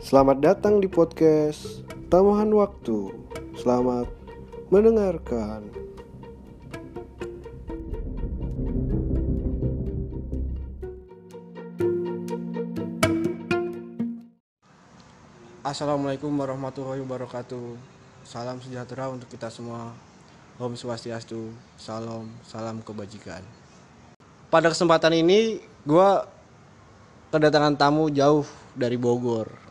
Selamat 0.00 0.40
datang 0.40 0.80
di 0.80 0.88
podcast 0.88 1.84
Tambahan 2.08 2.48
Waktu. 2.56 3.12
Selamat 3.52 4.08
mendengarkan. 4.72 5.68
Assalamualaikum 15.60 16.32
warahmatullahi 16.32 17.04
wabarakatuh. 17.04 17.76
Salam 18.24 18.56
sejahtera 18.64 19.12
untuk 19.12 19.28
kita 19.28 19.52
semua. 19.52 19.92
Om 20.56 20.80
Swastiastu. 20.80 21.52
Salam, 21.76 22.24
salam 22.48 22.80
kebajikan. 22.80 23.44
Pada 24.48 24.72
kesempatan 24.72 25.12
ini, 25.12 25.60
gua 25.84 26.24
kedatangan 27.28 27.76
tamu 27.76 28.08
jauh 28.08 28.48
dari 28.72 28.96
Bogor. 28.96 29.69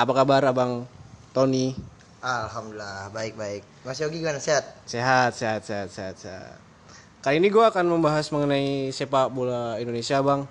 Apa 0.00 0.16
kabar 0.16 0.40
Abang 0.48 0.88
Tony? 1.36 1.76
Alhamdulillah 2.24 3.12
baik 3.12 3.36
baik. 3.36 3.62
Mas 3.84 4.00
Yogi 4.00 4.24
gimana 4.24 4.40
sehat? 4.40 4.64
Sehat, 4.88 5.36
sehat, 5.36 5.60
sehat, 5.60 5.88
sehat, 5.92 6.16
sehat. 6.16 6.56
Kali 7.20 7.36
ini 7.36 7.52
gue 7.52 7.60
akan 7.60 7.84
membahas 7.84 8.32
mengenai 8.32 8.88
sepak 8.96 9.28
bola 9.28 9.76
Indonesia, 9.76 10.16
Bang. 10.24 10.48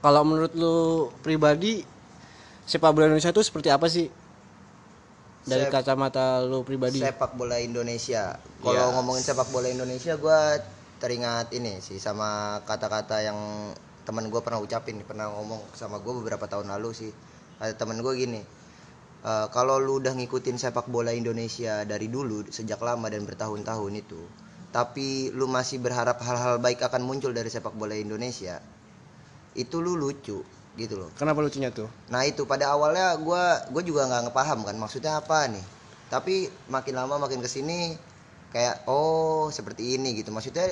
Kalau 0.00 0.24
menurut 0.24 0.56
lu 0.56 1.12
pribadi, 1.20 1.84
sepak 2.64 2.96
bola 2.96 3.12
Indonesia 3.12 3.36
itu 3.36 3.44
seperti 3.44 3.68
apa 3.68 3.84
sih? 3.84 4.08
Dari 5.44 5.68
Sep- 5.68 5.72
kacamata 5.72 6.40
lu 6.40 6.64
pribadi. 6.64 7.04
Sepak 7.04 7.36
bola 7.36 7.60
Indonesia. 7.60 8.40
Kalau 8.64 8.80
Yes. 8.80 8.92
ngomongin 8.96 9.24
sepak 9.28 9.48
bola 9.52 9.68
Indonesia, 9.68 10.16
gue 10.16 10.40
teringat 11.04 11.52
ini 11.52 11.84
sih 11.84 12.00
sama 12.00 12.60
kata-kata 12.64 13.20
yang 13.20 13.36
teman 14.08 14.32
gue 14.32 14.40
pernah 14.40 14.56
ucapin, 14.56 15.04
pernah 15.04 15.28
ngomong 15.36 15.60
sama 15.76 16.00
gue 16.00 16.12
beberapa 16.16 16.48
tahun 16.48 16.72
lalu 16.72 16.96
sih. 16.96 17.12
Ada 17.60 17.76
teman 17.76 18.00
gue 18.00 18.12
gini, 18.16 18.40
"E, 19.24 19.32
kalau 19.56 19.76
lu 19.80 19.92
udah 20.04 20.12
ngikutin 20.18 20.56
sepak 20.60 20.86
bola 20.92 21.10
Indonesia 21.16 21.82
dari 21.88 22.06
dulu 22.12 22.44
sejak 22.52 22.80
lama 22.84 23.06
dan 23.08 23.22
bertahun-tahun 23.28 23.92
itu, 24.04 24.20
tapi 24.76 25.32
lu 25.32 25.46
masih 25.48 25.78
berharap 25.80 26.18
hal-hal 26.20 26.60
baik 26.60 26.80
akan 26.84 27.02
muncul 27.08 27.32
dari 27.32 27.48
sepak 27.48 27.72
bola 27.80 27.96
Indonesia, 27.96 28.60
itu 29.54 29.76
lu 29.80 29.94
lucu 29.96 30.38
gitu 30.74 30.94
loh. 30.98 31.10
Kenapa 31.14 31.38
lucunya 31.40 31.70
tuh? 31.70 31.86
Nah 32.10 32.26
itu 32.26 32.42
pada 32.44 32.74
awalnya 32.74 33.14
gue 33.18 33.42
gue 33.70 33.82
juga 33.86 34.10
nggak 34.10 34.22
ngepaham 34.30 34.60
kan 34.66 34.76
maksudnya 34.76 35.12
apa 35.22 35.46
nih. 35.50 35.64
Tapi 36.10 36.50
makin 36.70 36.94
lama 36.98 37.16
makin 37.24 37.40
ke 37.42 37.48
sini 37.50 37.94
kayak 38.54 38.86
oh 38.90 39.48
seperti 39.54 39.94
ini 39.98 40.18
gitu. 40.18 40.34
Maksudnya 40.34 40.66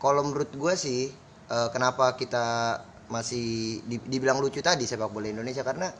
kalau 0.00 0.22
menurut 0.26 0.50
gue 0.54 0.74
sih 0.78 1.10
eh, 1.50 1.68
kenapa 1.74 2.14
kita 2.16 2.78
masih 3.10 3.82
di- 3.90 4.06
dibilang 4.06 4.38
lucu 4.38 4.62
tadi 4.62 4.86
sepak 4.86 5.10
bola 5.10 5.26
Indonesia 5.26 5.66
karena 5.66 5.90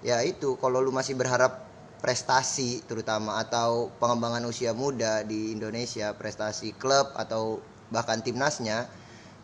ya 0.00 0.24
itu 0.24 0.56
kalau 0.60 0.80
lu 0.80 0.92
masih 0.92 1.16
berharap 1.16 1.68
prestasi 2.00 2.80
terutama 2.88 3.36
atau 3.40 3.92
pengembangan 4.00 4.40
usia 4.48 4.72
muda 4.72 5.20
di 5.20 5.52
Indonesia 5.52 6.16
prestasi 6.16 6.72
klub 6.80 7.12
atau 7.12 7.60
bahkan 7.92 8.24
timnasnya 8.24 8.88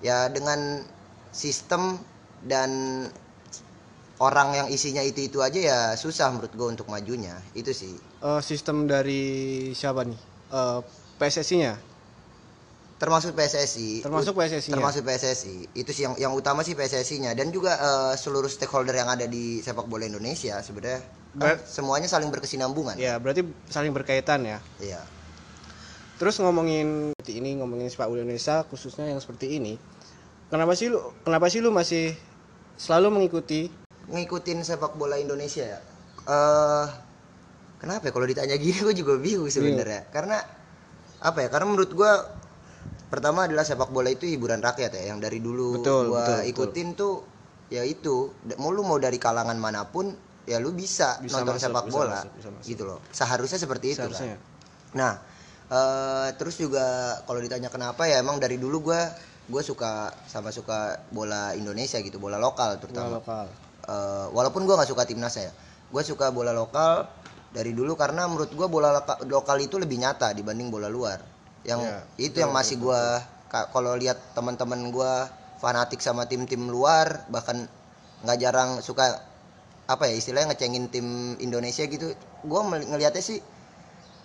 ya 0.00 0.32
dengan 0.32 0.80
sistem 1.32 2.00
dan 2.48 3.04
orang 4.16 4.56
yang 4.56 4.68
isinya 4.72 5.04
itu 5.04 5.28
itu 5.28 5.44
aja 5.44 5.60
ya 5.60 5.80
susah 5.92 6.32
menurut 6.32 6.52
gue 6.56 6.68
untuk 6.80 6.88
majunya 6.88 7.36
itu 7.52 7.77
sih 7.77 7.94
Eh, 8.27 8.40
sistem 8.40 8.88
dari 8.88 9.22
siapa 9.77 10.02
nih? 10.02 10.18
Eh, 10.50 10.80
PSSI-nya? 11.20 11.77
Termasuk 12.97 13.36
PSSI 13.36 14.00
Termasuk 14.00 14.33
PSSI-nya? 14.33 14.72
termasuk 14.72 15.02
PSSI 15.05 15.69
itu 15.77 15.91
sih 15.92 16.08
yang 16.08 16.16
yang 16.16 16.33
utama 16.33 16.64
sih 16.64 16.72
PSSI-nya 16.72 17.36
dan 17.36 17.52
juga 17.52 17.77
eh, 17.77 18.14
seluruh 18.16 18.48
stakeholder 18.48 18.97
yang 18.97 19.08
ada 19.08 19.25
di 19.25 19.61
sepak 19.61 19.84
bola 19.84 20.05
Indonesia 20.05 20.57
sebenarnya 20.61 21.05
kan 21.36 21.61
Ber- 21.61 21.61
semuanya 21.68 22.08
saling 22.08 22.33
berkesinambungan. 22.33 22.96
Ya, 22.96 23.20
berarti 23.20 23.45
saling 23.68 23.92
berkaitan 23.92 24.40
ya. 24.42 24.57
iya. 24.80 25.05
Terus 26.17 26.40
ngomongin 26.40 27.12
seperti 27.12 27.45
ini, 27.45 27.61
ngomongin 27.61 27.92
sepak 27.92 28.08
bola 28.08 28.24
Indonesia 28.24 28.64
khususnya 28.73 29.05
yang 29.05 29.20
seperti 29.20 29.61
ini. 29.61 29.77
Kenapa 30.48 30.73
sih 30.73 30.89
lu 30.89 30.96
kenapa 31.20 31.52
sih 31.52 31.61
lu 31.61 31.68
masih 31.68 32.17
selalu 32.80 33.20
mengikuti? 33.20 33.68
Ngikutin 34.08 34.64
sepak 34.64 34.96
bola 34.96 35.20
Indonesia 35.20 35.77
ya? 35.77 35.80
Eh 36.24 36.86
kenapa 37.84 38.08
ya? 38.08 38.13
Kalau 38.17 38.24
ditanya 38.24 38.57
gini 38.57 38.80
gue 38.89 38.96
juga 38.96 39.20
bingung 39.20 39.52
sebenarnya. 39.52 40.08
Karena 40.08 40.40
apa 41.20 41.45
ya? 41.45 41.52
Karena 41.52 41.68
menurut 41.68 41.92
gue 41.92 42.13
pertama 43.06 43.46
adalah 43.46 43.62
sepak 43.62 43.89
bola 43.89 44.08
itu 44.08 44.24
hiburan 44.24 44.58
rakyat 44.58 44.90
ya 44.92 45.02
yang 45.08 45.18
dari 45.18 45.39
dulu 45.39 45.78
Betul, 45.78 46.08
gue 46.08 46.17
betul, 46.17 46.34
betul. 46.34 46.50
ikutin 46.50 46.89
tuh 46.92 47.14
ya 47.67 47.83
itu 47.83 48.30
mau 48.56 48.70
lu 48.70 48.83
mau 48.83 48.96
dari 48.96 49.17
kalangan 49.17 49.55
mana 49.55 49.84
pun 49.84 50.11
ya 50.42 50.58
lu 50.58 50.70
bisa, 50.70 51.18
Bisa 51.18 51.39
nonton 51.39 51.55
masuk, 51.55 51.64
sepak 51.64 51.84
bisa 51.84 51.95
bola 51.96 52.18
masuk, 52.20 52.33
bisa 52.34 52.48
masuk. 52.48 52.64
gitu 52.64 52.83
loh 52.84 52.98
seharusnya 53.11 53.58
seperti 53.58 53.86
itu 53.89 53.98
seharusnya? 54.00 54.34
kan 54.34 54.40
nah 54.92 55.12
eh 55.66 56.28
terus 56.34 56.55
juga 56.56 56.83
kalau 57.22 57.39
ditanya 57.39 57.66
kenapa 57.66 58.06
ya 58.06 58.18
emang 58.18 58.39
dari 58.39 58.55
dulu 58.55 58.86
gue 58.86 59.00
gue 59.46 59.62
suka 59.62 60.11
sama 60.24 60.50
suka 60.50 61.02
bola 61.08 61.50
Indonesia 61.52 61.98
gitu 61.98 62.16
bola 62.16 62.34
lokal 62.36 62.74
Bola 62.74 62.80
terutama 62.80 63.08
lokal. 63.18 63.46
Eh, 63.84 64.27
walaupun 64.30 64.62
gue 64.62 64.74
nggak 64.74 64.86
suka 64.89 65.02
timnas 65.02 65.34
ya 65.34 65.50
gue 65.86 66.02
suka 66.02 66.30
bola 66.30 66.50
lokal 66.50 67.06
dari 67.50 67.70
dulu 67.70 67.95
karena 67.95 68.27
menurut 68.27 68.50
gue 68.50 68.66
bola 68.66 68.90
loka- 68.92 69.22
lokal 69.24 69.58
itu 69.58 69.74
lebih 69.77 69.98
nyata 69.98 70.30
dibanding 70.33 70.70
bola 70.70 70.86
luar 70.86 71.18
yang 71.66 71.82
Iya, 71.82 71.98
itu 72.30 72.36
yang 72.40 72.54
masih 72.54 72.78
gue 72.78 73.02
kalau 73.50 73.98
lihat 73.98 74.18
teman-teman 74.38 74.94
gue 74.94 75.12
fanatik 75.58 75.98
sama 75.98 76.30
tim-tim 76.30 76.70
luar 76.70 77.27
bahkan 77.27 77.66
nggak 78.22 78.38
jarang 78.38 78.70
suka 78.80 79.18
apa 79.86 80.10
ya 80.10 80.14
istilahnya 80.18 80.54
ngecengin 80.54 80.90
tim 80.90 81.06
Indonesia 81.38 81.86
gitu 81.86 82.14
gue 82.42 82.60
ngelihatnya 82.62 83.22
sih 83.22 83.38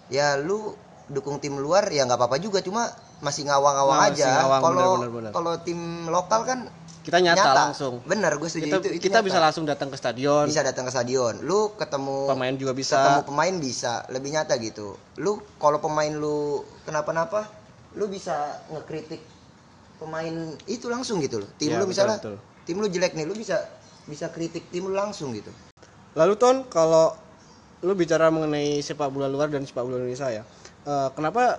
ya 0.10 0.38
lu 0.38 0.74
dukung 1.12 1.42
tim 1.42 1.58
luar 1.58 1.90
ya 1.90 2.06
nggak 2.06 2.18
apa-apa 2.18 2.38
juga 2.42 2.62
cuma 2.62 2.90
masih 3.22 3.46
ngawang-ngawang 3.46 4.00
Masih 4.10 4.26
aja 4.26 4.32
kalau 4.58 4.92
kalau 5.30 5.54
tim 5.62 6.10
lokal 6.10 6.42
kan 6.46 6.60
Kita 7.02 7.18
nyata, 7.18 7.52
langsung. 7.68 7.98
bener 8.04 8.30
gue 8.36 8.46
setuju 8.46 8.64
Kita 8.64 8.78
itu, 8.78 8.90
itu 8.92 9.04
kita 9.04 9.18
nyata. 9.18 9.26
bisa 9.26 9.40
langsung 9.40 9.66
datang 9.66 9.90
ke 9.90 9.98
stadion. 9.98 10.46
bisa 10.46 10.62
datang 10.62 10.86
ke 10.86 10.92
stadion 10.92 11.34
lu 11.42 11.74
ketemu 11.74 12.18
Pemain 12.28 12.54
juga 12.54 12.74
bisa. 12.74 12.96
ketemu 12.96 13.22
pemain 13.26 13.56
bisa 13.58 13.94
lebih 14.08 14.30
nyata 14.32 14.54
gitu 14.56 14.88
lu 15.18 15.32
kalau 15.56 15.78
pemain 15.78 16.10
lu 16.10 16.58
kenapa-napa 16.84 17.50
lu 17.94 18.06
bisa 18.06 18.38
ngekritik 18.70 19.20
pemain 19.98 20.34
itu 20.66 20.88
langsung 20.88 21.18
gitu 21.20 21.40
loh 21.40 21.50
tim 21.56 21.70
Ya, 21.70 21.78
lu 21.78 21.84
betul, 21.84 21.92
misalnya 21.92 22.18
betul. 22.18 22.36
tim 22.64 22.78
lu 22.78 22.88
jelek 22.88 23.14
nih 23.14 23.26
lu 23.26 23.34
bisa 23.34 23.58
bisa 24.04 24.30
kritik 24.30 24.70
tim 24.70 24.84
lu 24.84 24.94
langsung 24.94 25.32
gitu 25.32 25.50
Lalu 26.12 26.36
Ton, 26.36 26.68
kalau 26.68 27.16
lu 27.80 27.94
bicara 27.94 28.28
mengenai 28.28 28.78
sepak 28.78 29.08
bola 29.08 29.26
luar 29.26 29.48
dan 29.48 29.64
sepak 29.64 29.82
bola 29.82 29.98
Indonesia 29.98 30.30
ya. 30.30 30.44
eh, 30.84 31.10
kenapa 31.12 31.58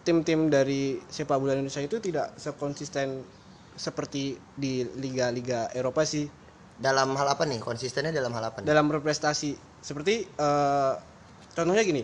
tim-tim 0.00 0.46
dari 0.46 0.98
sepak 1.04 1.36
bola 1.36 1.52
Indonesia 1.52 1.78
itu 1.78 1.98
tidak 1.98 2.34
sekonsisten 2.36 3.20
seperti 3.76 4.40
di 4.56 4.82
liga-liga 4.96 5.70
Eropa 5.76 6.02
sih. 6.02 6.26
Dalam 6.76 7.16
hal 7.16 7.28
apa 7.28 7.44
nih? 7.48 7.60
Konsistennya 7.60 8.12
dalam 8.12 8.32
hal 8.36 8.52
apa 8.52 8.60
nih? 8.60 8.66
Dalam 8.68 8.88
berprestasi. 8.88 9.56
Seperti 9.80 10.26
eh, 10.26 10.92
contohnya 11.56 11.82
gini 11.84 12.02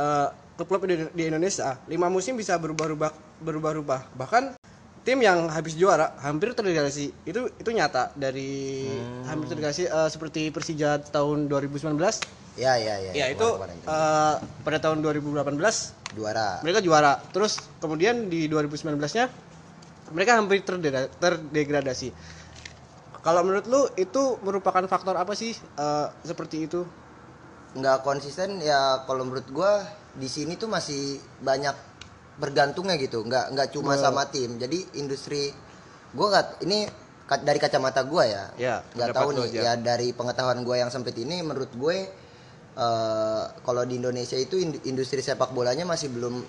eh, 0.00 0.28
klub-klub 0.56 0.88
di, 0.88 0.96
di 1.12 1.22
Indonesia 1.28 1.76
lima 1.88 2.08
musim 2.08 2.40
bisa 2.40 2.56
berubah-ubah 2.56 3.42
berubah-ubah 3.44 4.16
bahkan 4.16 4.56
tim 5.02 5.18
yang 5.20 5.50
habis 5.50 5.74
juara 5.74 6.14
hampir 6.22 6.54
terdegradasi 6.54 7.26
itu 7.26 7.50
itu 7.58 7.70
nyata 7.74 8.14
dari 8.14 8.86
hampir 9.28 9.52
terdegradasi 9.52 9.84
eh, 9.92 10.08
seperti 10.08 10.48
Persija 10.48 11.02
tahun 11.12 11.52
2019 11.52 11.98
ya 12.56 12.76
ya 12.76 12.94
ya. 13.00 13.12
Ya 13.12 13.26
itu 13.32 13.48
eh, 13.88 14.34
pada 14.40 14.78
tahun 14.80 15.04
2018 15.04 15.56
juara. 16.12 16.60
mereka 16.60 16.84
juara. 16.84 17.16
Terus 17.32 17.56
kemudian 17.80 18.28
di 18.28 18.44
2019 18.44 18.92
nya 19.16 19.32
mereka 20.12 20.36
hampir 20.36 20.60
terdegra- 20.62 21.10
terdegradasi. 21.12 22.12
Kalau 23.18 23.40
menurut 23.40 23.66
lu 23.66 23.82
itu 23.96 24.36
merupakan 24.40 24.82
faktor 24.84 25.14
apa 25.14 25.32
sih 25.32 25.54
eh, 25.54 26.06
seperti 26.22 26.66
itu? 26.66 26.82
Nggak 27.72 28.02
konsisten 28.02 28.60
ya 28.60 29.02
kalau 29.02 29.24
menurut 29.24 29.48
gua 29.48 29.80
di 30.12 30.28
sini 30.28 30.54
tuh 30.54 30.68
masih 30.68 31.16
banyak 31.40 31.72
bergantungnya 32.36 32.96
gitu. 32.96 33.22
Nggak 33.22 33.52
nggak 33.52 33.68
cuma 33.72 33.94
sama 33.96 34.22
tim. 34.26 34.58
Jadi 34.58 34.98
industri 34.98 35.54
gua 36.12 36.26
nggak 36.30 36.46
ini 36.62 36.84
dari 37.40 37.56
kacamata 37.56 38.02
gua 38.04 38.24
ya. 38.26 38.44
Ya, 38.54 38.74
nggak 38.92 39.08
pendapat 39.08 39.22
tahu 39.22 39.30
nih 39.32 39.46
aja. 39.48 39.60
ya 39.62 39.72
dari 39.78 40.08
pengetahuan 40.12 40.60
gua 40.60 40.76
yang 40.78 40.90
sempit 40.90 41.16
ini 41.16 41.40
menurut 41.40 41.70
gue 41.72 41.96
eh, 42.72 43.44
kalau 43.62 43.82
di 43.84 43.96
Indonesia 43.96 44.34
itu 44.34 44.56
ind- 44.56 44.82
industri 44.82 45.20
sepak 45.20 45.52
bolanya 45.52 45.84
masih 45.84 46.08
belum 46.08 46.40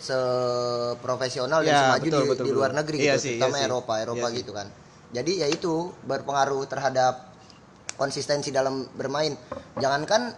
seprofesional 0.00 1.60
dan 1.62 1.72
Ya, 1.72 1.80
semaju 1.86 2.02
betul, 2.08 2.20
di, 2.24 2.28
betul, 2.32 2.44
di 2.44 2.52
luar 2.52 2.70
betul. 2.72 2.80
negeri 2.82 2.96
Iya 3.00 3.14
gitu 3.14 3.22
sih, 3.22 3.30
terutama 3.36 3.56
iya. 3.60 3.66
Eropa 3.68 3.94
Eropa 4.00 4.26
Iya 4.32 4.38
gitu 4.40 4.50
kan. 4.56 4.66
Jadi 5.10 5.32
ya 5.42 5.48
itu 5.50 5.72
berpengaruh 6.06 6.62
terhadap 6.70 7.14
konsistensi 8.00 8.48
dalam 8.48 8.88
bermain. 8.96 9.36
Jangankan 9.76 10.32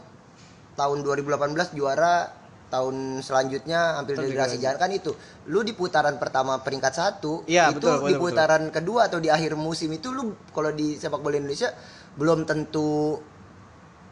tahun 0.74 0.98
2018 1.04 1.76
juara 1.76 2.42
tahun 2.72 3.20
selanjutnya 3.20 4.00
hampir 4.00 4.16
degradasi 4.16 4.56
jangankan 4.56 4.96
itu. 4.96 5.12
Lu 5.52 5.60
di 5.60 5.76
putaran 5.76 6.16
pertama 6.16 6.56
peringkat 6.64 6.92
satu 6.96 7.44
Iya, 7.44 7.68
itu 7.68 7.84
betul, 7.84 8.08
di 8.08 8.16
betul, 8.16 8.22
putaran 8.32 8.62
kedua 8.72 9.12
atau 9.12 9.20
di 9.20 9.28
akhir 9.28 9.52
musim 9.60 9.92
itu 9.92 10.08
lu 10.08 10.32
kalau 10.56 10.72
di 10.72 10.96
sepak 10.96 11.20
bola 11.20 11.36
Indonesia 11.36 11.68
belum 12.16 12.48
tentu 12.48 13.20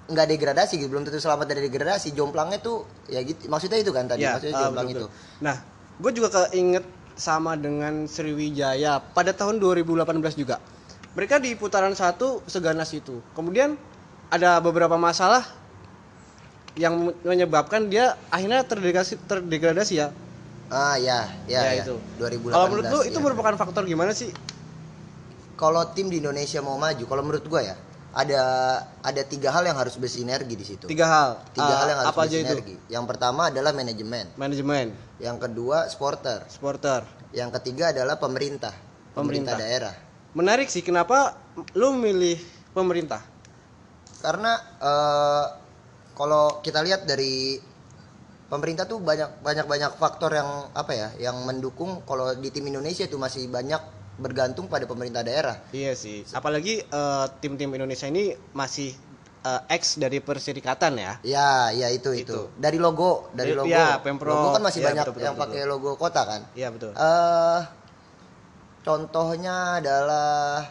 nggak 0.08 0.26
degradasi 0.26 0.80
gitu 0.80 0.88
belum 0.90 1.04
tentu 1.06 1.20
selamat 1.20 1.46
dari 1.50 1.66
degradasi 1.68 2.14
jomplangnya 2.14 2.58
tuh 2.58 2.82
ya 3.06 3.20
gitu 3.22 3.46
maksudnya 3.46 3.78
itu 3.78 3.92
kan 3.92 4.08
tadi 4.08 4.24
Ya, 4.24 4.34
maksudnya 4.34 4.54
ah, 4.56 4.62
jomplang 4.66 4.86
betul, 4.88 4.96
itu 4.96 5.06
betul. 5.06 5.42
Nah, 5.44 5.56
gue 6.00 6.10
juga 6.16 6.28
keinget 6.32 6.84
sama 7.14 7.52
dengan 7.54 8.08
Sriwijaya 8.08 8.98
pada 9.12 9.36
tahun 9.36 9.60
2018 9.60 10.08
juga. 10.34 10.56
Mereka 11.12 11.36
di 11.38 11.52
putaran 11.52 11.92
satu 11.92 12.40
seganas 12.48 12.88
itu. 12.96 13.20
Kemudian 13.36 13.76
ada 14.30 14.56
beberapa 14.58 14.94
masalah 14.96 15.42
yang 16.78 17.12
menyebabkan 17.20 17.90
dia 17.90 18.14
akhirnya 18.30 18.62
terdegradasi, 18.62 19.14
terdegradasi 19.26 19.94
ya. 19.98 20.08
ah 20.70 20.94
ya 20.94 21.26
ya, 21.50 21.60
Ya, 21.66 21.82
ya. 21.82 21.84
itu. 21.84 21.94
2018 22.16 22.54
Kalau 22.54 22.66
menurut 22.70 22.86
lu 22.88 23.00
itu 23.04 23.18
ya. 23.18 23.24
merupakan 23.26 23.54
faktor 23.58 23.82
gimana 23.84 24.14
sih? 24.14 24.30
kalau 25.54 25.84
tim 25.92 26.08
di 26.08 26.24
Indonesia 26.24 26.64
mau 26.64 26.80
maju 26.80 27.04
kalau 27.04 27.20
menurut 27.20 27.44
gua 27.44 27.60
ya 27.60 27.76
ada 28.10 28.42
ada 29.00 29.22
tiga 29.22 29.50
hal 29.50 29.62
yang 29.62 29.78
harus 29.78 29.94
bersinergi 29.94 30.52
di 30.52 30.66
situ 30.66 30.84
Tiga 30.84 31.06
hal. 31.06 31.30
tiga 31.52 31.66
Ah, 31.68 31.78
hal 31.78 31.88
yang 31.88 31.98
harus 32.02 32.10
apa 32.10 32.20
aja 32.22 32.34
itu? 32.34 32.42
bersinergi 32.42 32.74
yang 32.88 33.04
pertama 33.06 33.42
adalah 33.48 33.70
manajemen 33.70 34.26
Manajemen, 34.34 34.86
yang 35.18 35.36
kedua 35.36 35.86
supporter 35.86 36.42
supporter. 36.46 37.06
yang 37.30 37.54
ketiga 37.54 37.90
adalah 37.90 38.16
pemerintah 38.16 38.74
pemerintah, 39.14 39.54
Pemerintah. 39.54 39.56
daerah 39.56 39.94
Menarik 40.30 40.66
sih 40.66 40.80
kenapa 40.80 41.38
lu 41.72 41.94
milih 41.94 42.38
pemerintah? 42.70 43.22
karena 44.20 44.52
eh, 44.78 45.44
kalau 46.12 46.60
kita 46.60 46.82
lihat 46.82 47.02
dari 47.04 47.56
pemerintah 48.46 48.84
tuh 48.84 48.98
banyak 48.98 49.40
banyak 49.40 49.64
banyak 49.64 49.92
faktor 49.96 50.34
yang 50.34 50.68
apa 50.70 50.92
ya 50.92 51.08
yang 51.22 51.38
mendukung 51.42 52.02
kalau 52.04 52.34
di 52.34 52.50
tim 52.50 52.66
Indonesia 52.66 53.06
itu 53.06 53.14
masih 53.14 53.46
banyak 53.46 53.78
bergantung 54.20 54.68
pada 54.68 54.84
pemerintah 54.84 55.20
daerah 55.20 55.56
Iya 55.70 55.92
sih. 55.94 56.28
Apalagi 56.30 56.84
eh, 56.84 57.26
tim-tim 57.40 57.66
Indonesia 57.70 58.04
ini 58.04 58.24
masih 58.52 58.92
eh, 59.40 59.62
ex 59.70 59.96
dari 59.96 60.20
perserikatan 60.20 60.92
ya. 60.94 61.12
ya 61.24 61.50
ya 61.72 61.88
itu 61.88 62.12
itu, 62.12 62.28
Itu. 62.28 62.40
dari 62.54 62.76
logo 62.76 63.32
dari 63.32 63.50
Dari- 63.50 63.58
logo 63.58 63.72
ya, 63.72 63.96
Pemprov. 63.98 64.28
logo 64.30 64.48
kan 64.52 64.62
masih 64.62 64.80
Ya, 64.80 64.86
banyak 64.86 65.02
betul, 65.02 65.14
betul, 65.14 65.24
yang 65.24 65.34
betul. 65.34 65.44
pakai 65.48 65.60
logo 65.64 65.90
kota 65.96 66.22
kan 66.22 66.40
Iya 66.52 66.68
betul. 66.68 66.92
eh 66.92 67.60
contohnya 68.80 69.56
adalah 69.76 70.64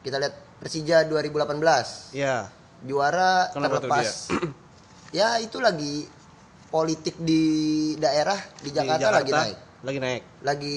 kita 0.00 0.18
lihat 0.18 0.34
Persija 0.56 1.04
2018 1.06 2.14
Iya. 2.14 2.50
juara 2.80 3.50
Kenapa 3.50 3.78
terlepas 3.80 4.30
ya 5.18 5.38
itu 5.38 5.58
lagi 5.58 6.06
politik 6.68 7.14
di 7.16 7.42
daerah 7.96 8.38
di 8.58 8.70
Di 8.70 8.74
Jakarta, 8.74 9.10
lagi 9.12 9.30
naik 9.30 9.56
Lagi 9.84 9.98
naik. 9.98 10.22
lagi 10.42 10.76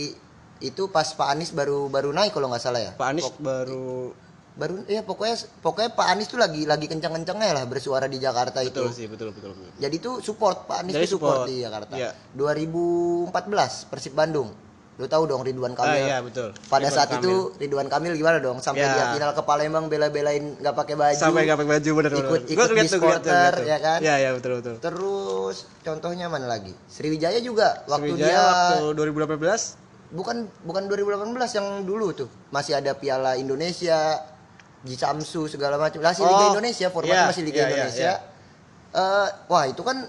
itu 0.59 0.88
pas 0.88 1.06
Pak 1.07 1.27
Anies 1.30 1.51
baru 1.51 1.86
baru 1.88 2.09
naik 2.09 2.31
kalau 2.31 2.48
nggak 2.48 2.59
salah 2.59 2.80
ya 2.80 2.92
Pak 2.92 3.07
Anies 3.07 3.27
baru 3.38 4.12
baru 4.54 4.81
ya 4.86 5.01
pokoknya 5.01 5.38
pokoknya 5.59 5.94
Pak 5.94 6.07
Anies 6.09 6.27
tuh 6.27 6.36
lagi 6.36 6.65
lagi 6.65 6.86
kencang-kencangnya 6.86 7.54
lah 7.54 7.63
bersuara 7.63 8.06
di 8.06 8.18
Jakarta 8.18 8.57
betul 8.59 8.89
itu 8.89 8.95
sih, 8.95 9.06
betul 9.06 9.30
betul 9.30 9.54
betul. 9.54 9.69
jadi 9.77 9.95
tuh 9.98 10.18
support 10.19 10.65
Pak 10.65 10.81
Anies 10.81 10.95
Jadi 10.95 11.07
support, 11.07 11.45
support. 11.45 11.48
di 11.48 11.62
Jakarta 11.62 11.94
Iya. 11.94 12.09
2014 12.33 13.30
Persib 13.86 14.13
Bandung 14.13 14.50
lu 14.98 15.06
tahu 15.06 15.30
dong 15.30 15.45
Ridwan 15.45 15.77
Ah, 15.77 15.86
Kamil 15.86 16.09
iya 16.09 16.18
betul. 16.19 16.50
pada 16.65 16.89
Ridwan 16.89 16.98
saat 16.98 17.09
Kamil. 17.12 17.21
itu 17.21 17.33
Ridwan 17.62 17.86
Kamil 17.86 18.18
gimana 18.18 18.42
dong 18.42 18.57
sampai 18.57 18.81
Ya. 18.81 18.89
dia 18.92 19.06
final 19.13 19.30
ke 19.31 19.45
Palembang 19.45 19.86
bela-belain 19.86 20.57
nggak 20.57 20.74
pakai 20.74 20.95
baju 20.98 21.13
sampai 21.15 21.45
nggak 21.45 21.54
pakai 21.56 21.71
baju 21.71 21.89
bener. 21.94 22.12
Ikut- 22.18 22.45
ikut 22.50 22.68
di 22.74 22.89
supporter, 22.89 23.51
ya 23.63 23.77
kan? 23.77 24.00
Iya 24.01 24.15
iya 24.18 24.30
betul 24.33 24.57
betul. 24.57 24.81
Terus 24.81 25.56
contohnya 25.86 26.25
mana 26.25 26.50
lagi? 26.50 26.74
Sriwijaya 26.89 27.38
juga 27.45 27.86
waktu 27.86 28.09
Sriwijaya 28.09 28.25
dia 28.25 28.42
waktu 28.42 28.98
2018 28.98 29.86
bukan 30.07 30.48
bukan 30.63 30.83
2018 30.88 31.36
yang 31.54 31.68
dulu 31.83 32.15
tuh 32.15 32.30
masih 32.50 32.80
ada 32.80 32.94
Piala 32.94 33.36
Indonesia, 33.36 34.24
Jisamsu 34.81 35.48
segala 35.48 35.75
macam. 35.75 36.00
Lah 36.00 36.12
si 36.12 36.21
Liga 36.21 36.45
Oh, 36.45 36.51
Indonesia 36.54 36.88
formatnya 36.88 37.24
iya, 37.24 37.30
masih 37.30 37.44
Liga 37.44 37.56
iya, 37.56 37.63
iya, 37.63 37.69
Indonesia. 37.74 38.12
Eh, 38.89 39.27
wah 39.48 39.63
itu 39.65 39.81
kan 39.81 40.07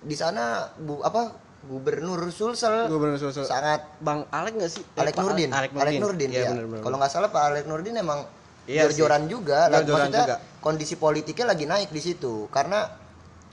di 0.00 0.16
sana 0.16 0.44
bu, 0.74 1.02
apa 1.02 1.36
Gubernur 1.66 2.22
Sulsel 2.30 2.86
Gubernur 2.86 3.18
Sulsel. 3.18 3.42
sangat 3.42 3.84
Bang 3.98 4.24
Alek 4.30 4.56
nggak 4.56 4.70
sih? 4.70 4.82
Eh, 4.86 5.00
Alek 5.02 5.12
Pak 5.12 5.24
Nurdin. 5.24 5.50
Alek 5.50 5.70
Nurdin. 5.70 5.84
Alek 5.84 6.00
Nurdin, 6.00 6.30
Iya 6.30 6.40
ya. 6.40 6.50
bener. 6.54 6.80
Kalau 6.80 6.96
nggak 6.96 7.10
salah 7.10 7.28
Pak 7.28 7.42
Alek 7.44 7.64
Nurdin 7.66 7.96
emang 7.96 8.20
Iya 8.64 8.86
jor-joran 8.86 9.26
juga. 9.26 9.68
Lah, 9.68 9.82
Jor-joran 9.82 10.10
maksudnya 10.10 10.24
juga. 10.26 10.36
kondisi 10.58 10.94
politiknya 10.96 11.46
lagi 11.46 11.64
naik 11.64 11.90
di 11.90 12.00
situ 12.00 12.48
karena 12.48 12.86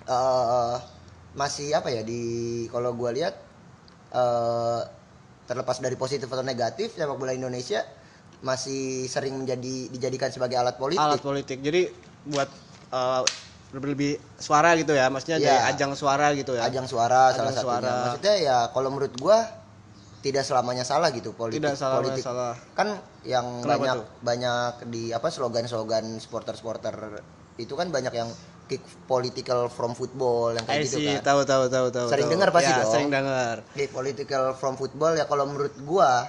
eh 0.03 0.75
masih 1.33 1.73
apa 1.73 1.89
ya 1.89 2.01
di 2.01 2.21
kalau 2.69 2.93
gua 2.93 3.09
lihat 3.09 3.33
eh 4.11 4.81
terlepas 5.43 5.77
dari 5.77 5.95
positif 5.95 6.25
atau 6.25 6.41
negatif 6.41 6.93
sepak 6.93 7.13
bola 7.13 7.31
Indonesia 7.31 7.83
masih 8.39 9.07
sering 9.07 9.35
menjadi 9.35 9.87
dijadikan 9.89 10.27
sebagai 10.27 10.55
alat 10.55 10.75
politik. 10.75 10.99
alat 10.99 11.19
politik. 11.19 11.57
Jadi 11.59 11.87
buat 12.25 12.49
eh, 12.89 13.21
lebih 13.73 13.89
lebih 13.89 14.11
suara 14.37 14.75
gitu 14.75 14.93
ya, 14.93 15.09
maksudnya 15.09 15.37
Iya. 15.37 15.47
dari 15.47 15.59
ajang 15.73 15.91
suara 15.93 16.27
gitu 16.33 16.53
ya. 16.53 16.61
Ajang 16.63 16.85
suara 16.85 17.31
Ajang 17.31 17.49
salah 17.49 17.51
satunya. 17.51 17.63
suara. 17.65 17.93
Maksudnya 18.05 18.35
ya 18.37 18.57
kalau 18.69 18.89
menurut 18.89 19.13
gua 19.17 19.37
tidak 20.21 20.43
selamanya 20.43 20.85
salah 20.85 21.11
gitu 21.11 21.33
politik 21.33 21.59
Tidak 21.59 21.75
salah 21.75 21.99
politik 21.99 22.23
salah. 22.23 22.53
kan 22.71 22.95
yang 23.23 23.43
Kenapa 23.59 23.75
banyak 23.75 23.97
tuh? 23.97 24.05
banyak 24.21 24.73
di 24.87 25.03
apa 25.09 25.27
slogan-slogan 25.27 26.05
supporter-supporter 26.15 26.95
itu 27.55 27.73
kan 27.73 27.91
banyak 27.91 28.13
yang 28.13 28.29
kick 28.67 28.83
political 29.05 29.67
from 29.67 29.91
football 29.93 30.55
yang 30.55 30.65
I 30.65 30.81
kayak 30.81 30.87
gitu 30.87 30.97
see, 30.99 31.07
kan. 31.19 31.23
tahu 31.23 31.41
tahu 31.43 31.63
tahu 31.67 31.87
tahu. 31.91 32.07
Sering 32.09 32.29
dengar 32.31 32.49
pasti 32.55 32.71
ya, 32.71 32.79
dong. 32.81 32.91
sering 32.91 33.09
dengar. 33.11 33.55
Kick 33.75 33.89
political 33.91 34.43
from 34.55 34.73
football 34.79 35.13
ya 35.15 35.25
kalau 35.27 35.45
menurut 35.47 35.75
gua 35.83 36.27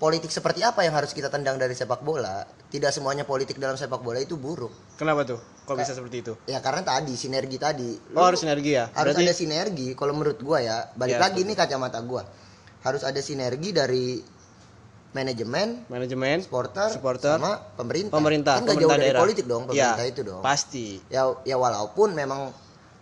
politik 0.00 0.32
seperti 0.32 0.64
apa 0.64 0.80
yang 0.84 0.96
harus 0.96 1.12
kita 1.12 1.28
tendang 1.28 1.56
dari 1.60 1.72
sepak 1.72 2.00
bola? 2.00 2.44
Tidak 2.70 2.92
semuanya 2.94 3.26
politik 3.26 3.58
dalam 3.58 3.74
sepak 3.74 4.00
bola 4.00 4.20
itu 4.22 4.38
buruk. 4.38 4.96
Kenapa 4.96 5.26
tuh? 5.26 5.40
Kok 5.66 5.76
bisa 5.76 5.92
seperti 5.92 6.24
itu? 6.24 6.32
Ya 6.46 6.60
karena 6.60 6.84
tadi 6.84 7.14
sinergi 7.16 7.56
tadi. 7.56 7.90
Oh, 8.14 8.24
harus 8.24 8.40
sinergi 8.40 8.76
ya. 8.76 8.88
harus 8.94 9.16
Berarti 9.16 9.24
ada 9.26 9.34
sinergi 9.34 9.86
kalau 9.96 10.12
menurut 10.14 10.38
gua 10.40 10.60
ya 10.60 10.88
balik 10.94 11.16
Ya, 11.16 11.20
lagi 11.20 11.40
nih 11.44 11.56
kacamata 11.56 12.00
gua 12.04 12.24
harus 12.80 13.02
ada 13.04 13.20
sinergi 13.20 13.76
dari 13.76 14.39
manajemen 15.10 15.82
manajemen, 15.86 16.38
supporter, 16.38 16.86
Supporter, 16.88 17.34
sama 17.34 17.58
pemerintah 17.74 18.12
pemerintah, 18.12 18.54
kan 18.56 18.62
pemerintah 18.64 18.78
jauh 18.80 18.90
dari 18.92 19.02
daerah. 19.04 19.20
politik 19.20 19.44
dong 19.44 19.62
pemerintah 19.66 19.98
Ya, 19.98 20.06
itu 20.06 20.20
dong 20.22 20.38
Pasti. 20.40 20.86
ya 21.08 21.22
ya 21.42 21.56
walaupun 21.56 22.14
memang 22.14 22.54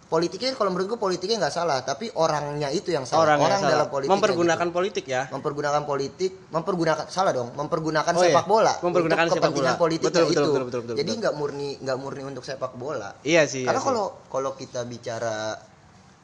politiknya 0.07 0.57
kalau 0.57 0.73
menurut 0.73 0.89
gua 0.89 1.01
politiknya 1.03 1.37
nggak 1.39 1.53
salah 1.53 1.85
tapi 1.85 2.09
orangnya 2.15 2.69
itu 2.71 2.89
yang 2.89 3.05
salah 3.05 3.29
Orang, 3.29 3.39
orang 3.39 3.51
yang 3.51 3.61
salah. 3.61 3.75
dalam 3.77 3.89
politik 3.91 4.09
mempergunakan 4.11 4.69
politik 4.71 5.05
ya. 5.07 5.23
mempergunakan 5.29 5.83
politik 5.85 6.33
mempergunakan 6.49 7.05
salah 7.07 7.33
dong 7.35 7.53
mempergunakan 7.53 8.09
Oh, 8.11 8.25
iya. 8.25 8.33
sepak 8.33 8.47
bola 8.47 8.73
Mempergunakan 8.81 9.21
untuk 9.23 9.37
sepak 9.37 9.45
kepentingan 9.45 9.69
bola. 9.71 9.83
politiknya 9.83 10.09
Betul, 10.09 10.25
betul, 10.25 10.33
itu 10.33 10.49
betul, 10.49 10.65
betul, 10.65 10.81
betul, 10.83 10.97
jadi 10.97 11.11
betul. 11.11 11.21
nggak 11.21 11.35
murni 11.37 11.71
nggak 11.79 11.99
murni 11.99 12.23
untuk 12.25 12.41
sepak 12.43 12.73
bola 12.75 13.21
Iya 13.21 13.45
sih. 13.45 13.63
karena 13.63 13.75
iya 13.75 13.85
sih. 13.85 13.89
kalau 13.93 14.07
kalau 14.33 14.51
kita 14.55 14.81
bicara 14.83 15.61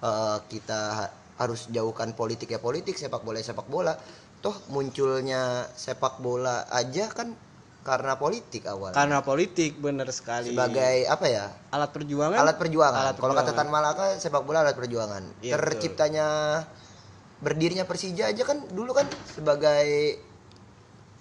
eh, 0.01 0.39
kita 0.49 0.81
ha- 0.95 1.13
harus 1.35 1.67
jauhkan 1.69 2.15
politik 2.15 2.47
ya 2.47 2.57
politik, 2.57 2.95
sepak 2.95 3.21
bola 3.21 3.37
ya 3.37 3.45
sepak 3.45 3.67
bola. 3.67 3.91
Toh 4.45 4.57
munculnya 4.69 5.65
sepak 5.73 6.21
bola 6.21 6.69
aja 6.69 7.09
kan 7.09 7.33
karena 7.85 8.17
politik 8.17 8.65
awal. 8.65 8.93
karena 8.93 9.21
politik 9.21 9.77
benar 9.81 10.09
sekali. 10.13 10.53
Sebagai 10.53 11.05
apa 11.09 11.25
ya? 11.29 11.49
alat 11.73 11.93
perjuangan. 11.93 12.37
Alat 12.41 12.57
perjuangan. 12.61 13.01
Alat 13.09 13.17
Kalau 13.17 13.33
kata 13.33 13.53
perjuangan. 13.53 13.65
Tan 13.65 13.69
Malaka 13.73 14.05
sepak 14.21 14.43
bola 14.45 14.65
alat 14.65 14.77
perjuangan. 14.77 15.23
Betul. 15.41 15.53
Terciptanya 15.53 16.27
berdirinya 17.45 17.85
Persija 17.85 18.33
aja 18.33 18.43
kan 18.45 18.69
dulu 18.73 18.97
kan 18.97 19.05
sebagai 19.33 20.17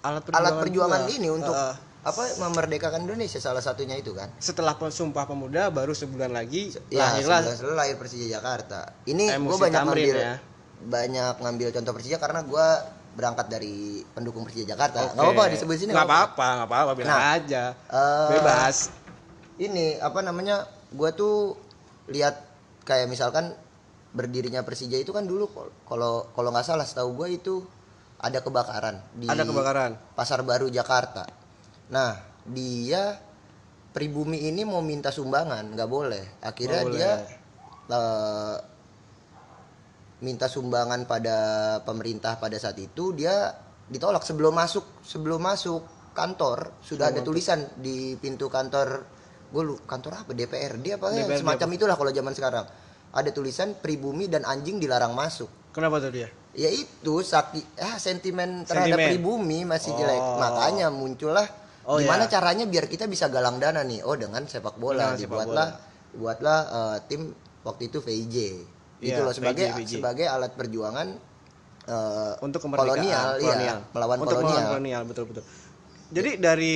alat 0.03 0.23
perjuangan, 0.23 0.43
alat 0.43 0.63
perjuangan 0.63 1.01
juga. 1.03 1.15
ini 1.19 1.27
untuk 1.31 1.55
Heeh. 1.55 1.75
apa 2.03 2.23
memerdekakan 2.47 3.07
Indonesia 3.07 3.39
salah 3.39 3.63
satunya 3.63 3.95
itu 3.95 4.11
kan. 4.15 4.27
setelah 4.39 4.75
Sumpah 4.75 5.23
Pemuda 5.27 5.71
baru 5.71 5.95
sebulan 5.95 6.31
lagi 6.35 6.75
Ya, 6.91 7.07
lahirlah 7.11 7.43
sebelas 7.43 7.75
lahir 7.75 7.95
Persija 7.95 8.27
Jakarta. 8.39 8.91
Ini 9.07 9.35
gue 9.35 9.57
banyak 9.59 9.79
Tamrin 9.83 10.11
ngambil 10.11 10.15
ya. 10.15 10.35
banyak 10.83 11.35
ngambil 11.43 11.67
contoh 11.75 11.91
Persija 11.95 12.19
karena 12.19 12.43
gue 12.43 12.67
berangkat 13.13 13.45
dari 13.49 14.01
pendukung 14.13 14.43
Persija 14.45 14.73
Jakarta. 14.73 15.05
Oke. 15.05 15.13
Nggak 15.13 15.25
apa-apa 15.29 15.43
disebut 15.53 15.75
sini. 15.77 15.91
nggak 15.93 16.07
apa-apa 16.09 16.47
nggak 16.57 16.69
apa-apa 16.69 16.91
bilang 16.97 17.13
Nah, 17.13 17.37
aja 17.37 17.63
Eh, 17.77 18.29
bebas 18.37 18.77
Ini 19.61 20.01
apa 20.01 20.19
namanya? 20.25 20.65
Gue 20.89 21.13
tuh 21.13 21.53
lihat 22.09 22.41
kayak 22.89 23.05
misalkan 23.05 23.53
berdirinya 24.13 24.65
Persija 24.65 24.97
itu 24.97 25.13
kan 25.13 25.25
dulu 25.25 25.49
kalau 25.85 26.29
kalau 26.33 26.49
nggak 26.53 26.65
salah 26.65 26.85
setahu 26.85 27.17
gue 27.21 27.37
itu 27.37 27.55
ada 28.17 28.39
kebakaran 28.41 29.01
di 29.13 29.29
ada 29.29 29.45
kebakaran 29.45 29.93
Pasar 30.17 30.41
Baru 30.41 30.73
Jakarta. 30.73 31.29
Nah, 31.93 32.17
dia 32.49 33.19
pribumi 33.93 34.49
ini 34.49 34.65
mau 34.65 34.81
minta 34.81 35.13
sumbangan, 35.13 35.69
nggak 35.77 35.89
boleh. 35.89 36.41
Akhirnya 36.41 36.81
Nggak 36.81 36.93
dia 36.97 37.11
boleh. 37.13 37.37
Minta 40.23 40.47
sumbangan 40.47 41.03
pada 41.03 41.37
pemerintah 41.83 42.39
pada 42.39 42.55
saat 42.55 42.79
itu 42.79 43.11
dia 43.11 43.51
ditolak 43.91 44.23
sebelum 44.23 44.55
masuk 44.55 45.03
sebelum 45.03 45.43
masuk 45.43 45.83
kantor 46.15 46.79
sudah 46.79 47.11
ada 47.11 47.19
tulisan 47.19 47.67
di 47.75 48.15
pintu 48.15 48.47
kantor 48.47 49.03
gue 49.53 49.61
lu 49.61 49.75
kantor 49.83 50.25
apa 50.25 50.31
DPRD 50.31 50.97
apa 50.97 51.11
DPRD 51.11 51.43
semacam 51.43 51.67
itulah 51.75 51.95
kalau 51.99 52.11
zaman 52.15 52.33
sekarang 52.33 52.65
ada 53.13 53.29
tulisan 53.29 53.77
pribumi 53.77 54.31
dan 54.31 54.47
anjing 54.47 54.79
dilarang 54.79 55.11
masuk 55.13 55.75
kenapa 55.75 55.99
tuh 55.99 56.09
dia 56.15 56.31
ya 56.55 56.69
itu 56.71 57.13
sakit 57.21 57.77
ah 57.83 57.97
sentimen 57.99 58.63
terhadap 58.65 58.97
Sentimen. 58.97 59.09
pribumi 59.13 59.59
masih 59.67 59.91
jelek 59.93 60.21
Oh. 60.21 60.39
makanya 60.39 60.87
muncullah 60.89 61.45
Oh, 61.83 61.99
Gimana 61.99 62.31
iya. 62.31 62.31
caranya 62.31 62.63
biar 62.63 62.87
kita 62.87 63.11
bisa 63.11 63.27
galang 63.27 63.59
dana 63.59 63.83
nih? 63.83 64.07
Oh, 64.07 64.15
dengan 64.15 64.47
sepak 64.47 64.79
bola. 64.79 65.11
Dengan 65.11 65.19
sepak 65.19 65.27
Dibuatlah 65.27 65.67
buatlah 66.15 66.59
eh, 66.71 66.97
tim 67.11 67.21
waktu 67.67 67.91
itu 67.91 67.99
VIJ. 67.99 68.35
Gitu 69.03 69.19
Iya, 69.19 69.27
loh 69.27 69.33
sebagai 69.35 69.65
VIJ, 69.67 69.77
VIJ. 69.83 69.91
sebagai 69.99 70.25
alat 70.25 70.51
perjuangan 70.55 71.07
eh, 71.83 72.33
untuk 72.39 72.63
kemerdekaan 72.63 73.03
kolonial, 73.03 73.27
iya, 73.37 73.75
melawan 73.91 74.17
untuk 74.17 74.31
kolonial. 74.33 74.47
melawan 74.47 74.71
kolonial 74.71 75.01
betul 75.03 75.23
betul. 75.27 75.43
Jadi 76.09 76.31
dari 76.39 76.73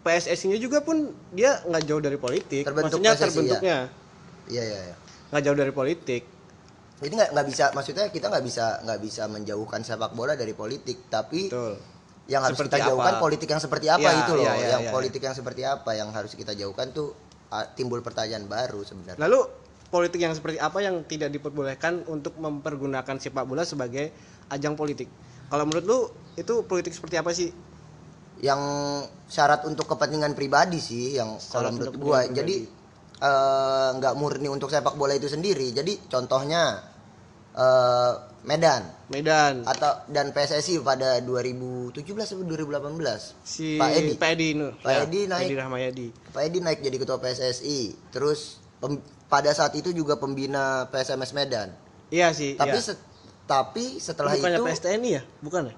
PSSI-nya 0.00 0.56
juga 0.56 0.80
pun 0.80 0.96
dia 1.30 1.60
nggak 1.60 1.82
jauh 1.84 2.00
dari 2.00 2.16
politik 2.16 2.64
Terbentuk 2.64 2.96
maksudnya 2.96 3.12
PSSI, 3.12 3.24
terbentuknya. 3.28 3.78
Iya, 4.48 4.62
iya, 4.64 4.78
iya. 4.88 4.96
nggak 5.28 5.42
jauh 5.44 5.58
dari 5.58 5.70
politik. 5.70 6.22
Jadi 7.00 7.12
nggak 7.12 7.30
nggak 7.32 7.46
bisa 7.46 7.64
maksudnya 7.70 8.04
kita 8.08 8.26
nggak 8.28 8.44
bisa 8.44 8.64
nggak 8.80 9.00
bisa 9.00 9.22
menjauhkan 9.28 9.80
sepak 9.84 10.12
bola 10.12 10.32
dari 10.32 10.52
politik, 10.52 11.12
tapi 11.12 11.52
betul. 11.52 11.76
yang 12.24 12.40
harus 12.40 12.56
Seperti 12.56 12.76
kita 12.76 12.88
jauhkan 12.88 13.14
apa? 13.14 13.20
politik 13.20 13.48
yang 13.48 13.60
seperti 13.60 13.86
apa 13.86 14.00
Iya, 14.02 14.12
itu 14.18 14.32
loh. 14.32 14.42
iya, 14.42 14.52
iya, 14.54 14.68
yang 14.70 14.82
iya, 14.84 14.90
politik 14.90 15.20
yang 15.20 15.36
seperti 15.36 15.62
apa 15.62 15.90
yang 15.92 16.08
harus 16.10 16.32
kita 16.32 16.52
jauhkan 16.52 16.88
tuh 16.90 17.12
timbul 17.74 18.00
pertanyaan 18.00 18.46
baru 18.46 18.80
sebenarnya. 18.82 19.20
Lalu 19.20 19.40
politik 19.90 20.22
yang 20.22 20.32
seperti 20.32 20.62
apa 20.62 20.78
yang 20.80 21.02
tidak 21.04 21.34
diperbolehkan 21.34 22.06
untuk 22.06 22.38
mempergunakan 22.38 23.18
sepak 23.18 23.44
bola 23.44 23.66
sebagai 23.66 24.14
ajang 24.48 24.78
politik? 24.78 25.10
Kalau 25.50 25.66
menurut 25.66 25.84
lu 25.84 25.98
itu 26.38 26.62
politik 26.64 26.94
seperti 26.94 27.18
apa 27.18 27.34
sih? 27.34 27.50
Yang 28.40 28.62
syarat 29.28 29.66
untuk 29.66 29.84
kepentingan 29.90 30.32
pribadi 30.32 30.80
sih 30.80 31.18
yang 31.18 31.36
kalau 31.36 31.68
Syarat 31.68 31.72
menurut 31.76 31.94
untuk 31.98 32.06
gua. 32.06 32.24
jadi 32.30 32.56
eh, 33.20 33.88
nggak 33.98 34.14
murni 34.16 34.48
untuk 34.48 34.70
sepak 34.70 34.94
bola 34.94 35.12
itu 35.18 35.26
sendiri. 35.26 35.74
Jadi 35.74 36.06
contohnya 36.06 36.80
eh, 37.52 38.12
Medan. 38.40 38.88
Medan. 39.12 39.68
Atau 39.68 40.06
dan 40.08 40.32
PSSI 40.32 40.80
pada 40.80 41.20
2017 41.20 41.92
atau 42.00 42.40
2018 42.40 42.96
si 43.44 43.76
Pak 43.76 43.90
Edi. 43.92 44.14
Pak 44.16 44.30
Edi. 44.32 44.48
Pak 44.80 44.94
Edi 45.04 45.20
naik. 45.28 45.46
Edi 45.50 45.56
Rahmayadi. 45.58 46.06
Pak 46.32 46.42
Edi 46.46 46.58
naik 46.64 46.80
jadi 46.80 46.96
ketua 46.96 47.20
PSSI 47.20 48.08
terus 48.14 48.62
pem- 48.80 49.19
pada 49.30 49.50
saat 49.50 49.72
itu 49.72 49.90
juga 49.90 50.18
pembina 50.18 50.84
PSMS 50.88 51.30
Medan 51.32 51.70
iya 52.10 52.30
sih 52.30 52.54
tapi 52.54 52.74
iya. 52.74 52.82
se- 52.82 53.00
tapi 53.46 53.98
setelah 53.98 54.34
bukannya 54.34 54.58
itu 54.58 54.64
PSTNI 54.64 55.10
ya 55.10 55.22
bukan 55.40 55.62
ya 55.66 55.76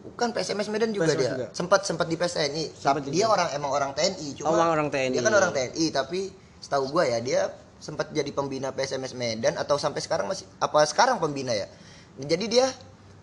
bukan 0.00 0.28
PSMS 0.32 0.68
Medan 0.68 0.90
juga 0.90 1.06
PSMS 1.06 1.18
dia 1.18 1.30
juga. 1.30 1.46
sempat 1.52 1.80
sempat 1.82 2.06
di 2.06 2.16
PSTNI 2.16 2.64
Sempat 2.72 3.02
tapi 3.02 3.10
dia 3.10 3.26
orang 3.26 3.48
emang 3.52 3.70
orang 3.70 3.90
TNI 3.92 4.28
cuma 4.32 4.46
Oh, 4.46 4.54
emang 4.56 4.70
orang 4.72 4.88
TNI. 4.88 5.12
dia 5.12 5.20
kan 5.20 5.34
orang 5.34 5.52
TNI 5.52 5.84
tapi 5.90 6.20
setahu 6.56 6.88
gua 6.88 7.04
ya 7.04 7.18
dia 7.18 7.40
sempat 7.76 8.08
jadi 8.10 8.28
pembina 8.30 8.70
PSMS 8.70 9.12
Medan 9.12 9.56
atau 9.56 9.76
sampai 9.76 9.98
sekarang 9.98 10.26
masih 10.26 10.48
apa 10.56 10.84
sekarang 10.84 11.16
pembina 11.16 11.50
ya 11.50 11.68
jadi 12.16 12.44
dia 12.46 12.66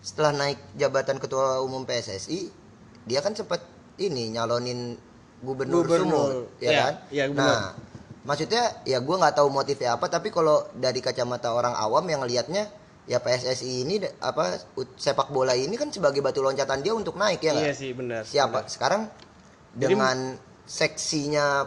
setelah 0.00 0.30
naik 0.32 0.58
jabatan 0.74 1.16
ketua 1.16 1.58
umum 1.60 1.82
PSSI 1.82 2.50
dia 3.04 3.18
kan 3.18 3.32
sempat 3.32 3.62
ini 3.96 4.30
nyalonin 4.30 4.94
gubernur, 5.38 5.82
Gubernur. 5.82 6.30
Sumut 6.30 6.58
ya 6.58 6.66
Iya, 6.68 6.80
kan 6.80 6.94
iya, 7.10 7.24
gubernur. 7.26 7.46
nah 7.50 7.66
maksudnya 8.28 8.84
ya 8.84 9.00
gua 9.00 9.16
nggak 9.24 9.40
tahu 9.40 9.48
motifnya 9.48 9.96
apa 9.96 10.12
tapi 10.12 10.28
kalau 10.28 10.68
dari 10.76 11.00
kacamata 11.00 11.48
orang 11.56 11.72
awam 11.72 12.04
yang 12.04 12.20
ngelihatnya 12.20 12.68
ya 13.08 13.24
PSSI 13.24 13.88
ini 13.88 14.04
apa 14.20 14.60
sepak 15.00 15.32
bola 15.32 15.56
ini 15.56 15.72
kan 15.80 15.88
sebagai 15.88 16.20
batu 16.20 16.44
loncatan 16.44 16.84
dia 16.84 16.92
untuk 16.92 17.16
naik 17.16 17.40
ya 17.40 17.56
iya 17.56 17.72
sih 17.72 17.96
benar 17.96 18.28
siapa? 18.28 18.68
sekarang 18.68 19.08
Jadi- 19.72 19.88
dengan 19.88 20.36
seksinya 20.68 21.64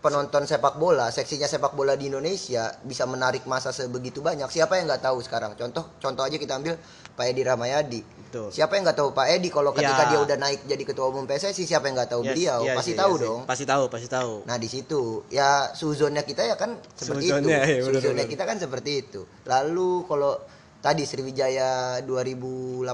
penonton 0.00 0.48
sepak 0.48 0.80
bola 0.80 1.12
seksinya 1.12 1.44
sepak 1.44 1.76
bola 1.76 1.92
di 2.00 2.08
Indonesia 2.08 2.72
bisa 2.80 3.04
menarik 3.04 3.44
masa 3.44 3.68
sebegitu 3.68 4.24
banyak 4.24 4.48
siapa 4.48 4.80
yang 4.80 4.88
nggak 4.88 5.04
tahu 5.04 5.20
sekarang? 5.20 5.52
Contoh 5.60 5.92
contoh 6.00 6.24
aja 6.24 6.40
kita 6.40 6.56
ambil 6.56 6.80
Pak 7.12 7.24
Edi 7.28 7.44
Ramayadi 7.44 8.00
Betul. 8.30 8.48
siapa 8.48 8.72
yang 8.72 8.86
nggak 8.86 8.94
tahu 8.96 9.10
Pak 9.10 9.26
Edi 9.28 9.48
kalau 9.48 9.74
ketika 9.74 10.02
Ya. 10.02 10.08
dia 10.08 10.20
udah 10.22 10.36
naik 10.36 10.60
jadi 10.64 10.82
ketua 10.84 11.06
umum 11.08 11.26
PSSI 11.26 11.64
siapa 11.64 11.84
yang 11.84 11.98
nggak 11.98 12.10
tahu 12.10 12.22
Yes, 12.22 12.30
beliau 12.30 12.58
iya 12.62 12.74
pasti 12.74 12.86
sih, 12.86 12.96
tahu 12.96 13.10
iya 13.10 13.18
sih. 13.18 13.26
dong 13.26 13.40
pasti 13.44 13.64
tahu 13.64 13.84
pasti 13.86 14.08
tahu 14.08 14.32
Nah 14.44 14.56
di 14.56 14.68
situ 14.68 15.00
ya 15.28 15.50
suzonnya 15.70 16.22
kita 16.22 16.42
ya 16.44 16.54
kan 16.54 16.78
seperti 16.92 17.26
Suzonnya, 17.26 17.58
itu. 17.60 17.68
ya, 17.68 17.82
Suzonnya 17.84 18.22
benar. 18.22 18.32
kita 18.32 18.44
kan 18.44 18.56
seperti 18.56 18.90
itu. 19.00 19.20
Lalu 19.44 19.90
kalau 20.04 20.32
tadi 20.78 21.02
Sriwijaya 21.04 22.00
2018, 22.00 22.86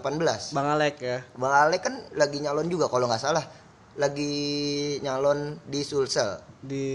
Bang 0.50 0.68
Alek 0.68 0.96
ya 0.98 1.18
Bang 1.34 1.54
Alek 1.54 1.80
kan 1.80 1.94
lagi 2.12 2.38
nyalon 2.38 2.66
juga 2.66 2.88
kalau 2.88 3.04
nggak 3.04 3.20
salah, 3.20 3.44
lagi 3.96 4.32
nyalon 5.00 5.60
di 5.62 5.80
Sulsel. 5.82 6.40
di 6.58 6.86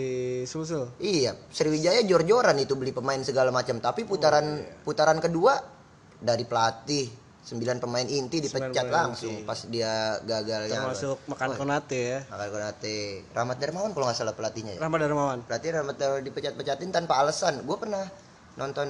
Sulsel 0.43 0.99
Iya, 0.99 1.31
Sriwijaya 1.47 2.03
jor-joran 2.03 2.57
itu 2.57 2.75
beli 2.75 2.91
pemain 2.91 3.21
segala 3.21 3.49
macam. 3.49 3.77
Tapi 3.77 4.03
putaran 4.03 4.43
Oh, 4.43 4.59
iya. 4.59 4.83
putaran 4.83 5.15
kedua 5.17 5.63
dari 6.17 6.43
pelatih 6.43 7.07
sembilan 7.41 7.77
pemain 7.77 8.05
inti 8.05 8.37
dipecat 8.37 8.85
langsung 8.87 9.33
inti. 9.33 9.43
pas 9.43 9.59
dia 9.65 9.91
gagal 10.19 10.61
nyalon. 10.63 10.93
termasuk 10.93 11.17
makan 11.25 11.47
Oh, 11.47 11.57
konate 11.57 11.99
ya 11.99 12.19
Makan 12.27 12.47
Konate. 12.49 12.97
Rahmat 13.31 13.57
Darmawan 13.57 13.89
kalau 13.91 14.05
nggak 14.05 14.15
salah 14.15 14.35
pelatihnya 14.35 14.77
ya. 14.77 14.79
Rahmat 14.79 14.99
Darmawan 14.99 15.37
Berarti 15.43 15.67
Rahmat 15.69 15.95
Darmawan 15.95 16.23
dipecat-pecatin 16.23 16.89
tanpa 16.91 17.17
alasan. 17.17 17.61
Gue 17.61 17.77
pernah 17.77 18.05
nonton 18.55 18.87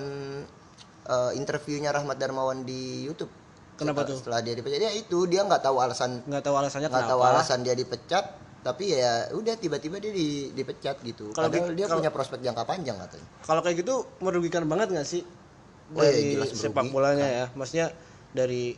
eh, 1.04 1.32
interviewnya 1.34 1.90
Rahmat 1.90 2.16
Darmawan 2.16 2.62
di 2.62 3.04
YouTube. 3.04 3.32
Kenapa 3.74 4.04
setelah, 4.04 4.10
tuh? 4.10 4.18
Setelah 4.20 4.40
dia 4.44 4.54
dipecat, 4.54 4.80
ya 4.80 4.92
itu 4.92 5.18
dia 5.26 5.42
nggak 5.42 5.64
tahu 5.64 5.78
alasan 5.80 6.22
nggak 6.22 6.44
tahu 6.44 6.56
alasannya 6.56 6.88
nggak 6.88 7.08
tahu 7.08 7.22
alasan 7.24 7.60
dia 7.62 7.74
dipecat. 7.74 8.26
Tapi 8.62 8.94
ya 8.94 9.32
udah 9.32 9.56
tiba-tiba 9.56 9.98
dia 9.98 10.12
di- 10.12 10.52
dipecat 10.52 11.02
gitu. 11.02 11.32
Kalau 11.32 11.50
Padahal 11.50 11.66
gitu- 11.66 11.74
dia 11.74 11.86
kalau- 11.88 11.98
punya 11.98 12.12
prospek 12.12 12.40
jangka 12.42 12.64
panjang 12.64 12.94
katanya. 13.00 13.28
kalau 13.42 13.62
kayak 13.64 13.76
gitu 13.80 13.94
merugikan 14.20 14.68
banget 14.68 14.92
nggak 14.92 15.08
sih 15.08 15.24
Oh, 15.92 16.00
iya, 16.00 16.08
dari 16.08 16.24
jelas 16.36 16.50
sepak 16.54 16.88
bolanya 16.88 17.26
ya 17.26 17.46
maksudnya 17.52 17.92
dari 18.36 18.76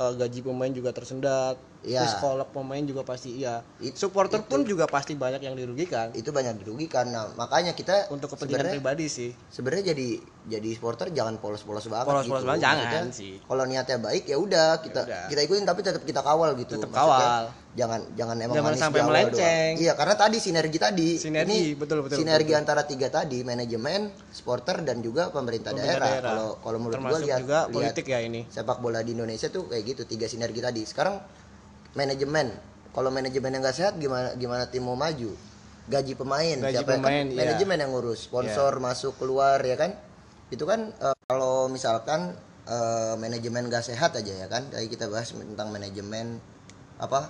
eh, 0.00 0.12
gaji 0.18 0.40
pemain 0.44 0.72
juga 0.74 0.90
tersendat 0.94 1.56
Terus 1.84 2.16
kalau 2.16 2.48
pemain 2.48 2.80
juga 2.80 3.04
pasti 3.04 3.36
iya 3.36 3.60
It- 3.78 3.94
supporter 3.94 4.40
pun 4.40 4.64
juga 4.64 4.88
pasti 4.88 5.12
banyak 5.12 5.38
yang 5.38 5.52
dirugikan 5.52 6.10
Itu 6.10 6.32
banyak 6.32 6.56
dirugikan. 6.56 7.04
Nah, 7.06 7.28
makanya 7.34 7.72
kita 7.72 8.08
untuk 8.08 8.32
kepentingan 8.32 8.72
pribadi 8.72 9.06
sih 9.06 9.30
sebenarnya 9.46 9.92
jadi 9.92 10.08
jadi 10.44 10.68
supporter 10.72 11.08
jangan 11.10 11.36
polos-polos 11.36 11.84
banget 11.86 12.04
Polos-polos 12.06 12.40
gitu. 12.40 12.48
banget 12.48 12.62
jangan 12.62 12.84
Maksudnya, 12.84 13.12
sih. 13.12 13.32
Kalau 13.38 13.64
niatnya 13.64 13.98
baik 13.98 14.24
ya 14.24 14.36
udah 14.36 14.68
kita 14.80 15.00
Ya 15.00 15.04
udah. 15.04 15.24
kita 15.28 15.40
ikutin 15.44 15.64
tapi 15.64 15.80
tetap 15.80 16.02
kita 16.02 16.20
kawal 16.20 16.56
gitu. 16.56 16.72
Tetap 16.74 16.88
kawal. 16.90 17.52
Jangan 17.74 18.00
jangan 18.14 18.36
emang 18.38 18.54
Jangan 18.54 18.70
manis 18.70 18.80
sampai 18.80 19.00
melenceng. 19.02 19.34
doang. 19.34 19.82
Iya, 19.82 19.92
karena 19.98 20.14
tadi 20.14 20.36
sinergi 20.38 20.78
tadi. 20.78 21.08
Sinergi, 21.18 21.50
Ini 21.50 21.74
betul, 21.74 22.06
betul, 22.06 22.22
Sinergi 22.22 22.54
betul. 22.54 22.62
antara 22.62 22.82
tiga 22.86 23.10
tadi, 23.10 23.42
manajemen, 23.42 24.00
supporter 24.30 24.78
dan 24.80 25.02
juga 25.02 25.28
pemerintah, 25.28 25.74
Pemerintah 25.74 25.98
daerah. 25.98 26.30
Kalau 26.30 26.48
kalau 26.62 26.78
menurut 26.78 27.02
gua 27.02 27.18
lihat 27.18 27.40
juga 27.42 27.58
lihat 27.66 27.74
politik 27.74 28.06
ya 28.06 28.22
ini 28.22 28.46
sepak 28.46 28.78
bola 28.78 29.02
di 29.02 29.10
Indonesia 29.12 29.50
tuh 29.50 29.66
kayak 29.66 29.82
gitu, 29.84 30.02
tiga 30.06 30.30
sinergi 30.30 30.62
tadi. 30.62 30.86
Sekarang 30.86 31.18
manajemen. 31.94 32.50
Kalau 32.94 33.10
manajemen 33.10 33.50
yang 33.58 33.62
nggak 33.62 33.74
sehat 33.74 33.94
gimana 33.98 34.38
gimana 34.38 34.70
tim 34.70 34.86
mau 34.86 34.94
maju? 34.94 35.34
Gaji 35.84 36.14
pemain, 36.16 36.56
Gaji 36.56 36.80
siapa 36.80 36.96
pemain, 36.96 37.26
kan 37.28 37.34
iya. 37.34 37.38
manajemen 37.44 37.76
yang 37.76 37.90
ngurus, 37.92 38.24
sponsor 38.30 38.72
masuk 38.80 39.20
keluar 39.20 39.60
ya 39.60 39.76
kan? 39.76 39.92
Itu 40.48 40.64
kan 40.64 40.94
eh, 40.96 41.16
kalau 41.28 41.68
misalkan 41.68 42.32
eh, 42.64 43.14
manajemen 43.20 43.68
gak 43.68 43.84
sehat 43.84 44.16
aja 44.16 44.32
ya 44.32 44.46
kan? 44.48 44.64
Tadi 44.72 44.86
kita 44.88 45.10
bahas 45.12 45.34
tentang 45.34 45.68
manajemen 45.74 46.40
apa? 46.96 47.28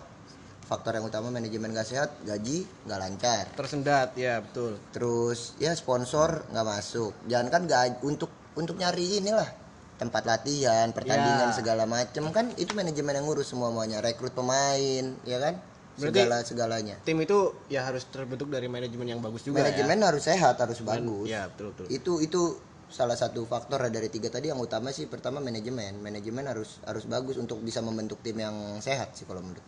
Faktor 0.64 0.96
yang 0.96 1.04
utama 1.04 1.28
manajemen 1.34 1.74
gak 1.74 1.88
sehat, 1.88 2.14
gaji 2.24 2.64
nggak 2.88 3.00
lancar. 3.00 3.44
tersendat 3.52 4.16
ya 4.16 4.40
betul 4.40 4.80
Terus 4.94 5.58
ya 5.58 5.74
sponsor 5.74 6.46
nggak 6.54 6.66
masuk. 6.68 7.12
Jangan 7.26 7.48
kan 7.50 7.62
gaji 7.66 8.00
untuk 8.06 8.30
untuk 8.54 8.78
nyari 8.78 9.18
inilah 9.18 9.63
tempat 9.94 10.22
latihan, 10.24 10.90
pertandingan 10.90 11.50
Ya. 11.50 11.54
segala 11.54 11.84
macem 11.86 12.26
kan 12.30 12.50
itu 12.54 12.74
manajemen 12.74 13.14
yang 13.14 13.26
ngurus 13.26 13.46
semua 13.46 13.70
semuanya, 13.70 14.02
rekrut 14.02 14.34
pemain, 14.34 15.14
ya 15.22 15.38
kan? 15.38 15.54
Berarti- 15.94 16.26
Segala 16.26 16.36
segalanya. 16.42 16.96
tim 17.06 17.18
itu 17.18 17.38
ya 17.68 17.86
harus 17.86 18.02
terbentuk 18.04 18.50
dari 18.50 18.66
manajemen 18.66 19.06
yang 19.06 19.22
bagus 19.22 19.46
juga 19.46 19.62
Manajemen 19.62 20.02
harus 20.02 20.26
sehat, 20.26 20.58
harus 20.58 20.78
ya 20.78 20.86
bagus. 20.88 21.26
ya 21.30 21.40
betul 21.46 21.70
betul 21.70 21.86
Itu 21.86 22.12
itu 22.18 22.42
salah 22.90 23.14
satu 23.14 23.42
faktor 23.44 23.78
dari 23.86 24.10
tiga 24.10 24.26
tadi 24.26 24.50
yang 24.50 24.58
utama 24.58 24.90
sih 24.90 25.06
pertama 25.06 25.38
manajemen. 25.38 25.98
Manajemen 25.98 26.46
harus 26.46 26.82
harus 26.82 27.06
bagus 27.06 27.38
untuk 27.38 27.62
bisa 27.62 27.78
membentuk 27.78 28.18
tim 28.20 28.34
yang 28.34 28.54
sehat 28.78 29.14
sih 29.14 29.22
kalau 29.22 29.38
menurut. 29.38 29.62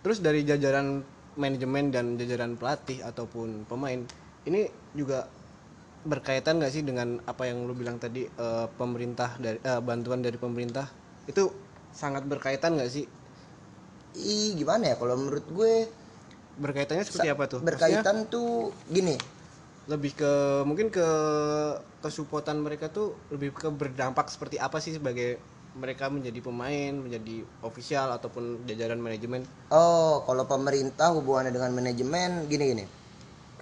Terus 0.00 0.22
dari 0.22 0.42
jajaran 0.42 1.02
manajemen 1.34 1.90
dan 1.90 2.14
jajaran 2.14 2.54
pelatih 2.54 3.02
ataupun 3.02 3.66
pemain 3.66 3.98
ini 4.44 4.60
juga 4.92 5.26
berkaitan 6.04 6.60
nggak 6.60 6.72
sih 6.72 6.84
dengan 6.84 7.20
apa 7.24 7.48
yang 7.48 7.64
lu 7.64 7.72
bilang 7.72 7.96
tadi 7.96 8.28
eh, 8.28 8.66
pemerintah 8.76 9.36
dari 9.40 9.58
eh, 9.58 9.80
bantuan 9.80 10.20
dari 10.20 10.36
pemerintah 10.36 10.86
itu 11.24 11.48
sangat 11.92 12.28
berkaitan 12.28 12.76
nggak 12.76 12.92
sih? 12.92 13.04
Ih 14.14 14.54
gimana 14.54 14.92
ya 14.92 14.96
kalau 15.00 15.18
menurut 15.18 15.46
gue 15.50 15.72
Berkaitannya 16.54 17.02
seperti 17.02 17.28
apa 17.30 17.44
tuh? 17.50 17.58
Maksudnya 17.62 18.02
berkaitan 18.02 18.16
tuh 18.30 18.70
gini. 18.90 19.16
lebih 19.84 20.16
ke 20.16 20.64
mungkin 20.64 20.88
ke 20.88 21.04
kesupotan 22.00 22.56
mereka 22.56 22.88
tuh 22.88 23.12
lebih 23.28 23.52
ke 23.52 23.68
berdampak 23.68 24.32
seperti 24.32 24.56
apa 24.56 24.80
sih 24.80 24.96
sebagai 24.96 25.36
mereka 25.76 26.08
menjadi 26.08 26.40
pemain, 26.40 26.96
menjadi 26.96 27.44
ofisial 27.60 28.08
ataupun 28.16 28.64
jajaran 28.64 28.96
manajemen? 28.96 29.44
Oh, 29.68 30.24
kalau 30.24 30.48
pemerintah 30.48 31.12
hubungannya 31.12 31.52
dengan 31.52 31.76
manajemen 31.76 32.48
gini 32.48 33.03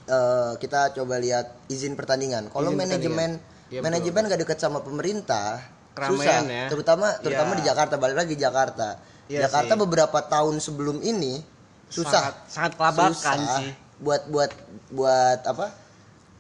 Eh, 0.03 0.53
kita 0.59 0.91
coba 0.93 1.15
lihat 1.17 1.47
izin 1.67 1.95
pertandingan. 1.95 2.51
Kalau 2.51 2.75
manajemen 2.75 3.39
betul. 3.71 3.81
manajemen 3.81 4.23
gak 4.27 4.41
dekat 4.43 4.59
sama 4.59 4.83
pemerintah, 4.83 5.63
Keramaian 5.95 6.19
susah. 6.19 6.39
ya. 6.43 6.67
Terutama 6.67 7.07
terutama 7.23 7.51
Iya. 7.55 7.59
di 7.59 7.65
Jakarta, 7.71 7.95
balik 7.97 8.17
lagi 8.19 8.35
Jakarta. 8.35 8.89
Iya 9.31 9.47
Jakarta 9.47 9.73
sih. 9.73 9.81
beberapa 9.81 10.19
tahun 10.21 10.59
sebelum 10.59 10.99
ini 11.01 11.39
susah 11.87 12.11
sangat, 12.11 12.35
sangat 12.49 12.73
kelabakan 12.75 13.13
Susah. 13.15 13.59
sih 13.61 13.71
buat 13.99 14.23
buat 14.27 14.51
buat 14.91 15.41
apa 15.45 15.67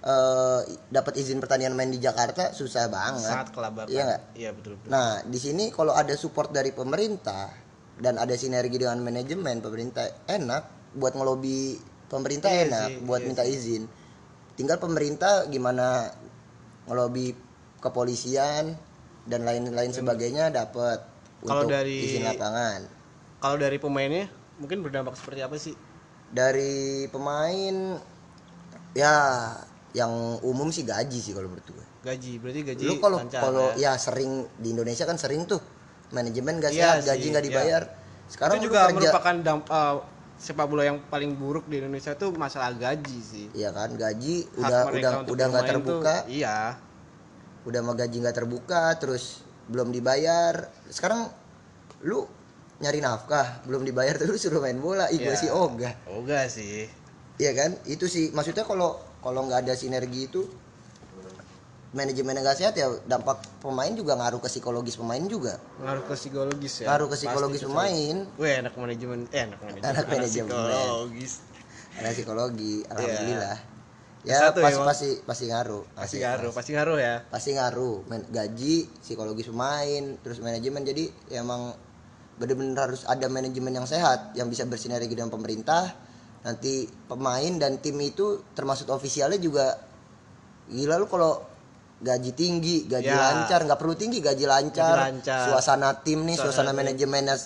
eh 0.02 0.60
dapat 0.90 1.14
izin 1.14 1.38
pertandingan 1.38 1.78
main 1.78 1.86
di 1.86 2.02
Jakarta 2.02 2.50
susah 2.50 2.90
banget 2.90 3.22
sangat 3.22 3.48
kelabakan 3.54 3.86
Iya 3.86 4.18
iya 4.34 4.50
betul 4.50 4.74
betul 4.74 4.90
Nah, 4.90 5.22
di 5.22 5.38
sini 5.38 5.70
kalau 5.70 5.94
ada 5.94 6.10
support 6.16 6.50
dari 6.50 6.74
pemerintah 6.74 7.54
dan 7.94 8.18
ada 8.18 8.34
sinergi 8.34 8.82
dengan 8.82 8.98
manajemen 8.98 9.62
pemerintah 9.62 10.02
enak 10.26 10.62
buat 10.92 11.14
ngelobi 11.14 11.78
pemerintah 12.12 12.50
Iya 12.50 12.68
enak 12.68 12.88
sih, 12.90 12.96
buat 13.02 13.18
iya 13.18 13.26
minta 13.26 13.42
izin. 13.42 13.82
Tinggal 14.52 14.76
pemerintah 14.76 15.48
gimana 15.48 16.12
ngelobi 16.84 17.32
kepolisian 17.80 18.76
dan 19.24 19.40
lain-lain 19.42 19.90
sebagainya 19.90 20.50
dapat 20.50 21.00
Kalau 21.40 21.64
untuk 21.64 21.72
dari- 21.72 22.04
izin 22.04 22.22
lapangan. 22.22 22.80
kalau 23.38 23.56
dari 23.56 23.74
pemainnya 23.76 24.30
mungkin 24.54 24.78
berdampak 24.80 25.16
seperti 25.16 25.40
apa 25.40 25.56
sih 25.56 25.74
Dari 26.28 27.04
pemain 27.08 27.98
ya 28.92 29.14
yang 29.90 30.12
umum 30.40 30.68
sih 30.68 30.80
gaji 30.82 31.18
sih 31.18 31.32
kalau 31.32 31.48
menurut 31.48 31.66
gue. 31.66 31.86
gaji 32.02 32.32
berarti 32.38 32.60
gaji 32.64 32.82
Lu 32.82 32.94
kalau 32.98 33.18
kalau 33.28 33.66
ya. 33.74 33.92
ya 33.92 34.00
sering 34.00 34.30
di 34.56 34.70
Indonesia 34.70 35.04
kan 35.04 35.14
sering 35.14 35.44
tuh 35.44 35.60
manajemen 36.10 36.56
gak 36.58 36.70
Iya 36.70 36.98
sehat, 36.98 37.06
gaji 37.06 37.26
nggak 37.26 37.40
iya. 37.40 37.50
dibayar. 37.50 37.82
Sekarang 38.26 38.56
itu 38.56 38.64
juga 38.66 38.80
kerja- 38.86 38.96
merupakan 38.96 39.34
damp, 39.42 39.64
eh, 39.66 39.94
sepak 40.42 40.66
bola 40.66 40.82
yang 40.82 40.98
paling 41.06 41.38
buruk 41.38 41.70
di 41.70 41.78
Indonesia 41.78 42.18
tuh 42.18 42.34
masalah 42.34 42.74
gaji 42.74 43.18
sih 43.22 43.46
Iya 43.54 43.70
kan 43.70 43.94
gaji 43.94 44.50
Hak 44.50 44.58
udah 44.58 44.80
udah 44.90 45.12
udah 45.30 45.46
nggak 45.46 45.64
bermain 45.64 45.86
tuh, 45.86 46.02
terbuka, 46.02 46.14
iya 46.26 46.56
udah 47.62 47.78
mah 47.78 47.94
gaji 47.94 48.16
nggak 48.18 48.36
terbuka, 48.36 48.82
terus 48.98 49.46
belum 49.70 49.94
dibayar. 49.94 50.66
Sekarang 50.90 51.30
lu 52.02 52.26
nyari 52.82 52.98
nafkah 52.98 53.62
belum 53.62 53.86
dibayar 53.86 54.18
terus 54.20 54.42
suruh 54.42 54.58
main 54.58 54.74
bola, 54.76 55.06
ih 55.14 55.22
gue 55.22 55.30
Iya. 55.30 55.38
sih 55.38 55.50
ogah. 55.54 55.94
Oga 56.10 56.50
sih 56.50 56.90
Iya 57.38 57.54
kan? 57.54 57.78
Itu 57.86 58.10
sih 58.10 58.34
maksudnya 58.34 58.66
kalau 58.66 58.98
kalau 59.22 59.46
nggak 59.46 59.62
ada 59.62 59.74
sinergi 59.78 60.26
itu 60.26 60.42
manajemen 61.92 62.32
yang 62.40 62.44
nggak 62.44 62.58
sehat 62.58 62.74
ya 62.74 62.88
dampak 63.04 63.44
pemain 63.60 63.92
juga 63.92 64.16
ngaruh 64.16 64.40
ke 64.40 64.48
psikologis 64.48 64.96
pemain 64.96 65.20
juga. 65.28 65.60
ngaruh 65.80 66.04
ke 66.08 66.14
psikologis 66.16 66.74
ya 66.80 66.86
Ngaruh 66.88 67.06
ke 67.12 67.16
psikologis 67.20 67.62
pemain. 67.68 68.16
Wih, 68.40 68.54
anak 68.64 68.74
manajemen 68.80 69.28
eh 69.28 69.44
anak 69.44 69.60
manajemen 69.60 69.84
Anak 69.92 70.06
manajemen. 70.08 70.48
psikologis 70.48 71.32
Ada 71.92 72.08
psikologi, 72.16 72.74
alhamdulillah. 72.88 73.58
Ya 74.24 74.38
Satu 74.48 74.62
ya, 74.62 74.64
pasti 74.64 74.78
Bang. 74.78 74.86
pasti 74.88 75.08
pasti 75.26 75.44
ngaruh. 75.52 75.84
pasti 75.92 76.16
ngaruh 76.22 76.50
pasti 76.54 76.70
ngaruh 76.72 76.98
ya 77.02 77.14
pasti 77.28 77.50
ngaruh 77.58 77.96
gaji 78.30 78.76
psikologis 79.02 79.50
pemain 79.50 80.04
terus 80.24 80.38
manajemen 80.40 80.86
jadi 80.86 81.04
ya 81.28 81.42
emang 81.44 81.74
bener-bener 82.40 82.78
harus 82.78 83.02
ada 83.04 83.28
manajemen 83.28 83.76
yang 83.76 83.84
sehat 83.84 84.32
yang 84.38 84.48
bisa 84.48 84.64
bersinergi 84.64 85.12
dengan 85.12 85.28
pemerintah 85.28 85.90
nanti 86.46 86.88
pemain 87.10 87.52
dan 87.60 87.82
tim 87.82 87.98
itu 88.00 88.40
termasuk 88.56 88.88
ofisialnya 88.88 89.36
juga 89.36 89.76
gila 90.70 90.96
lu 91.02 91.06
kalau 91.10 91.42
gaji 92.02 92.30
tinggi 92.34 92.76
gaji 92.84 93.06
Ya. 93.06 93.16
lancar 93.16 93.62
nggak 93.62 93.78
perlu 93.78 93.94
tinggi 93.94 94.18
gaji 94.18 94.44
lancar, 94.44 94.96
Gaji 94.98 95.22
lancar. 95.22 95.44
suasana 95.48 95.90
tim 96.02 96.22
nih 96.22 96.34
Suasana 96.34 96.50
suasana, 96.66 96.70
manajemennya 96.74 97.36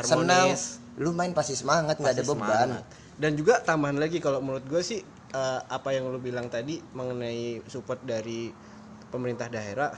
senang 0.00 0.48
lu 0.96 1.12
main 1.12 1.30
pasti 1.30 1.54
semangat 1.54 1.96
nggak 1.96 2.14
ada 2.14 2.24
beban 2.24 2.40
semangat. 2.72 2.84
dan 3.16 3.32
juga 3.32 3.60
tambahan 3.60 3.96
lagi 3.96 4.18
kalau 4.18 4.40
menurut 4.40 4.64
gue 4.64 4.80
sih 4.80 5.00
eh, 5.28 5.60
apa 5.62 5.88
yang 5.90 6.08
lu 6.08 6.18
bilang 6.18 6.48
tadi 6.48 6.80
mengenai 6.90 7.62
support 7.66 8.00
dari 8.02 8.48
pemerintah 9.06 9.46
daerah 9.46 9.92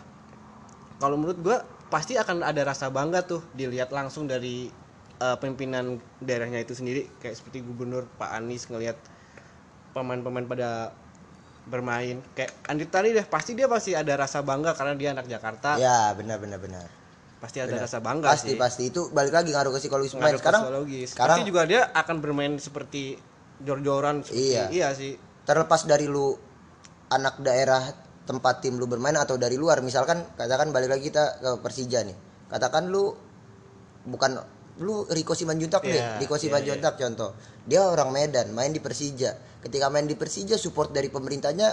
kalau 0.97 1.17
menurut 1.17 1.39
gue 1.39 1.57
pasti 1.89 2.15
akan 2.15 2.43
ada 2.43 2.63
rasa 2.63 2.87
bangga 2.89 3.23
tuh 3.23 3.41
dilihat 3.53 3.91
langsung 3.91 4.27
dari 4.27 4.69
eh, 5.17 5.37
pimpinan 5.39 5.97
daerahnya 6.19 6.61
itu 6.61 6.75
sendiri 6.75 7.07
kayak 7.19 7.35
seperti 7.35 7.63
gubernur 7.63 8.11
Pak 8.17 8.31
Anies 8.33 8.67
ngelihat 8.67 8.99
pemain-pemain 9.91 10.47
pada 10.47 10.95
bermain. 11.71 12.19
Kayak 12.35 12.51
Andi 12.67 12.85
tadi 12.91 13.15
deh 13.15 13.23
pasti 13.25 13.55
dia 13.55 13.71
pasti 13.71 13.95
ada 13.95 14.11
rasa 14.19 14.43
bangga 14.43 14.75
karena 14.75 14.99
dia 14.99 15.15
anak 15.15 15.31
Jakarta. 15.31 15.79
Ya 15.79 16.11
benar 16.19 16.43
benar 16.43 16.59
benar. 16.59 16.91
Pasti 17.41 17.63
ada 17.63 17.73
rasa 17.73 18.03
bangga 18.03 18.29
pasti 18.29 18.53
sih. 18.53 18.59
pasti. 18.59 18.83
Itu 18.91 19.09
balik 19.15 19.33
lagi 19.33 19.55
ngaruh 19.55 19.71
ke 19.73 19.81
psikologis 19.81 20.13
Ngaruh 20.13 20.37
ke 20.37 20.43
sekarang 20.43 20.63
psikologis. 20.67 21.09
sekarang 21.15 21.39
pasti 21.41 21.49
juga 21.49 21.63
dia 21.65 21.81
akan 21.95 22.17
bermain 22.19 22.53
seperti 22.59 23.17
jor-joran 23.63 24.27
seperti 24.27 24.59
Iya. 24.59 24.65
iya 24.69 24.89
sih. 24.93 25.15
Terlepas 25.47 25.87
dari 25.87 26.11
lu 26.11 26.35
anak 27.09 27.39
daerah 27.41 27.81
tempat 28.29 28.63
tim 28.63 28.77
lu 28.77 28.87
bermain 28.87 29.17
atau 29.17 29.35
dari 29.35 29.57
luar 29.59 29.81
misalkan 29.81 30.23
katakan 30.37 30.71
balik 30.71 30.93
lagi 30.93 31.09
kita 31.09 31.41
ke 31.41 31.51
Persija 31.65 32.05
nih. 32.05 32.17
Katakan 32.51 32.91
lu 32.91 33.15
bukan 34.05 34.39
lu 34.81 35.05
Riko 35.07 35.37
Simanjuntak 35.37 35.85
Iya, 35.85 35.93
nih 36.17 36.25
Riko 36.25 36.37
iya, 36.37 36.43
Simanjuntak 36.43 36.95
contoh. 36.97 37.37
Dia 37.69 37.85
orang 37.85 38.11
Medan 38.13 38.53
main 38.57 38.73
di 38.73 38.81
Persija 38.81 39.37
ketika 39.61 39.87
main 39.89 40.05
di 40.05 40.17
Persija 40.17 40.57
support 40.57 40.91
dari 40.91 41.09
pemerintahnya 41.09 41.69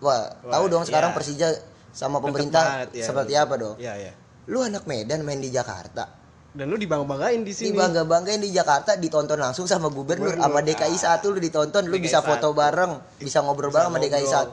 wah, 0.00 0.28
Wah, 0.44 0.52
tahu 0.58 0.64
dong 0.68 0.84
sekarang 0.84 1.12
iya. 1.12 1.16
Persija 1.16 1.48
sama 1.92 2.20
pemerintah 2.20 2.64
banget, 2.84 2.88
iya, 2.96 3.04
seperti 3.04 3.32
betul. 3.32 3.44
apa 3.44 3.54
dong 3.56 3.74
iya 3.76 3.94
iya 3.96 4.12
lu 4.48 4.58
anak 4.60 4.84
Medan 4.84 5.22
main 5.22 5.38
di 5.38 5.48
Jakarta 5.48 6.08
dan 6.52 6.68
lu 6.68 6.76
dibangga-banggain 6.76 7.40
di 7.40 7.52
sini 7.56 7.72
dibangga 7.72 8.04
banggain 8.04 8.42
di 8.44 8.52
Jakarta 8.52 8.92
ditonton 9.00 9.40
langsung 9.40 9.64
sama 9.64 9.88
gubernur 9.88 10.36
sama 10.36 10.60
DKI 10.60 11.00
ah. 11.00 11.16
1 11.16 11.32
lu 11.32 11.40
ditonton 11.40 11.82
lu 11.88 11.96
DKI 11.96 12.04
bisa 12.04 12.20
foto 12.20 12.52
1. 12.52 12.60
bareng 12.60 12.92
bisa 13.16 13.40
ngobrol 13.40 13.72
bareng 13.72 13.88
sama 13.88 13.96
DKI. 13.96 14.26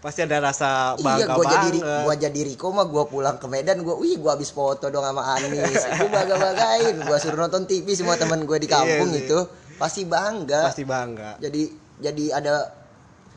pasti 0.00 0.20
ada 0.24 0.40
rasa 0.40 0.96
Iya, 0.96 1.28
bangga 1.28 1.36
gua 1.36 1.44
jadi 1.44 1.68
banget. 1.76 2.04
gua 2.04 2.14
jadi 2.16 2.40
Riko 2.44 2.66
mah 2.72 2.88
gua 2.88 3.04
pulang 3.04 3.36
ke 3.36 3.44
Medan 3.48 3.84
gua, 3.84 4.00
wih 4.00 4.16
gua 4.16 4.32
habis 4.36 4.48
foto 4.48 4.88
dong 4.88 5.04
sama 5.04 5.20
Anis. 5.36 5.76
gua 6.00 6.08
bangga 6.08 6.36
banggain, 6.40 6.96
gua 7.04 7.16
suruh 7.20 7.36
nonton 7.36 7.68
TV 7.68 7.92
semua 7.92 8.16
teman 8.16 8.44
gue 8.44 8.56
di 8.56 8.64
kampung 8.64 9.12
Iya 9.12 9.20
itu 9.24 9.38
pasti 9.76 10.04
bangga. 10.04 10.68
pasti 10.68 10.84
bangga 10.84 11.36
Jadi 11.36 11.72
jadi 12.00 12.24
ada 12.34 12.54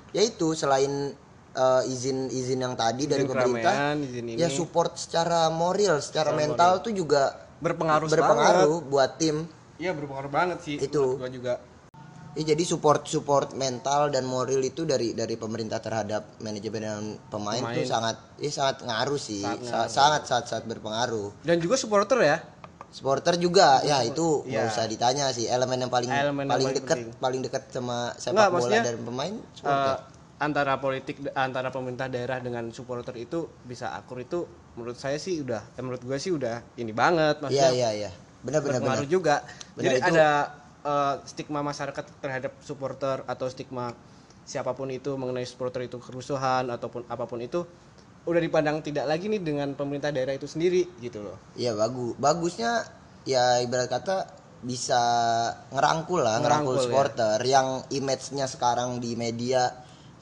ya 0.09 0.21
itu 0.21 0.53
selain 0.53 1.13
eh, 1.53 1.81
izin-izin 1.85 2.57
yang 2.57 2.73
tadi 2.73 3.05
dari 3.05 3.23
Izin 3.23 3.29
pemerintah, 3.29 3.73
keramaian, 3.93 3.97
izin 4.01 4.25
ini. 4.25 4.37
ya 4.37 4.47
support 4.47 4.95
secara 4.95 5.47
moral, 5.47 5.99
secara 5.99 6.31
Secara 6.31 6.39
mental 6.39 6.71
tuh 6.79 6.91
juga 6.91 7.23
berpengaruh 7.59 8.07
berpengaruh 8.07 8.77
buat 8.83 9.11
tim. 9.15 9.45
iya 9.75 9.91
berpengaruh 9.91 10.29
banget 10.29 10.57
sih 10.61 10.75
Itu. 10.77 11.15
gua 11.15 11.29
juga 11.29 11.55
Ya, 12.33 12.49
jadi 12.49 12.65
support 12.65 13.05
support 13.05 13.53
mental 13.53 14.09
dan 14.09 14.25
moral 14.25 14.57
itu 14.57 14.89
dari 14.89 15.13
dari 15.13 15.37
pemerintah 15.37 15.77
terhadap 15.77 16.41
manajemen 16.41 16.81
dan 16.81 17.03
pemain, 17.29 17.61
Pemain. 17.61 17.77
tuh 17.77 17.85
sangat 17.85 18.17
ya 18.37 18.49
sangat 18.49 18.81
ngaruh 18.81 19.21
sih 19.21 19.45
Sangat 19.45 19.61
sangat 19.61 19.89
sangat 19.91 20.21
sangat, 20.25 20.45
sangat 20.49 20.65
berpengaruh 20.65 21.29
dan 21.41 21.61
juga 21.61 21.77
supporter 21.77 22.17
ya 22.19 22.41
supporter 22.93 23.35
juga. 23.35 23.81
Ya 23.81 24.05
itu 24.05 24.45
nggak 24.45 24.63
Iya. 24.63 24.69
usah 24.69 24.85
ditanya 24.85 25.25
sih. 25.29 25.49
Elemen 25.49 25.81
yang 25.81 25.89
paling 25.89 26.07
Elemen 26.07 26.45
paling 26.45 26.69
dekat 26.71 26.97
paling 27.17 27.41
dekat 27.41 27.63
sama 27.67 28.13
sepak 28.15 28.37
Nggak, 28.37 28.49
bola 28.53 28.77
dan 28.79 28.95
pemain 29.01 29.33
supporter. 29.51 29.89
Eh, 29.89 29.97
antara 30.39 30.73
politik 30.77 31.15
antara 31.33 31.69
pemerintah 31.69 32.05
daerah 32.05 32.37
dengan 32.37 32.69
supporter 32.69 33.15
itu 33.17 33.49
bisa 33.63 33.91
akur 33.91 34.19
itu 34.19 34.43
menurut 34.73 34.95
saya 34.95 35.15
sih 35.15 35.39
udah 35.39 35.61
eh, 35.71 35.81
menurut 35.81 36.01
gue 36.01 36.17
sih 36.17 36.29
udah 36.29 36.61
ini 36.75 36.91
banget 36.91 37.37
iya 37.37 37.43
maksudnya 37.43 37.69
iya 37.71 37.89
iya. 37.97 38.11
Benar 38.43 38.59
benar 38.59 38.61
benar. 38.61 38.71
berpengaruh 38.99 39.07
juga. 39.07 39.35
Benar, 39.73 39.81
jadi 39.81 39.95
itu- 39.97 40.07
ada 40.11 40.29
eh, 40.83 41.15
stigma 41.25 41.59
masyarakat 41.61 42.05
terhadap 42.19 42.53
supporter 42.59 43.23
atau 43.25 43.47
stigma 43.47 43.95
siapa 44.43 44.75
pun 44.75 44.91
itu 44.91 45.15
mengenai 45.15 45.47
supporter 45.47 45.81
itu 45.81 45.95
kerusuhan 45.97 46.67
ataupun 46.67 47.07
apa 47.07 47.23
pun 47.23 47.39
itu 47.39 47.63
udah 48.23 48.39
dipandang 48.39 48.79
tidak 48.79 49.03
lagi 49.03 49.27
nih 49.27 49.43
dengan 49.43 49.75
pemerintah 49.75 50.09
daerah 50.09 50.31
itu 50.31 50.47
sendiri 50.47 50.87
gitu 50.99 51.19
loh 51.19 51.35
iya 51.53 51.75
bagus 51.75 52.15
bagusnya 52.15 52.87
ya 53.23 53.59
ibarat 53.59 53.91
kata 53.91 54.17
bisa 54.63 54.95
ngerangkul 55.75 56.23
lah 56.23 56.39
ngerangkul, 56.39 56.75
Ngerangkul, 56.75 56.75
ya. 56.79 56.83
supporter 56.87 57.37
yang 57.43 57.67
image-nya 57.91 58.47
sekarang 58.47 59.03
di 59.03 59.19
media 59.19 59.67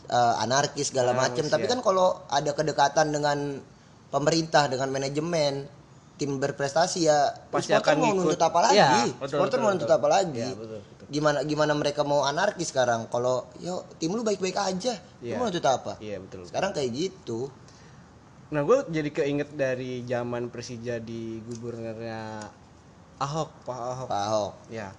eh, 0.09 0.35
anarkis 0.41 0.89
segala 0.89 1.13
macam 1.13 1.45
tapi 1.45 1.69
ya. 1.69 1.77
kan 1.77 1.79
kalau 1.85 2.25
ada 2.25 2.49
kedekatan 2.51 3.13
dengan 3.13 3.61
pemerintah 4.09 4.65
dengan 4.65 4.89
manajemen 4.89 5.69
tim 6.17 6.37
berprestasi 6.37 6.99
ya 7.05 7.33
Pasti 7.49 7.69
supporter 7.73 7.81
akan 7.81 7.95
mau 7.97 8.13
nuntut 8.13 8.41
apa 8.41 8.59
lagi 8.61 8.77
Iya, 8.77 8.89
betul, 9.13 9.29
supporter 9.29 9.57
betul, 9.57 9.61
mau 9.61 9.69
nuntut 9.73 9.89
betul. 9.89 9.99
apa 10.01 10.07
lagi 10.09 10.41
Iya, 10.41 10.49
betul, 10.53 10.79
betul. 10.81 11.05
gimana 11.11 11.39
gimana 11.43 11.73
mereka 11.73 12.01
mau 12.01 12.21
anarkis 12.23 12.69
sekarang 12.69 13.09
kalau 13.09 13.45
yo 13.57 13.85
tim 13.97 14.09
lu 14.09 14.21
baik-baik 14.21 14.57
aja 14.57 14.93
lu 15.17 15.25
Iya. 15.25 15.35
mau 15.37 15.45
nuntut 15.45 15.65
apa 15.65 15.97
iya 15.97 16.17
betul 16.17 16.45
sekarang 16.45 16.73
kayak 16.73 16.89
gitu 16.93 17.49
nah 18.51 18.61
gue 18.61 18.83
jadi 18.85 19.09
keinget 19.09 19.55
dari 19.55 20.03
zaman 20.03 20.51
Persija 20.51 20.99
di 20.99 21.39
gubernurnya 21.41 22.51
Ahok 23.15 23.49
Pak 23.63 23.79
Ahok. 23.79 24.07
Pak 24.09 24.21
Ahok. 24.27 24.53
Ya 24.67 24.91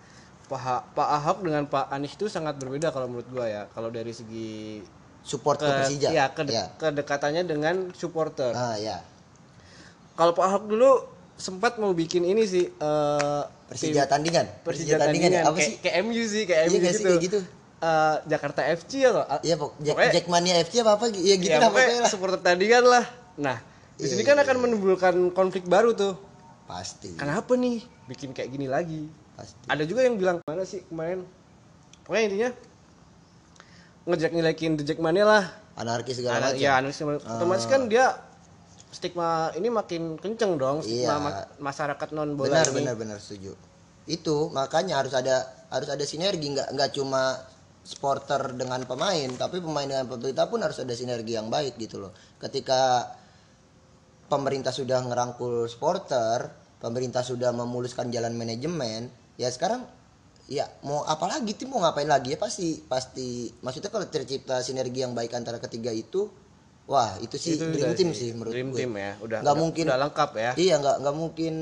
Pak, 0.49 0.95
Pak 0.95 1.09
Ahok 1.13 1.39
dengan 1.43 1.65
Pak 1.65 1.89
Anies 1.89 2.13
itu 2.13 2.29
sangat 2.29 2.57
berbeda 2.57 2.89
kalau 2.89 3.09
menurut 3.09 3.29
gue 3.29 3.45
ya 3.45 3.69
kalau 3.69 3.89
dari 3.89 4.13
segi 4.13 4.81
support 5.21 5.59
ke, 5.59 5.65
ke, 5.65 5.73
Persija? 5.75 6.09
ya, 6.11 6.33
kede- 6.33 6.51
ya. 6.51 6.65
kedekatannya 6.77 7.43
dengan 7.43 7.93
supporter. 7.93 8.53
Ah 8.53 8.75
ya. 8.75 9.05
Kalau 10.13 10.33
Pak 10.33 10.45
Ahok 10.45 10.65
dulu 10.67 10.91
sempat 11.35 11.77
mau 11.77 11.93
bikin 11.93 12.23
ini 12.23 12.45
sih 12.45 12.69
eh, 12.69 13.43
Persija 13.69 14.05
tim- 14.05 14.11
tandingan? 14.11 14.47
Persija 14.63 14.97
tandingan, 14.97 15.31
apa 15.43 15.53
kayak, 15.53 15.67
sih? 15.67 15.75
kayak 15.79 15.97
MU 16.01 16.23
sih 16.23 16.43
kayak 16.45 16.63
Iya 16.63 16.71
MU 16.71 16.77
sih, 16.79 16.89
gitu. 16.89 17.05
kayak 17.05 17.21
gitu? 17.21 17.39
Eh, 17.83 18.17
Jakarta 18.29 18.61
FC 18.63 18.93
atau 19.03 19.25
Iya 19.41 19.55
pok 19.57 19.75
Jack, 19.77 19.97
Jackmania 20.15 20.55
FC 20.63 20.81
apa 20.81 20.97
apa? 20.97 21.05
Ya 21.11 21.35
gitu 21.35 21.51
ya, 21.51 21.61
pokoknya 21.61 21.99
lah. 21.99 22.09
supporter 22.09 22.41
tandingan 22.41 22.85
lah. 22.87 23.05
Nah, 23.35 23.57
di 23.95 24.03
Iya, 24.03 24.11
sini 24.11 24.23
iya, 24.23 24.29
kan 24.29 24.37
iya. 24.37 24.45
akan 24.45 24.57
menimbulkan 24.59 25.15
konflik 25.31 25.65
baru 25.65 25.93
tuh. 25.93 26.15
pasti. 26.63 27.13
Kenapa 27.15 27.53
nih 27.53 27.81
bikin 28.07 28.33
kayak 28.33 28.49
gini 28.49 28.65
lagi? 28.65 29.05
pasti. 29.33 29.65
Ada 29.67 29.85
juga 29.85 30.03
yang 30.03 30.17
bilang 30.17 30.41
mana 30.43 30.63
sih 30.63 30.81
kemarin? 30.83 31.25
Pokoknya 32.03 32.23
intinya 32.25 32.51
ngejek 34.05 34.33
ngelekin 34.33 34.73
The 34.77 34.85
Jackmania 34.85 35.25
lah. 35.25 35.45
Anarkis 35.73 36.17
segala 36.17 36.49
macam. 36.49 36.59
ya 36.59 36.77
analisis 36.77 37.01
otomatis 37.01 37.65
kan 37.65 37.89
dia 37.89 38.13
stigma 38.91 39.29
ini 39.53 39.69
makin 39.69 40.17
kenceng 40.17 40.57
dong 40.57 40.85
stigma 40.85 41.01
Iya. 41.09 41.17
ma- 41.19 41.49
masyarakat 41.63 42.09
non 42.13 42.37
bola 42.37 42.61
benar 42.61 42.69
ini. 42.69 42.77
benar 42.79 42.95
benar 42.95 43.19
setuju. 43.19 43.57
Itu 44.05 44.49
makanya 44.51 45.01
harus 45.01 45.13
ada 45.13 45.45
harus 45.69 45.89
ada 45.89 46.05
sinergi. 46.05 46.53
Nggak 46.53 46.69
nggak 46.73 46.91
cuma 46.93 47.37
supporter 47.83 48.55
dengan 48.55 48.85
pemain 48.85 49.29
tapi 49.35 49.59
pemain 49.59 49.85
dengan 49.85 50.07
pemerintah 50.07 50.47
pun 50.47 50.61
harus 50.61 50.79
ada 50.79 50.93
sinergi 50.93 51.33
yang 51.33 51.49
baik 51.49 51.77
gitu 51.77 51.99
loh. 51.99 52.13
Ketika 52.37 53.09
pemerintah 54.33 54.73
sudah 54.73 55.05
ngerangkul 55.05 55.69
supporter 55.69 56.49
pemerintah 56.81 57.21
sudah 57.21 57.53
memuluskan 57.53 58.09
jalan 58.09 58.33
manajemen 58.33 59.13
ya 59.37 59.47
sekarang 59.47 59.85
ya 60.49 60.65
mau 60.83 61.05
apa 61.05 61.29
lagi 61.29 61.53
tim 61.53 61.69
mau 61.69 61.79
ngapain 61.79 62.05
lagi? 62.05 62.35
Ya 62.35 62.39
pasti 62.41 62.83
pasti. 62.83 63.53
Maksudnya 63.61 63.89
kalau 63.89 64.05
tercipta 64.05 64.59
sinergi 64.59 65.01
yang 65.01 65.13
baik 65.13 65.33
antara 65.33 65.57
ketiga 65.59 65.89
itu 65.89 66.27
wah 66.85 67.15
itu 67.21 67.39
sih 67.39 67.55
Itu 67.55 67.71
dream 67.71 67.95
team 67.95 68.11
sih, 68.11 68.19
sih 68.19 68.31
menurut 68.35 68.51
dream 68.51 68.69
gue. 68.69 68.79
team 68.83 68.93
ya 68.97 69.13
udah 69.21 69.39
Nggak 69.39 69.47
udah- 69.47 69.55
mungkin- 69.55 69.87
udah 69.87 70.01
lengkap 70.03 70.31
ya. 70.35 70.51
Iya 70.57 70.75
nggak 70.81 70.97
nggak 70.99 71.17
mungkin. 71.17 71.55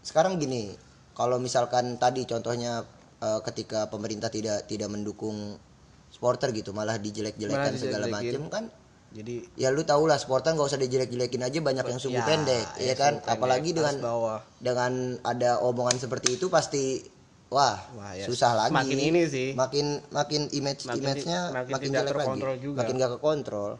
Sekarang 0.00 0.38
gini 0.38 0.72
kalau 1.12 1.36
misalkan 1.36 1.98
tadi 1.98 2.24
contohnya 2.24 2.82
eh, 3.20 3.40
ketika 3.44 3.86
pemerintah 3.86 4.28
tidak 4.28 4.64
tidak 4.64 4.88
mendukung 4.88 5.60
supporter 6.08 6.50
gitu 6.50 6.70
malah 6.70 6.96
dijelek-jelekan 6.96 7.74
segala 7.74 8.06
macam 8.08 8.42
kan 8.48 8.64
jadi 9.14 9.46
ya 9.54 9.70
lu 9.70 9.86
tau 9.86 10.02
lah 10.10 10.18
supporter 10.18 10.58
nggak 10.58 10.66
usah 10.66 10.80
dijelek-jelekin 10.82 11.42
aja 11.46 11.58
banyak 11.62 11.86
yang 11.86 12.00
sumbu 12.02 12.18
ya, 12.18 12.26
pendek 12.26 12.66
ya, 12.74 12.90
ya 12.90 12.94
kan 12.98 13.12
pendek, 13.22 13.30
apalagi 13.30 13.70
dengan 13.70 13.94
bawah. 14.02 14.38
dengan 14.58 14.92
ada 15.22 15.62
omongan 15.62 16.02
seperti 16.02 16.34
itu 16.34 16.50
pasti 16.50 16.98
wah, 17.54 17.78
Wah, 17.94 18.18
ya, 18.18 18.26
susah 18.26 18.58
lagi 18.58 18.74
makin 18.74 18.98
ini 18.98 19.22
sih. 19.30 19.48
makin 19.54 20.02
makin 20.10 20.50
image 20.50 20.82
Makin 20.82 20.98
di- 20.98 21.02
image-nya 21.06 21.40
makin 21.54 21.72
makin, 21.78 21.86
tidak 21.86 22.02
jelek 22.02 22.16
lagi 22.18 22.40
juga. 22.58 22.78
makin 22.82 22.94
gak 22.98 23.12
kekontrol 23.14 23.72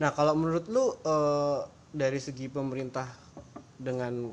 Nah, 0.00 0.10
kalau 0.16 0.32
menurut 0.32 0.64
lu 0.72 0.96
eh, 0.96 1.60
dari 1.92 2.16
segi 2.16 2.48
pemerintah 2.48 3.04
dengan 3.76 4.32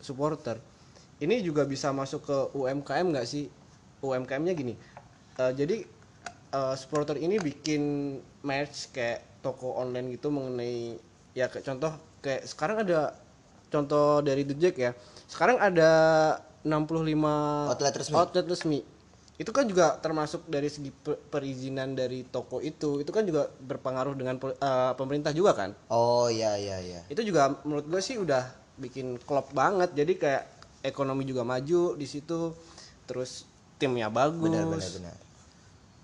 supporter, 0.00 0.56
ini 1.20 1.44
juga 1.44 1.68
bisa 1.68 1.92
masuk 1.92 2.24
ke 2.24 2.36
UMKM 2.56 3.12
nggak 3.12 3.28
sih? 3.28 3.44
UMKM-nya 4.00 4.56
gini. 4.56 4.74
eh, 5.36 5.52
jadi 5.52 5.84
eh, 6.50 6.74
supporter 6.74 7.20
ini 7.20 7.36
bikin 7.36 7.82
match 8.42 8.88
kayak 8.90 9.20
toko 9.42 9.74
online 9.76 10.14
gitu 10.14 10.30
mengenai 10.30 10.96
ya 11.34 11.50
kayak 11.50 11.66
contoh 11.66 11.92
kayak 12.22 12.46
sekarang 12.46 12.86
ada 12.86 13.12
contoh 13.68 14.22
dari 14.22 14.46
The 14.46 14.54
Jack 14.56 14.76
ya. 14.78 14.92
Sekarang 15.26 15.58
ada 15.58 15.90
65 16.62 17.72
Outlet 17.72 17.94
resmi. 17.98 18.14
outlet 18.14 18.46
resmi. 18.46 18.78
Itu 19.40 19.50
kan 19.50 19.66
juga 19.66 19.98
termasuk 19.98 20.46
dari 20.46 20.68
segi 20.70 20.92
pe- 20.94 21.18
perizinan 21.18 21.98
dari 21.98 22.22
toko 22.22 22.62
itu. 22.62 23.02
Itu 23.02 23.10
kan 23.10 23.26
juga 23.26 23.48
berpengaruh 23.48 24.14
dengan 24.14 24.38
eh, 24.38 24.92
pemerintah 24.94 25.34
juga 25.34 25.56
kan. 25.56 25.74
oh 25.90 26.30
iya 26.30 26.54
iya 26.54 26.78
iya 26.78 27.00
Itu 27.10 27.26
juga 27.26 27.58
menurut 27.66 27.88
gue 27.90 27.98
sih 27.98 28.20
udah 28.20 28.44
bikin 28.78 29.18
klop 29.24 29.50
banget. 29.50 29.90
Jadi 29.96 30.20
kayak 30.20 30.44
ekonomi 30.84 31.26
juga 31.26 31.42
maju 31.42 31.98
di 31.98 32.06
situ. 32.06 32.54
Terus 33.08 33.48
timnya 33.80 34.06
bagus. 34.06 34.38
benar 34.38 34.68
benar 34.68 34.90
benar 34.94 35.16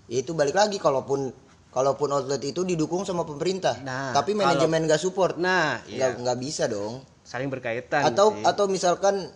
itu 0.09 0.33
balik 0.33 0.57
lagi 0.57 0.81
kalaupun 0.81 1.29
kalaupun 1.69 2.09
outlet 2.09 2.41
itu 2.41 2.61
didukung 2.63 3.03
sama 3.03 3.23
pemerintah 3.23 3.77
Nah, 3.79 4.11
tapi 4.11 4.33
manajemen 4.33 4.85
gak 4.85 4.97
support 4.97 5.35
Nah, 5.35 5.79
nggak 5.81 6.11
iya. 6.11 6.19
nggak 6.19 6.37
bisa 6.37 6.65
dong 6.65 7.01
Saling 7.21 7.47
berkaitan 7.47 8.01
atau 8.03 8.33
sih. 8.33 8.41
atau 8.43 8.65
misalkan 8.65 9.29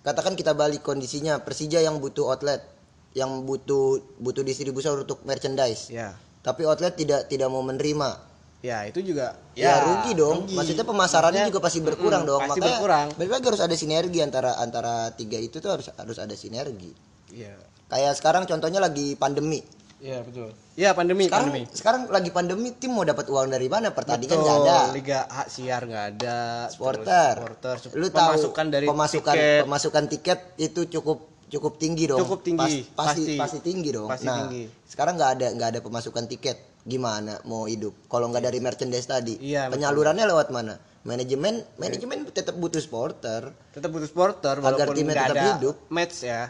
katakan 0.00 0.32
kita 0.32 0.52
balik 0.52 0.80
kondisinya 0.80 1.38
Persija 1.38 1.78
yang 1.78 1.98
butuh 1.98 2.30
outlet 2.30 2.62
yang 3.10 3.42
butuh 3.42 3.98
butuh 4.16 4.40
distribusi 4.40 4.86
untuk 4.86 5.20
merchandise 5.24 5.90
ya. 5.90 6.14
tapi 6.40 6.62
outlet 6.62 6.94
tidak 6.94 7.26
tidak 7.26 7.46
mau 7.46 7.60
menerima 7.60 8.30
Ya, 8.60 8.84
itu 8.84 9.00
juga 9.02 9.40
ya, 9.56 9.80
rugi 9.82 10.12
dong 10.14 10.44
rugi. 10.44 10.52
maksudnya 10.52 10.84
pemasarannya 10.84 11.48
juga 11.48 11.58
pasti 11.58 11.80
berkurang 11.80 12.22
mm, 12.22 12.28
dong 12.28 12.40
pasti 12.40 12.60
makanya 12.60 12.76
berkurang. 12.76 13.06
lagi 13.32 13.46
harus 13.48 13.62
ada 13.62 13.72
sinergi 13.74 14.18
antara 14.20 14.50
antara 14.54 14.94
tiga 15.10 15.36
itu 15.36 15.58
tuh 15.58 15.72
harus 15.72 15.88
harus 15.90 16.18
ada 16.20 16.36
sinergi 16.36 16.92
Iya. 17.32 17.56
kayak 17.88 18.12
sekarang 18.14 18.44
contohnya 18.44 18.78
lagi 18.78 19.16
pandemi 19.16 19.64
Iya, 20.00 20.18
betul. 20.20 20.48
Iya, 20.74 20.90
pandemi, 20.90 21.28
sekarang 21.28 21.52
pandemi. 21.52 21.68
sekarang 21.70 22.00
lagi 22.08 22.30
pandemi 22.30 22.72
tim 22.72 22.88
mau 22.90 23.04
dapat 23.04 23.26
uang 23.26 23.48
dari 23.48 23.68
mana 23.68 23.92
pertandingan 23.92 24.32
Betul, 24.32 24.46
nggak 24.48 24.58
ada 24.64 24.78
Liga 24.90 25.20
hak 25.22 25.46
siar 25.46 25.82
nggak 25.84 26.04
ada. 26.10 26.38
supporter 26.66 27.34
terus 27.36 27.44
supporter, 27.52 27.74
sup- 27.78 27.94
lu 27.94 28.06
tahu 28.08 28.16
pemasukan 28.32 28.66
dari 28.66 28.86
pemasukan 28.86 29.34
tiket. 29.36 29.60
pemasukan 29.62 30.04
tiket 30.08 30.38
itu 30.58 30.80
cukup 30.90 31.18
cukup 31.46 31.72
tinggi 31.76 32.04
dong 32.06 32.16
Cukup 32.18 32.40
tinggi, 32.40 32.88
Pas- 32.88 33.12
pasti, 33.12 33.22
pasti. 33.26 33.32
pasti 33.36 33.58
tinggi 33.60 33.90
dong 33.90 34.08
Pasti 34.08 34.24
nah 34.24 34.46
tinggi. 34.46 34.64
sekarang 34.82 35.14
nggak 35.14 35.30
ada 35.34 35.46
nggak 35.52 35.68
ada 35.68 35.80
pemasukan 35.80 36.24
tiket 36.26 36.56
gimana 36.80 37.36
mau 37.44 37.66
hidup 37.66 37.92
kalau 38.06 38.28
nggak 38.28 38.40
dari 38.42 38.56
merchandise 38.58 39.04
tadi 39.04 39.36
Iya, 39.36 39.68
betul. 39.68 39.76
penyalurannya 39.76 40.24
lewat 40.24 40.48
mana 40.48 40.74
manajemen 41.02 41.60
manajemen 41.76 42.24
tetap 42.26 42.54
butuh 42.54 42.78
supporter 42.78 43.52
tetap 43.68 43.90
butuh 43.90 44.06
supporter 44.06 44.56
Agar 44.58 44.88
timnya 44.90 45.12
nggak 45.12 45.26
tetap 45.26 45.36
ada 45.36 45.50
hidup. 45.54 45.76
match 45.88 46.16
ya. 46.22 46.48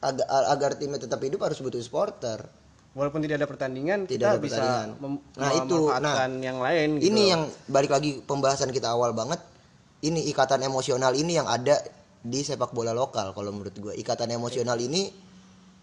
agar 0.00 0.24
agar 0.48 0.70
timnya 0.74 0.96
tetap 0.98 1.20
hidup 1.20 1.40
harus 1.42 1.58
butuh 1.58 1.76
supporter 1.76 2.40
Walaupun 2.90 3.22
tidak 3.22 3.38
ada 3.38 3.46
pertandingan, 3.46 4.02
Tidak 4.02 4.10
kita 4.12 4.28
ada 4.28 4.40
bisa 4.40 4.58
pertandingan. 4.58 4.88
mem- 4.98 5.22
Nah, 5.32 5.50
itu, 5.54 5.76
memanfaatkan 5.78 6.30
yang 6.40 6.58
lain 6.58 6.88
gitu. 6.96 7.06
ini 7.06 7.22
yang 7.28 7.42
balik 7.66 7.90
lagi 7.90 8.18
pembahasan 8.20 8.68
kita 8.68 8.90
awal 8.90 9.10
banget 9.12 9.38
ini 10.00 10.26
ikatan 10.26 10.58
emosional 10.60 11.12
ini 11.12 11.32
yang 11.32 11.46
ada 11.46 11.78
di 12.18 12.40
sepak 12.40 12.70
bola 12.70 12.90
lokal 12.92 13.30
kalau 13.30 13.48
menurut 13.48 13.72
gue 13.72 13.94
ikatan 13.94 14.28
emosional 14.30 14.74
ini 14.76 15.06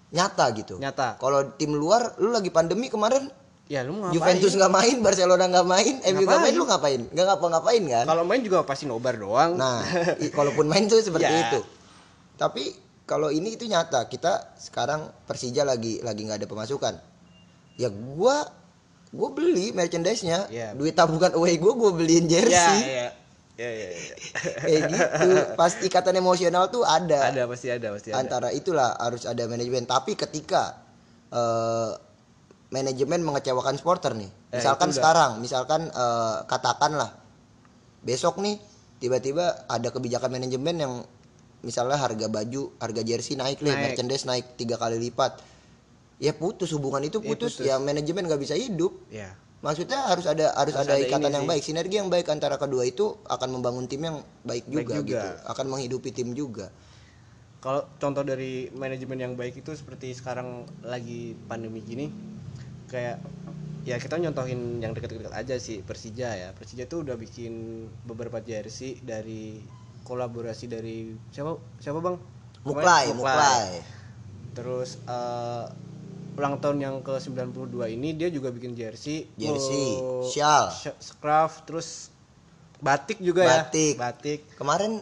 nyata 0.09 0.45
gitu 0.53 0.75
nyata. 0.75 1.15
kalau 1.15 1.51
tim 1.53 1.71
luar 1.71 2.15
lu 2.17 2.29
lagi 2.29 2.47
pandemi 2.49 2.87
kemarin 2.87 3.27
Ya 3.67 3.83
lu 3.83 3.95
ngapain? 3.97 4.13
Juventus 4.13 4.53
nggak 4.53 4.71
main 4.71 4.97
Barcelona 4.97 5.43
nggak 5.45 5.67
main 5.67 5.95
MU 6.07 6.23
nggak 6.23 6.39
main 6.41 6.55
lu 6.55 6.63
ngapain 6.65 7.01
nggak 7.05 7.25
ngapa-ngapain 7.25 7.83
kan 7.85 8.05
Kalau 8.05 8.23
main 8.23 8.39
juga 8.39 8.63
pasti 8.63 8.83
nobar 8.85 9.15
doang. 9.15 9.55
nah 9.55 9.83
i- 10.17 10.29
kalaupun 10.29 10.65
main 10.65 10.85
tuh 10.85 10.99
seperti 10.99 11.27
Ya. 11.33 11.39
itu 11.45 11.59
tapi 12.33 12.71
kalau 13.07 13.31
ini 13.31 13.55
itu 13.55 13.63
nyata 13.65 14.05
kita 14.05 14.53
sekarang 14.59 15.07
Persija 15.23 15.63
lagi 15.63 16.03
lagi 16.03 16.27
nggak 16.27 16.43
ada 16.43 16.47
pemasukan 16.47 16.93
ya 17.79 17.87
gua 17.87 18.43
gua 19.15 19.29
beli 19.31 19.71
merchandise-nya 19.71 20.51
Ya. 20.51 20.75
duit 20.75 20.91
tabungan 20.93 21.31
away 21.33 21.55
gua 21.55 21.73
gua 21.73 21.95
beliin 21.95 22.27
ya, 22.27 22.43
jersey 22.43 22.79
ya. 22.83 23.09
Ya, 23.57 23.71
ya, 23.73 23.89
ya. 23.89 24.13
kayak 24.61 24.81
gitu 24.93 25.29
pasti 25.57 25.89
ikatan 25.89 26.13
emosional 26.13 26.69
tuh 26.69 26.85
ada, 26.85 27.33
ada 27.33 27.49
pasti 27.49 27.73
ada 27.73 27.89
pasti 27.89 28.13
ada. 28.13 28.21
antara 28.21 28.53
itulah 28.53 28.93
harus 29.01 29.25
ada 29.25 29.49
manajemen 29.49 29.81
tapi 29.89 30.13
ketika 30.13 30.77
eh, 31.33 31.89
manajemen 32.69 33.23
mengecewakan 33.25 33.79
supporter 33.79 34.13
nih 34.13 34.29
Eh, 34.47 34.61
misalkan 34.63 34.93
sekarang 34.95 35.31
misalkan 35.41 35.89
eh, 35.89 36.37
katakanlah 36.45 37.17
besok 38.05 38.37
nih 38.45 38.61
tiba-tiba 39.01 39.65
ada 39.65 39.89
kebijakan 39.89 40.37
manajemen 40.37 40.75
yang 40.77 40.93
misalnya 41.67 41.99
harga 41.99 42.31
baju 42.31 42.71
harga 42.79 43.01
jersey 43.03 43.35
naik 43.35 43.59
nih 43.59 43.75
merchandise 43.75 44.23
naik 44.23 44.55
tiga 44.55 44.79
kali 44.79 44.95
lipat 44.97 45.43
ya 46.17 46.31
putus 46.31 46.71
hubungan 46.71 47.03
itu 47.03 47.19
Iya, 47.19 47.27
putus, 47.27 47.59
putus. 47.59 47.67
ya 47.67 47.75
manajemen 47.77 48.23
nggak 48.25 48.39
bisa 48.39 48.55
hidup 48.55 48.95
Ya. 49.11 49.35
maksudnya 49.59 49.99
harus 50.07 50.23
ada 50.25 50.55
harus, 50.55 50.71
Harus 50.73 50.87
ada, 50.87 50.95
ada 50.95 51.03
ikatan 51.03 51.29
yang 51.29 51.43
sih. 51.43 51.51
baik 51.51 51.63
sinergi 51.67 51.95
yang 51.99 52.07
baik 52.07 52.31
antara 52.31 52.55
kedua 52.55 52.87
itu 52.87 53.19
akan 53.27 53.49
membangun 53.51 53.85
tim 53.85 53.99
yang 54.01 54.17
baik 54.41 54.63
juga, 54.65 54.93
juga. 54.95 55.03
gitu 55.03 55.29
akan 55.45 55.65
menghidupi 55.67 56.09
tim 56.15 56.31
juga 56.31 56.71
Kalau 57.57 57.83
contoh 57.97 58.21
dari 58.21 58.69
manajemen 58.71 59.17
yang 59.17 59.33
baik 59.33 59.59
itu 59.59 59.73
seperti 59.73 60.13
sekarang 60.13 60.61
lagi 60.85 61.33
pandemi 61.49 61.81
gini, 61.81 62.05
kayak 62.87 63.17
ya 63.81 63.97
kita 63.97 64.21
nyontohin 64.21 64.77
yang 64.77 64.93
dekat-dekat 64.93 65.33
aja 65.33 65.57
sih 65.57 65.81
Persija 65.81 66.37
ya. 66.37 66.49
Persija 66.53 66.85
tuh 66.85 67.01
udah 67.01 67.17
bikin 67.17 67.83
beberapa 68.05 68.37
jersey 68.39 69.01
dari 69.01 69.57
kolaborasi 70.07 70.65
dari 70.65 71.11
siapa 71.27 71.59
siapa 71.77 71.99
bang? 71.99 72.15
muklai 72.63 73.11
muklai 73.11 73.83
Terus 74.55 74.97
eh, 75.03 75.65
ulang 76.33 76.57
tahun 76.57 76.77
yang 76.79 76.95
ke 77.01 77.13
92 77.13 77.67
ini 77.91 78.13
dia 78.13 78.29
juga 78.29 78.49
bikin 78.49 78.73
jersey, 78.73 79.25
Jersey, 79.35 79.97
oh, 79.97 80.21
shawl. 80.23 80.69
sh- 80.69 80.97
scarf, 80.97 81.65
terus 81.65 82.09
batik 82.77 83.17
juga 83.19 83.41
Batik. 83.43 83.97
ya. 83.97 84.01
Batik. 84.01 84.39
kemarin 84.55 85.01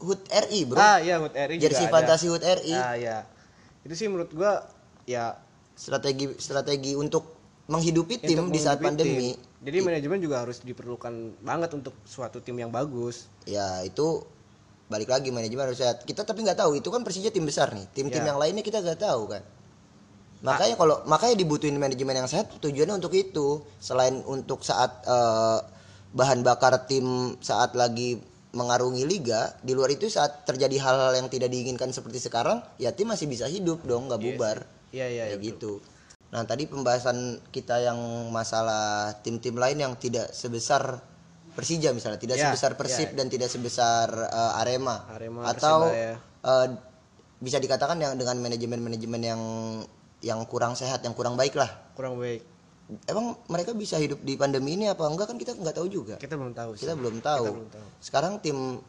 HUT 0.00 0.20
RI 0.28 0.64
bro 0.64 0.80
Ah 0.80 0.96
iya 1.00 1.16
HUT 1.16 1.32
RI 1.32 1.56
jersey 1.56 1.84
juga 1.84 1.92
ada. 1.96 2.16
fantasi 2.16 2.26
HUT 2.28 2.44
RI 2.44 2.72
Ah 2.72 2.94
ya. 2.96 3.18
Itu 3.84 3.92
sih 3.92 4.08
menurut 4.08 4.32
gua 4.32 4.64
ya 5.04 5.36
strategi 5.76 6.28
strategi 6.36 6.92
untuk 6.92 7.39
menghidupi 7.70 8.18
tim 8.18 8.50
untuk 8.50 8.58
di 8.58 8.60
saat 8.60 8.82
menghidupi 8.82 9.06
pandemi. 9.06 9.30
Tim. 9.38 9.48
Jadi 9.60 9.78
manajemen 9.84 10.18
juga 10.18 10.36
harus 10.42 10.58
diperlukan 10.58 11.14
banget 11.40 11.70
untuk 11.78 11.94
suatu 12.02 12.42
tim 12.42 12.58
yang 12.58 12.74
bagus. 12.74 13.30
ya 13.46 13.84
itu 13.86 14.24
balik 14.90 15.06
lagi 15.06 15.30
manajemen 15.30 15.70
harus 15.70 15.78
sehat. 15.78 16.02
Kita 16.02 16.26
tapi 16.26 16.42
nggak 16.42 16.58
tahu 16.58 16.82
itu 16.82 16.90
kan 16.90 17.06
Persija 17.06 17.30
tim 17.30 17.46
besar 17.46 17.70
nih. 17.70 17.86
Tim-tim 17.94 18.26
Ya. 18.26 18.34
yang 18.34 18.38
lainnya 18.42 18.66
kita 18.66 18.82
nggak 18.82 18.98
tahu 18.98 19.30
kan. 19.30 19.42
Makanya 20.40 20.74
kalau 20.74 20.96
makanya 21.06 21.36
dibutuhin 21.38 21.76
manajemen 21.78 22.16
yang 22.16 22.26
sehat 22.26 22.50
tujuannya 22.58 22.98
untuk 22.98 23.14
itu. 23.14 23.62
Selain 23.78 24.18
untuk 24.26 24.66
saat 24.66 24.90
eh, 25.06 25.58
bahan 26.10 26.42
bakar 26.42 26.90
tim 26.90 27.38
saat 27.38 27.78
lagi 27.78 28.18
mengarungi 28.50 29.06
liga 29.06 29.54
di 29.62 29.78
luar 29.78 29.94
itu 29.94 30.10
saat 30.10 30.42
terjadi 30.42 30.74
hal-hal 30.82 31.22
yang 31.22 31.30
tidak 31.30 31.54
diinginkan 31.54 31.94
seperti 31.94 32.18
sekarang 32.18 32.58
ya 32.82 32.90
tim 32.90 33.06
masih 33.06 33.30
bisa 33.30 33.46
hidup 33.46 33.86
dong 33.86 34.10
nggak 34.10 34.18
bubar. 34.18 34.66
Iya 34.90 35.06
iya 35.06 35.24
kayak 35.30 35.38
iya, 35.38 35.38
betul. 35.38 35.78
gitu 35.78 35.89
Nah 36.30 36.42
tadi 36.44 36.64
pembahasan 36.64 37.16
kita 37.50 37.82
yang 37.82 37.98
masalah 38.30 39.14
tim-tim 39.20 39.54
lain 39.54 39.78
yang 39.78 39.92
tidak 39.94 40.30
sebesar 40.30 41.02
Persija 41.50 41.90
misalnya, 41.90 42.16
tidak 42.16 42.38
Ya, 42.38 42.46
sebesar 42.48 42.78
Persib 42.78 43.10
ya. 43.10 43.16
dan 43.18 43.26
tidak 43.26 43.50
sebesar 43.50 44.06
eh, 44.08 44.60
Arema, 44.62 45.02
Arema, 45.10 45.42
atau 45.44 45.90
Persebaya. 45.90 46.14
eh, 46.46 46.66
bisa 47.36 47.58
dikatakan 47.58 47.98
yang 47.98 48.14
dengan 48.14 48.38
manajemen-manajemen 48.38 49.20
yang 49.20 49.42
yang 50.20 50.38
kurang 50.46 50.78
sehat, 50.78 51.02
yang 51.02 51.12
kurang 51.12 51.34
baik 51.34 51.58
lah. 51.58 51.68
kurang 51.92 52.16
baik 52.16 52.46
Emang 53.06 53.38
mereka 53.46 53.70
bisa 53.70 53.98
hidup 53.98 54.18
di 54.20 54.34
pandemi 54.34 54.74
ini 54.74 54.86
apa 54.86 55.06
enggak 55.06 55.30
kan 55.30 55.38
kita 55.38 55.54
nggak 55.54 55.74
tahu 55.74 55.86
juga. 55.86 56.14
kita 56.18 56.34
belum 56.34 56.50
tahu 56.52 56.70
sih 56.74 56.82
Kita 56.82 56.94
belum 56.94 57.16
tahu. 57.18 57.44
Kita 57.44 57.54
belum 57.54 57.70
tahu. 57.70 57.86
Sekarang 57.98 58.32
tim 58.38 58.82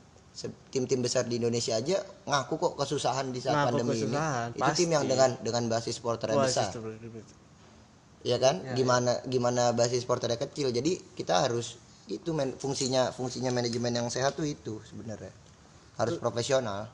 tim-tim 0.71 1.03
besar 1.03 1.27
di 1.27 1.37
Indonesia 1.37 1.75
aja 1.75 1.99
ngaku 2.23 2.53
kok 2.55 2.73
kesusahan 2.79 3.35
di 3.35 3.43
saat 3.43 3.55
Ngaku 3.55 3.67
pandemi 3.67 3.91
kesusahan, 3.99 4.47
ini. 4.55 4.59
Itu 4.63 4.71
tim 4.79 4.89
yang 4.95 5.03
pasti. 5.03 5.11
dengan 5.11 5.29
dengan 5.43 5.63
basis 5.67 5.93
supporter 5.99 6.27
yang 6.31 6.39
Wah, 6.39 6.47
besar. 6.47 6.71
sistem- 6.71 6.95
ya 8.21 8.37
kan 8.37 8.61
gimana 8.77 9.17
gimana 9.25 9.73
basis 9.73 10.05
supporternya 10.05 10.37
kecil 10.37 10.69
jadi 10.69 10.93
kita 11.17 11.49
harus 11.49 11.81
itu 12.05 12.29
men, 12.37 12.53
fungsinya 12.53 13.09
fungsinya 13.09 13.49
manajemen 13.49 13.97
yang 13.97 14.07
sehat 14.13 14.37
tuh 14.37 14.45
itu 14.45 14.77
sebenarnya 14.85 15.33
harus 15.97 16.17
profesional 16.21 16.89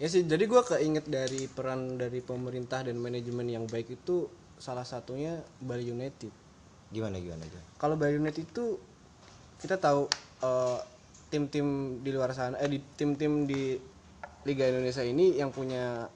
Ya 0.00 0.08
sih, 0.08 0.24
jadi 0.24 0.48
gua 0.48 0.64
keinget 0.64 1.12
dari 1.12 1.44
peran 1.44 2.00
dari 2.00 2.24
pemerintah 2.24 2.80
dan 2.80 2.96
manajemen 2.96 3.44
yang 3.44 3.68
baik 3.68 4.00
itu 4.00 4.32
salah 4.56 4.88
satunya 4.88 5.44
Bali 5.60 5.84
United. 5.84 6.32
gimana 6.88 7.20
gimana 7.20 7.44
gimana 7.44 7.68
Kalau 7.76 8.00
Bali 8.00 8.16
United 8.16 8.48
itu 8.48 8.80
kita 9.60 9.76
tahu 9.76 10.08
eh, 10.40 10.78
tim-tim 11.30 11.66
di 12.02 12.10
luar 12.10 12.34
sana, 12.34 12.58
eh 12.58 12.66
di 12.66 12.78
tim-tim 12.98 13.46
di 13.46 13.78
Liga 14.42 14.66
Indonesia 14.66 15.00
ini 15.00 15.38
yang 15.38 15.54
punya 15.54 16.10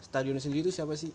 stadion 0.00 0.40
sendiri 0.40 0.66
itu 0.66 0.72
siapa 0.72 0.96
sih? 0.96 1.12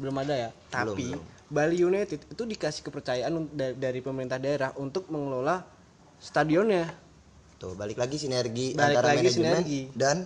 Belum 0.00 0.16
ada 0.16 0.32
ya. 0.32 0.50
Belum, 0.72 0.96
Tapi 0.96 1.06
belum. 1.12 1.22
Bali 1.50 1.76
United 1.76 2.30
itu 2.30 2.42
dikasih 2.46 2.86
kepercayaan 2.86 3.34
dari 3.76 4.00
pemerintah 4.00 4.38
daerah 4.38 4.70
untuk 4.78 5.10
mengelola 5.10 5.66
stadionnya. 6.16 6.86
tuh 7.60 7.76
balik 7.76 8.00
lagi 8.00 8.16
sinergi 8.16 8.72
Balik 8.72 8.96
antara 8.96 9.06
lagi 9.12 9.20
manajemen 9.20 9.52
sinergi. 9.60 9.80
dan 9.92 10.16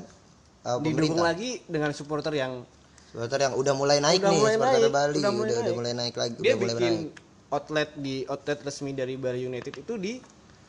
uh, 0.63 0.79
Didukung 0.79 1.19
pemerintah 1.19 1.25
lagi 1.27 1.51
dengan 1.67 1.91
supporter 1.91 2.31
yang 2.31 2.63
supporter 3.11 3.39
yang 3.43 3.55
udah 3.59 3.75
mulai 3.75 3.99
naik 3.99 4.23
Udah 4.23 4.31
nih 4.31 4.39
mulai 4.39 4.55
supporter 4.55 4.79
naik, 4.79 4.93
Bali 4.95 5.19
udah 5.19 5.19
udah, 5.19 5.33
mulai 5.35 5.51
udah 5.51 5.59
naik. 5.59 5.75
mulai 5.75 5.93
naik 5.99 6.15
lagi 6.15 6.35
dia 6.39 6.55
udah 6.55 6.59
mulai 6.63 6.75
bikin 6.79 6.95
naik 6.95 7.11
outlet 7.51 7.91
di 7.99 8.15
outlet 8.31 8.59
resmi 8.63 8.91
dari 8.95 9.15
Bali 9.19 9.41
United 9.43 9.75
itu 9.83 9.95
di 9.99 10.13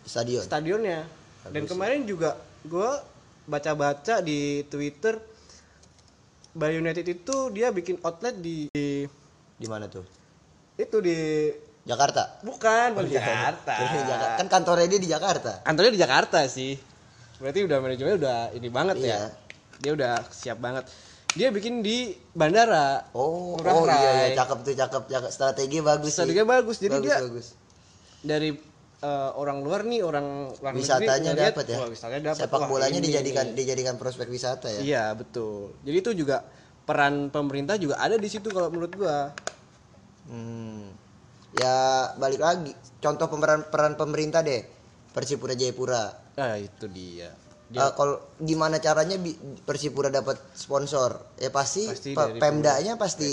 stadion. 0.05 0.41
Stadionnya. 0.41 1.03
Dan 1.45 1.65
kemarin 1.65 2.05
juga 2.05 2.33
gue 2.61 2.89
baca-baca 3.45 4.21
di 4.21 4.65
Twitter 4.65 5.17
Bali 6.51 6.79
United 6.79 7.03
itu 7.03 7.51
dia 7.51 7.69
bikin 7.69 7.99
outlet 7.99 8.39
di, 8.39 8.71
di- 8.71 9.67
mana 9.67 9.85
tuh? 9.85 10.07
Itu 10.73 10.97
di 10.97 11.51
Jakarta? 11.83 12.39
Bukan 12.41 12.95
bukan 12.95 13.05
Jakarta. 13.05 13.75
Di 13.93 13.99
Jakarta. 14.01 14.35
kan 14.39 14.47
kantornya 14.47 14.87
dia 14.87 14.97
di 14.97 15.05
Jakarta. 15.05 15.51
Kantornya 15.61 15.93
di 15.93 16.01
Jakarta 16.01 16.39
sih. 16.47 16.73
Berarti 17.37 17.59
udah 17.61 17.77
manajemennya 17.77 18.17
udah 18.17 18.39
ini 18.55 18.67
banget 18.71 18.95
Iya. 18.97 19.05
ya 19.05 19.19
dia 19.75 19.91
udah 19.93 20.13
siap 20.31 20.57
banget. 20.57 20.87
Dia 21.35 21.51
bikin 21.51 21.83
di 21.83 22.15
bandara. 22.31 23.11
Oh 23.11 23.59
Ngurah 23.59 23.73
oh 23.75 23.83
iya 23.85 23.99
iya. 23.99 24.11
Rai. 24.31 24.33
cakep 24.33 24.57
tuh 24.63 24.73
cakep 24.73 25.03
cakep. 25.11 25.29
Strategi 25.29 25.77
bagus 25.83 26.09
sih. 26.09 26.15
Strateginya 26.15 26.47
bagus. 26.49 26.75
Jadi 26.79 26.93
bagus 26.95 27.05
dia 27.05 27.17
bagus. 27.21 27.47
dari 28.23 28.49
eh, 29.05 29.29
orang 29.33 29.61
luar 29.61 29.85
nih 29.85 30.01
orang 30.01 30.25
luar 30.51 30.73
wisatanya 30.73 31.31
dapat 31.31 31.65
ya 31.67 31.77
wah, 31.77 31.87
wisatanya 31.87 32.33
dapat 32.33 32.41
sepak 32.41 32.59
Wah, 32.59 32.67
bolanya 32.67 32.97
ini 32.97 33.05
dijadikan 33.05 33.45
nih. 33.47 33.55
dijadikan 33.55 33.95
prospek 33.95 34.27
wisata 34.27 34.67
ya 34.67 34.81
iya 34.81 35.03
betul 35.13 35.77
jadi 35.85 35.97
itu 36.01 36.11
juga 36.17 36.41
peran 36.83 37.29
pemerintah 37.29 37.77
juga 37.77 37.97
ada 37.97 38.17
di 38.17 38.25
situ 38.25 38.49
kalau 38.49 38.69
menurut 38.69 38.93
gua 38.95 39.17
Hmm. 40.25 40.89
Ya 41.53 42.09
balik 42.17 42.41
lagi. 42.41 42.73
Contoh 42.97 43.29
pemeran 43.29 43.69
peran 43.69 43.93
pemerintah 43.93 44.41
deh. 44.41 44.65
Persipura 45.13 45.53
Jayapura. 45.53 46.03
ah 46.35 46.57
itu 46.57 46.89
dia 46.89 47.31
Eh, 47.67 47.91
kalau 47.93 48.19
gimana 48.37 48.77
caranya 48.77 49.15
Persipura 49.61 50.09
dapat 50.09 50.37
sponsor? 50.51 51.29
Ya 51.35 51.49
pasti, 51.49 51.85
Pasti 51.85 52.11
pe- 52.11 52.37
Pemdanya 52.37 52.93
pasti 52.95 53.31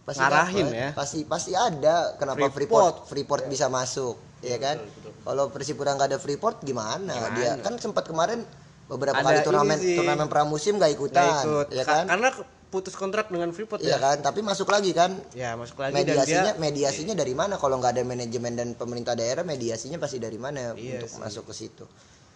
pasti 0.00 0.20
Ngarahin 0.20 0.66
ya. 0.68 0.88
Pasti 0.92 1.24
pasti 1.24 1.52
ada 1.52 2.16
kenapa 2.16 2.48
Freeport. 2.48 2.54
Freeport 2.54 2.94
Freeport 3.06 3.42
bisa 3.46 3.68
masuk, 3.68 4.16
ya 4.44 4.58
kan? 4.58 4.76
Kalau 5.24 5.48
Persipura 5.48 5.92
nggak 5.92 6.08
ada 6.10 6.18
Freeport 6.18 6.60
gimana? 6.60 7.32
Dia 7.32 7.56
kan 7.58 7.76
sempat 7.76 8.04
kemarin 8.04 8.44
beberapa 8.84 9.16
Ada 9.16 9.24
kali 9.24 9.38
turnamen 9.42 9.78
sih. 9.78 9.96
turnamen 9.96 10.28
pramusim 10.28 10.76
nggak 10.76 10.92
ikutan, 10.92 11.24
Nggak 11.24 11.40
ikut 11.42 11.66
ya 11.72 11.82
Ka- 11.82 11.92
kan? 11.94 12.04
karena 12.06 12.28
putus 12.68 12.92
kontrak 12.92 13.30
dengan 13.30 13.48
Freeport 13.48 13.80
Iya 13.80 13.96
ya 13.96 13.98
kan? 13.98 14.16
Tapi 14.20 14.42
masuk 14.42 14.68
lagi 14.68 14.92
kan? 14.92 15.14
ya 15.32 15.54
masuk 15.54 15.78
lagi 15.78 15.94
mediasinya 15.94 16.52
dan 16.52 16.56
dia 16.56 16.60
mediasinya 16.60 17.14
dari 17.14 17.32
mana 17.32 17.54
kalau 17.56 17.78
nggak 17.78 17.96
ada 17.96 18.04
manajemen 18.04 18.52
dan 18.52 18.68
pemerintah 18.74 19.14
daerah 19.14 19.40
mediasinya 19.40 19.96
pasti 19.96 20.18
dari 20.18 20.36
mana 20.36 20.74
Iya 20.74 20.98
untuk 20.98 21.08
sih. 21.08 21.18
masuk 21.18 21.44
ke 21.48 21.54
situ 21.54 21.84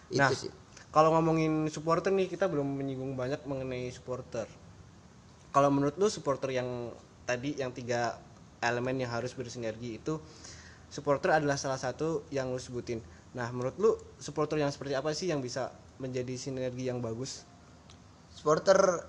nah 0.09 0.25
itu 0.25 0.47
sih 0.47 0.51
kalau 0.89 1.13
ngomongin 1.13 1.69
supporter 1.69 2.09
nih 2.09 2.25
kita 2.25 2.49
belum 2.49 2.65
menyinggung 2.65 3.13
banyak 3.13 3.45
mengenai 3.45 3.91
supporter 3.91 4.49
kalau 5.51 5.69
menurut 5.69 5.93
lu 5.97 6.07
supporter 6.07 6.49
yang 6.51 6.89
tadi 7.23 7.53
yang 7.53 7.69
tiga 7.69 8.17
elemen 8.57 8.97
yang 8.97 9.11
harus 9.11 9.33
bersinergi 9.33 10.01
itu 10.01 10.17
supporter 10.89 11.37
adalah 11.37 11.55
salah 11.55 11.77
satu 11.77 12.25
yang 12.33 12.49
lu 12.49 12.59
sebutin. 12.61 12.99
Nah 13.37 13.49
menurut 13.53 13.77
lu 13.77 13.91
supporter 14.17 14.59
yang 14.59 14.73
seperti 14.73 14.97
apa 14.97 15.13
sih 15.13 15.29
yang 15.29 15.39
bisa 15.39 15.69
menjadi 16.01 16.33
sinergi 16.35 16.89
yang 16.89 16.99
bagus? 16.99 17.45
Supporter 18.33 19.05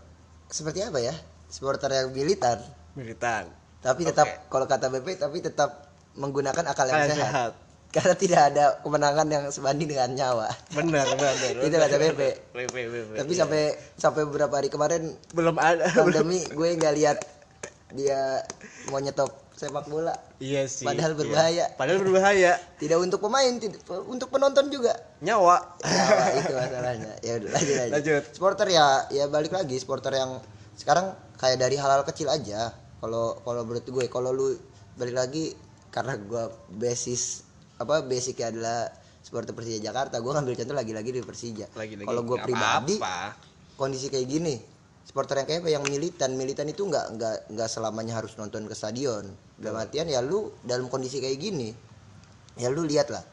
seperti 0.53 0.85
apa 0.85 1.01
ya? 1.01 1.17
Supporter 1.49 1.91
yang 1.91 2.13
militan. 2.13 2.61
Militan. 2.95 3.49
Tapi 3.81 4.05
tetap 4.05 4.47
kalau 4.53 4.69
kata 4.69 4.93
BP 4.93 5.17
tapi 5.17 5.41
tetap 5.41 5.89
menggunakan 6.15 6.69
akal 6.69 6.87
yang 6.87 7.09
sehat. 7.09 7.19
sehat. 7.19 7.53
karena 7.91 8.15
tidak 8.15 8.41
ada 8.55 8.65
kemenangan 8.87 9.27
yang 9.27 9.45
sebanding 9.51 9.91
dengan 9.91 10.15
nyawa. 10.15 10.47
Benar 10.71 11.11
benar 11.11 11.35
itu 11.59 11.75
kata 11.75 11.97
BP 11.99 12.21
BP, 12.55 12.75
BP. 12.87 13.11
tapi 13.19 13.33
sampai 13.35 13.63
sampai 13.99 14.23
beberapa 14.31 14.55
hari 14.55 14.71
kemarin 14.71 15.11
belum 15.35 15.59
ada. 15.59 15.91
pandemi 15.91 16.47
gue 16.59 16.69
nggak 16.79 16.95
lihat 16.95 17.19
dia 17.95 18.43
mau 18.89 18.99
nyetop 19.03 19.31
sepak 19.55 19.93
bola 19.93 20.17
iya 20.41 20.65
sih 20.65 20.89
Padahal 20.89 21.13
iya. 21.13 21.19
berbahaya. 21.21 21.65
padahal 21.77 21.99
berbahaya 22.01 22.53
tidak 22.81 22.99
untuk 23.05 23.21
pemain 23.21 23.53
tidak 23.61 23.81
untuk 24.09 24.33
penonton 24.33 24.73
juga 24.73 24.97
nyawa 25.21 25.61
Nyawa, 25.85 26.25
itu 26.41 26.53
masalahnya 26.57 27.13
ya 27.21 27.33
udah 27.37 27.51
lanjut, 27.53 27.75
lanjut 27.77 27.93
Lanjut. 27.93 28.23
supporter 28.33 28.67
ya 28.73 29.05
ya 29.13 29.25
balik 29.29 29.53
lagi 29.53 29.77
supporter 29.77 30.17
yang 30.17 30.41
sekarang 30.81 31.13
kayak 31.37 31.61
dari 31.61 31.77
hal-hal 31.77 32.09
kecil 32.09 32.33
aja 32.33 32.73
kalau 33.05 33.37
kalau 33.45 33.69
menurut 33.69 33.85
gue 33.85 34.05
kalau 34.09 34.33
lu 34.33 34.57
balik 34.97 35.17
lagi 35.17 35.53
karena 35.93 36.17
gue 36.17 36.45
basis 36.81 37.45
apa 37.77 38.01
basicnya 38.05 38.49
adalah 38.53 38.89
supporter 39.21 39.53
Persija 39.53 39.81
Jakarta 39.81 40.21
gue 40.25 40.33
ngambil 40.33 40.55
contoh 40.57 40.77
lagi-lagi 40.77 41.11
di 41.13 41.21
Persija 41.21 41.67
kalau 41.77 42.23
gue 42.25 42.39
pribadi 42.41 42.97
apa-apa. 42.97 43.37
kondisi 43.77 44.09
kayak 44.09 44.25
gini 44.29 44.55
supporter 45.05 45.43
yang 45.43 45.47
kayak 45.49 45.61
apa? 45.65 45.71
Yang 45.73 45.85
militan. 45.91 46.31
Militan 46.37 46.67
itu 46.71 46.83
nggak 46.87 47.07
nggak 47.17 47.37
nggak 47.55 47.69
selamanya 47.69 48.21
harus 48.21 48.35
nonton 48.37 48.67
ke 48.67 48.75
stadion. 48.75 49.27
Dalam 49.61 49.81
artian 49.81 50.09
ya 50.09 50.25
lu 50.25 50.53
dalam 50.65 50.89
kondisi 50.89 51.21
kayak 51.21 51.39
gini 51.39 51.69
ya 52.61 52.69
lu 52.69 52.85
lihat 52.85 53.09
lah. 53.13 53.25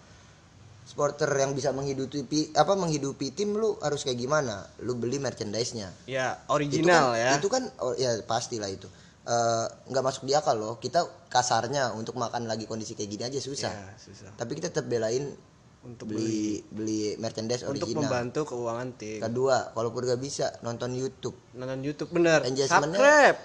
Supporter 0.88 1.27
yang 1.36 1.51
bisa 1.51 1.75
menghidupi 1.75 2.56
apa 2.56 2.71
menghidupi 2.80 3.36
tim 3.36 3.51
lu 3.60 3.75
harus 3.84 4.08
kayak 4.08 4.23
gimana? 4.23 4.63
Lu 4.88 4.95
beli 4.95 5.19
merchandise-nya. 5.19 6.08
Ya 6.08 6.39
itu 6.39 6.51
original 6.56 7.12
kan, 7.12 7.19
ya. 7.19 7.30
itu 7.36 7.47
kan 7.51 7.63
oh, 7.84 7.93
ya 7.99 8.15
pastilah 8.23 8.71
itu. 8.71 8.88
Eh, 9.27 9.67
nggak 9.91 10.03
masuk 10.08 10.23
di 10.23 10.32
akal 10.32 10.56
loh. 10.56 10.80
Kita 10.80 11.03
kasarnya 11.27 11.91
untuk 11.91 12.15
makan 12.15 12.47
lagi 12.47 12.63
kondisi 12.63 12.95
kayak 12.95 13.10
gini 13.12 13.23
aja 13.27 13.39
susah. 13.43 13.73
Ya, 13.75 13.91
susah. 13.99 14.32
Tapi 14.39 14.56
kita 14.56 14.71
tetap 14.71 14.88
belain 14.88 15.36
untuk 15.80 16.08
beli 16.08 16.63
beli 16.68 17.16
merchandise 17.16 17.63
untuk 17.63 17.86
original 17.86 18.02
membantu 18.04 18.42
keuangan 18.48 18.90
tim 18.94 19.20
kedua 19.20 19.72
kalaupun 19.72 20.02
gak 20.04 20.20
bisa 20.20 20.50
nonton 20.60 20.92
YouTube 20.92 21.38
nonton 21.54 21.80
YouTube 21.80 22.10
bener 22.10 22.42
subscribe 22.44 23.38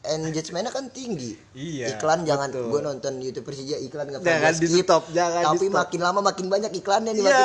engagementnya 0.00 0.72
kan 0.72 0.88
tinggi. 0.88 1.36
Iya, 1.52 1.92
Iklan 1.92 2.24
jangan 2.24 2.48
betul. 2.48 2.72
gue 2.72 2.80
nonton 2.80 3.12
YouTube 3.20 3.44
Persija 3.44 3.76
iklan 3.76 4.08
nggak 4.08 4.24
Jangan 4.24 4.32
pernah 4.32 4.48
gua 4.48 4.56
skip. 4.56 4.72
di-stop, 4.72 5.02
jangan 5.12 5.42
Tapi 5.44 5.56
di-stop. 5.60 5.76
makin 5.76 6.00
lama 6.00 6.20
makin 6.24 6.46
banyak 6.48 6.72
iklannya 6.72 7.12
nih 7.12 7.20
Iya. 7.20 7.36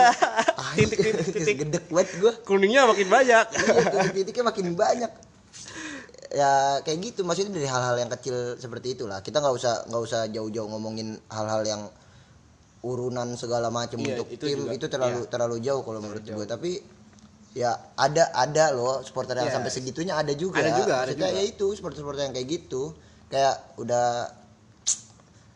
makin. 0.56 0.88
Titik, 0.88 1.00
titik, 1.04 1.26
titik. 1.36 1.56
Gedek 1.62 1.86
banget 1.90 2.10
gue. 2.16 2.32
kuningnya 2.44 2.88
makin 2.88 3.08
banyak 3.10 3.46
Iya, 3.52 4.08
titiknya 4.10 4.44
makin 4.46 4.68
banyak. 4.72 5.12
Ya 6.32 6.52
kayak 6.80 6.98
gitu 7.02 7.22
maksudnya 7.24 7.52
dari 7.54 7.68
hal-hal 7.68 7.96
yang 7.98 8.08
kecil 8.10 8.36
seperti 8.56 8.96
itulah. 8.96 9.20
Kita 9.20 9.40
nggak 9.40 9.52
usah 9.54 9.88
nggak 9.88 10.02
usah 10.02 10.22
jauh-jauh 10.30 10.68
ngomongin 10.70 11.20
hal-hal 11.28 11.60
yang 11.62 11.82
urunan 12.86 13.34
segala 13.34 13.68
macam 13.70 13.98
Iya, 13.98 14.22
untuk 14.22 14.28
itu 14.30 14.46
tim 14.46 14.60
juga. 14.62 14.72
itu 14.72 14.86
terlalu 14.86 15.26
terlalu 15.26 15.58
jauh 15.60 15.82
kalau 15.82 16.00
menurut 16.00 16.22
gue. 16.22 16.46
Tapi 16.46 16.72
ya 17.52 17.74
ada 17.96 18.30
ada 18.32 18.66
loh 18.72 19.02
supporter 19.02 19.34
yang 19.36 19.50
Yes. 19.50 19.56
sampai 19.58 19.72
segitunya 19.72 20.14
ada 20.14 20.34
juga. 20.34 20.62
Ada 20.62 20.72
juga, 20.76 20.94
ada 20.96 21.10
Maksudnya 21.10 21.30
juga. 21.30 21.40
ya 21.40 21.44
itu 21.44 21.66
supporter-supporter 21.72 22.22
yang 22.24 22.34
kayak 22.34 22.48
gitu 22.48 22.94
kayak 23.26 23.56
udah 23.76 24.30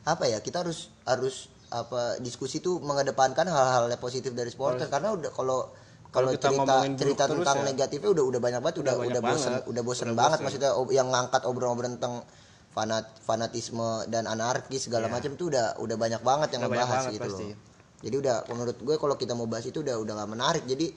apa 0.03 0.25
ya 0.25 0.41
kita 0.41 0.65
harus 0.65 0.89
harus 1.05 1.35
apa 1.69 2.17
diskusi 2.17 2.57
tuh 2.59 2.81
mengedepankan 2.81 3.45
hal-hal 3.45 3.85
yang 3.85 4.01
positif 4.01 4.33
dari 4.33 4.49
supporter 4.49 4.89
karena 4.89 5.13
udah 5.13 5.29
kalau 5.29 5.69
kalau 6.09 6.33
cerita 6.33 6.81
cerita 6.97 7.23
tentang 7.29 7.61
ya. 7.61 7.65
negatifnya 7.69 8.09
udah 8.09 8.23
udah 8.25 8.39
banyak 8.41 8.59
banget 8.59 8.77
udah 8.81 8.93
banyak 8.97 9.11
udah 9.11 9.21
bosen 9.21 9.51
banget. 9.53 9.69
udah 9.69 9.83
bosen 9.85 10.05
Udah 10.07 10.17
banget 10.17 10.39
maksudnya 10.41 10.69
ob- 10.73 10.89
yang 10.89 11.07
ngangkat 11.07 11.45
obrolan-obrolan 11.45 12.01
tentang 12.01 12.25
fanat 12.69 13.05
fanatisme 13.19 13.83
dan 14.07 14.25
anarkis 14.25 14.85
segala 14.85 15.09
Iya. 15.09 15.13
macam 15.15 15.31
tuh 15.33 15.49
udah 15.49 15.77
udah 15.77 15.97
banyak 15.97 16.21
banget 16.21 16.49
yang 16.53 16.61
Udah 16.63 16.69
ngebahas 16.71 16.93
banget 17.01 17.13
gitu 17.13 17.23
pasti. 17.25 17.45
loh. 17.49 17.57
Jadi 17.99 18.15
udah 18.17 18.35
menurut 18.47 18.77
gue 18.79 18.95
kalau 18.95 19.15
kita 19.15 19.33
mau 19.33 19.45
bahas 19.45 19.65
itu 19.65 19.79
udah 19.79 19.95
udah 19.97 20.13
nggak 20.15 20.31
menarik. 20.31 20.63
Jadi 20.63 20.87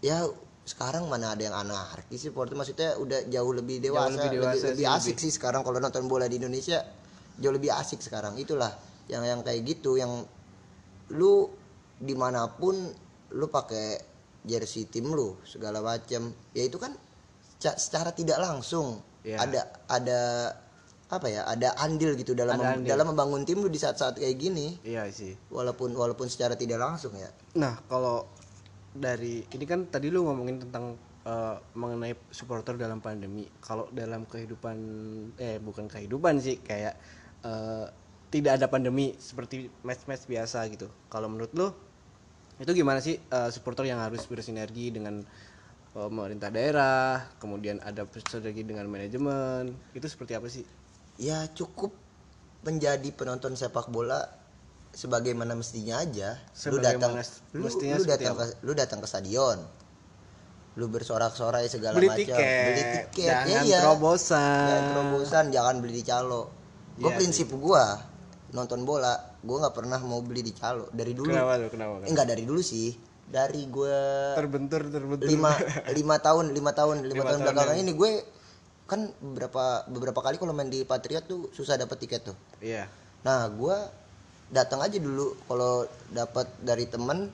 ya 0.00 0.26
sekarang 0.60 1.06
mana 1.06 1.32
ada 1.32 1.40
yang 1.40 1.56
anarkis 1.56 2.20
sih? 2.20 2.30
Porto 2.30 2.52
maksudnya 2.52 2.94
udah 2.96 3.24
jauh 3.26 3.52
lebih 3.52 3.80
dewasa 3.80 4.12
lebih 4.12 4.28
lebih, 4.28 4.38
dewasa 4.44 4.66
lebih 4.68 4.84
sih, 4.84 4.90
asik 4.90 5.16
sih 5.18 5.32
sekarang. 5.32 5.62
Kalau 5.62 5.78
nonton 5.78 6.04
bola 6.04 6.26
di 6.26 6.36
Indonesia 6.36 6.82
jauh 7.34 7.54
lebih 7.54 7.70
asik 7.72 7.98
sekarang. 7.98 8.36
Itulah 8.36 8.74
yang 9.06 9.22
yang 9.22 9.40
kayak 9.40 9.62
gitu. 9.64 9.96
Yang 9.96 10.26
lu 11.10 11.48
di 11.96 12.12
mana 12.12 12.50
pun 12.50 12.76
lu 13.30 13.46
pakai 13.46 13.98
jersey 14.42 14.84
tim 14.84 15.08
lu 15.08 15.38
segala 15.42 15.80
macam. 15.80 16.28
Ya 16.50 16.62
itu 16.62 16.76
kan 16.76 16.92
ca- 17.56 17.78
secara 17.78 18.10
tidak 18.10 18.36
langsung 18.36 19.00
Iya. 19.20 19.36
ada 19.38 19.60
ada 19.86 20.20
apa 21.10 21.26
ya 21.26 21.42
ada 21.42 21.74
andil 21.82 22.14
gitu 22.14 22.38
dalam 22.38 22.54
mem- 22.54 22.80
andil. 22.80 22.90
dalam 22.94 23.10
membangun 23.10 23.42
tim 23.42 23.58
lu 23.58 23.66
di 23.66 23.76
saat-saat 23.76 24.16
kayak 24.16 24.36
gini 24.38 24.78
Iya 24.86 25.10
sih. 25.10 25.34
walaupun 25.50 25.90
walaupun 25.92 26.30
secara 26.30 26.54
tidak 26.54 26.78
langsung 26.78 27.12
ya 27.14 27.26
Nah, 27.58 27.82
kalau 27.90 28.30
dari 28.90 29.42
ini 29.42 29.64
kan 29.66 29.90
tadi 29.90 30.06
lu 30.06 30.22
ngomongin 30.22 30.62
tentang 30.62 30.94
eh, 31.26 31.56
mengenai 31.74 32.14
supporter 32.30 32.78
dalam 32.78 33.02
pandemi. 33.02 33.46
Kalau 33.58 33.90
dalam 33.90 34.22
kehidupan 34.22 34.76
eh 35.36 35.58
bukan 35.58 35.90
kehidupan 35.90 36.38
sih, 36.38 36.62
kayak 36.62 36.94
eh, 37.42 37.86
tidak 38.30 38.62
ada 38.62 38.70
pandemi 38.70 39.18
seperti 39.18 39.66
match-match 39.82 40.30
biasa 40.30 40.62
gitu. 40.70 40.86
Kalau 41.10 41.26
menurut 41.26 41.50
lu 41.58 41.68
itu 42.56 42.70
gimana 42.70 43.02
sih 43.02 43.18
eh, 43.18 43.50
supporter 43.50 43.82
yang 43.86 43.98
harus 43.98 44.22
bersinergi 44.30 44.94
dengan 44.94 45.26
pemerintah 45.90 46.54
daerah, 46.54 47.34
kemudian 47.42 47.82
ada 47.82 48.06
bersinergi 48.06 48.62
dengan 48.62 48.86
manajemen, 48.86 49.74
itu 49.90 50.06
seperti 50.06 50.38
apa 50.38 50.46
sih? 50.46 50.62
Ya 51.20 51.44
cukup 51.52 51.92
menjadi 52.64 53.04
penonton 53.12 53.52
sepak 53.52 53.92
bola 53.92 54.24
sebagaimana 54.90 55.52
mestinya 55.52 56.00
aja. 56.00 56.40
Lu 56.66 56.80
datang 56.80 57.14
lu, 57.52 57.68
mestinya 57.68 57.94
lu 58.00 58.04
datang 58.04 58.34
ke 58.34 58.44
lu 58.64 58.72
datang 58.72 58.98
ke 58.98 59.06
stadion. 59.06 59.60
Lu 60.78 60.86
bersorak-sorai 60.88 61.68
segala 61.68 61.98
Beli 61.98 62.08
macam. 62.08 62.24
tiket, 62.24 62.64
beli 62.64 62.82
tiket. 62.82 63.28
Jangan 63.28 63.62
iya. 63.68 63.78
terobosan. 63.84 64.64
jangan 64.66 64.84
terobosan 64.88 65.44
jangan 65.52 65.74
beli 65.84 65.94
di 66.00 66.04
calo. 66.04 66.42
Gue 66.96 67.10
Iya 67.10 67.16
prinsip 67.16 67.48
gua 67.52 67.84
nonton 68.50 68.82
bola 68.82 69.14
gua 69.40 69.56
nggak 69.66 69.74
pernah 69.76 69.98
mau 70.00 70.20
beli 70.24 70.40
di 70.40 70.52
calo. 70.56 70.88
Dari 70.90 71.12
dulu. 71.12 71.30
Kenapa 71.30 71.60
tuh? 71.60 71.68
Kenapa? 71.68 71.94
Eh, 72.02 72.10
enggak 72.10 72.26
dari 72.28 72.44
dulu 72.48 72.60
sih. 72.64 72.96
Dari 73.30 73.62
gue 73.70 73.94
Terbentur, 74.34 74.90
terbentur. 74.90 75.22
lima 75.22 75.54
lima 75.98 76.18
tahun 76.18 76.50
lima 76.50 76.74
tahun 76.74 77.06
lima 77.06 77.14
Lima 77.14 77.22
tahun 77.30 77.38
tahun 77.38 77.46
belakangan 77.54 77.76
yang- 77.78 77.86
ini 77.86 77.92
gue 77.94 78.10
kan 78.90 79.06
beberapa 79.22 79.86
beberapa 79.86 80.18
kali 80.18 80.42
kalau 80.42 80.50
main 80.50 80.66
di 80.66 80.82
Patriot 80.82 81.22
tuh 81.30 81.46
susah 81.54 81.78
dapat 81.78 81.96
tiket 82.02 82.26
tuh. 82.26 82.36
Iya. 82.58 82.90
nah 83.22 83.46
gue 83.46 83.76
datang 84.50 84.82
aja 84.82 84.98
dulu. 84.98 85.38
Kalau 85.46 85.86
dapat 86.10 86.50
dari 86.58 86.90
temen 86.90 87.30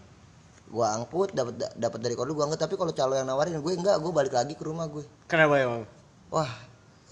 gue 0.66 0.82
angkut 0.82 1.30
dapat 1.32 1.54
dapat 1.78 1.98
dari 2.04 2.12
kodo 2.12 2.36
gue 2.36 2.44
angkut. 2.44 2.60
Tapi 2.60 2.76
kalau 2.76 2.92
calo 2.92 3.16
yang 3.16 3.24
nawarin 3.24 3.64
gue 3.64 3.72
enggak. 3.72 3.96
Gue 4.04 4.12
balik 4.12 4.36
lagi 4.36 4.52
ke 4.52 4.64
rumah 4.68 4.84
gue. 4.92 5.02
Kenapa 5.24 5.56
emang? 5.56 5.82
wah 6.26 6.50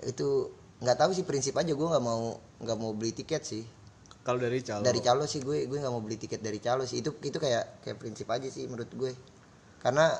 itu 0.02 0.50
nggak 0.82 0.98
tahu 1.00 1.10
sih 1.16 1.24
prinsip 1.24 1.56
aja. 1.56 1.72
Gue 1.72 1.88
nggak 1.88 2.04
mau 2.04 2.36
nggak 2.60 2.78
mau 2.78 2.92
beli 2.92 3.16
tiket 3.16 3.42
sih. 3.46 3.64
Kalau 4.24 4.40
dari 4.40 4.64
calo. 4.64 4.80
dari 4.80 5.00
calo 5.04 5.24
sih 5.28 5.44
gue 5.44 5.68
gue 5.68 5.78
nggak 5.80 5.92
mau 5.92 6.00
beli 6.04 6.20
tiket 6.20 6.44
dari 6.44 6.60
calo 6.60 6.84
sih. 6.84 7.00
Itu 7.00 7.16
itu 7.24 7.40
kayak 7.40 7.80
kayak 7.80 7.96
prinsip 7.96 8.28
aja 8.28 8.48
sih 8.52 8.68
menurut 8.68 8.92
gue. 8.92 9.12
Karena 9.80 10.12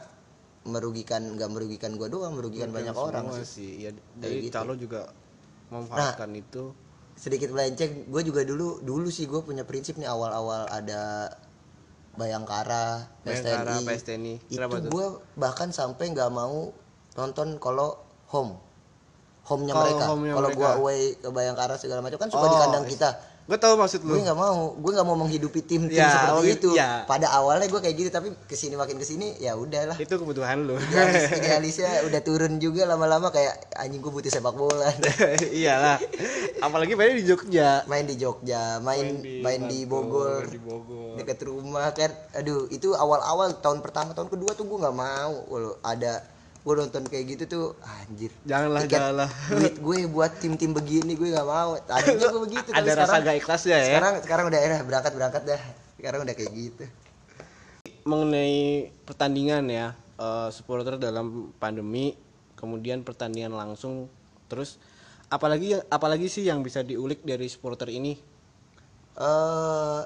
merugikan 0.65 1.37
nggak 1.37 1.51
merugikan 1.53 1.93
gue 2.01 2.09
doang 2.09 2.35
merugikan 2.37 2.73
banyak 2.73 2.97
orang 2.97 3.29
sih 3.41 3.47
sih. 3.47 3.71
Ya, 3.85 3.91
dari 4.17 4.49
gitu. 4.49 4.57
calo 4.57 4.75
juga 4.77 5.13
memanfaatkan 5.69 6.31
itu. 6.37 6.73
sedikit 7.15 7.55
melenceng 7.55 8.11
gue 8.11 8.23
juga 8.27 8.43
dulu 8.43 8.83
dulu 8.83 9.07
sih 9.07 9.31
gue 9.31 9.39
punya 9.39 9.63
prinsip 9.63 9.95
nih 10.03 10.11
awal-awal 10.11 10.67
ada 10.67 11.31
Bayangkara, 12.15 13.07
Bayangkara, 13.23 13.75
PSTNI, 13.75 13.87
PSTNI. 13.87 14.35
itu 14.51 14.87
gue 14.91 15.07
bahkan 15.39 15.71
sampai 15.71 16.11
nggak 16.15 16.31
mau 16.31 16.71
nonton 17.15 17.59
kalau 17.63 17.99
home 18.31 18.59
home-nya 19.45 19.75
Kalau 19.77 19.85
mereka 19.85 20.05
kalau 20.35 20.49
gue 20.57 20.71
away 20.81 21.01
ke 21.21 21.29
Bayangkara 21.29 21.75
segala 21.77 22.01
macam 22.01 22.19
kan 22.19 22.31
suka 22.33 22.47
di 22.49 22.57
Oh, 22.57 22.61
kandang 22.65 22.85
kita 22.89 23.09
Gue 23.45 23.55
tahu 23.55 23.77
maksud 23.77 24.01
lu. 24.01 24.17
gue 24.17 24.25
nggak 24.25 24.35
mau 24.35 24.73
gue 24.73 24.89
nggak 24.91 25.05
mau 25.05 25.17
menghidupi 25.17 25.61
tim-tim 25.61 25.93
Ya, 25.95 26.09
seperti 26.09 26.33
oh 26.33 26.45
itu 26.47 26.71
ya. 26.73 27.05
pada 27.05 27.29
awalnya 27.31 27.67
gue 27.67 27.77
kayak 27.77 27.93
gitu 27.95 28.09
tapi 28.09 28.33
ke 28.41 28.55
sini 28.55 28.73
makin 28.73 28.97
ke 28.97 29.05
sini 29.05 29.37
ya 29.37 29.53
udahlah 29.53 29.93
Itu 29.95 30.17
kebutuhan 30.17 30.65
lu. 30.65 30.81
idealis 30.81 31.29
idealisnya 31.39 31.91
udah 32.05 32.21
turun 32.21 32.57
juga 32.57 32.85
lama-lama 32.85 33.29
kayak 33.29 33.53
anjing 33.75 34.01
gue 34.01 34.09
butuh 34.11 34.31
sepak 34.31 34.51
bola 34.51 34.89
Iyalah. 35.61 36.01
Apalagi 36.59 36.95
mainnya 36.95 37.17
di 37.17 37.27
Jogja. 37.27 37.85
main 37.85 38.03
di 38.03 38.17
Jogja 38.17 38.81
main 38.81 39.21
main 39.21 39.61
di, 39.67 39.85
Bogor 39.85 40.49
Di 40.49 40.57
Bogor. 40.57 41.17
deket 41.17 41.45
rumah 41.45 41.93
kan 41.93 42.09
aduh 42.33 42.65
itu 42.69 42.93
awal-awal 42.93 43.61
tahun 43.61 43.79
pertama 43.79 44.13
tahun 44.13 44.29
kedua 44.29 44.53
tuh 44.53 44.65
gue 44.65 44.79
nggak 44.79 44.97
mau 44.97 45.33
kalau 45.45 45.77
ada 45.81 46.25
gue 46.65 46.75
nonton 46.81 47.05
kayak 47.05 47.25
gitu 47.37 47.45
tuh 47.45 47.67
anjir. 47.85 48.33
Janganlah, 48.49 48.89
Tiket 48.89 48.97
janganlah. 48.97 49.31
duit 49.53 49.77
gue 49.77 49.99
buat 50.09 50.33
tim-tim 50.41 50.73
begini 50.73 51.13
gue 51.13 51.29
nggak 51.37 51.45
mau. 51.45 51.77
Tadinya 51.77 52.33
gue 52.33 52.41
begitu 52.49 52.69
tapi 52.73 52.81
Ada 52.81 52.93
rasa 52.97 53.05
sekarang 53.05 53.21
gak 53.29 53.37
ikhlasnya 53.37 53.77
ya. 53.77 53.85
sekarang 53.93 54.15
sekarang 54.25 54.45
udah 54.49 54.61
enak 54.65 54.81
berangkat 54.89 55.13
berangkat 55.13 55.43
dah. 55.45 55.63
Sekarang 56.01 56.21
udah 56.25 56.35
kayak 56.35 56.53
gitu. 56.57 56.85
Mengenai 58.09 58.89
pertandingan 59.05 59.65
ya 59.69 59.87
eh, 60.17 60.49
supporter 60.57 60.97
dalam 60.97 61.53
pandemi 61.61 62.17
kemudian 62.57 63.05
pertandingan 63.05 63.53
langsung 63.53 64.09
terus 64.49 64.81
apalagi 65.29 65.77
apalagi 65.93 66.33
sih 66.33 66.49
yang 66.49 66.65
bisa 66.65 66.81
diulik 66.81 67.21
dari 67.29 67.45
supporter 67.45 67.93
ini? 67.93 68.17
Eh 69.21 70.03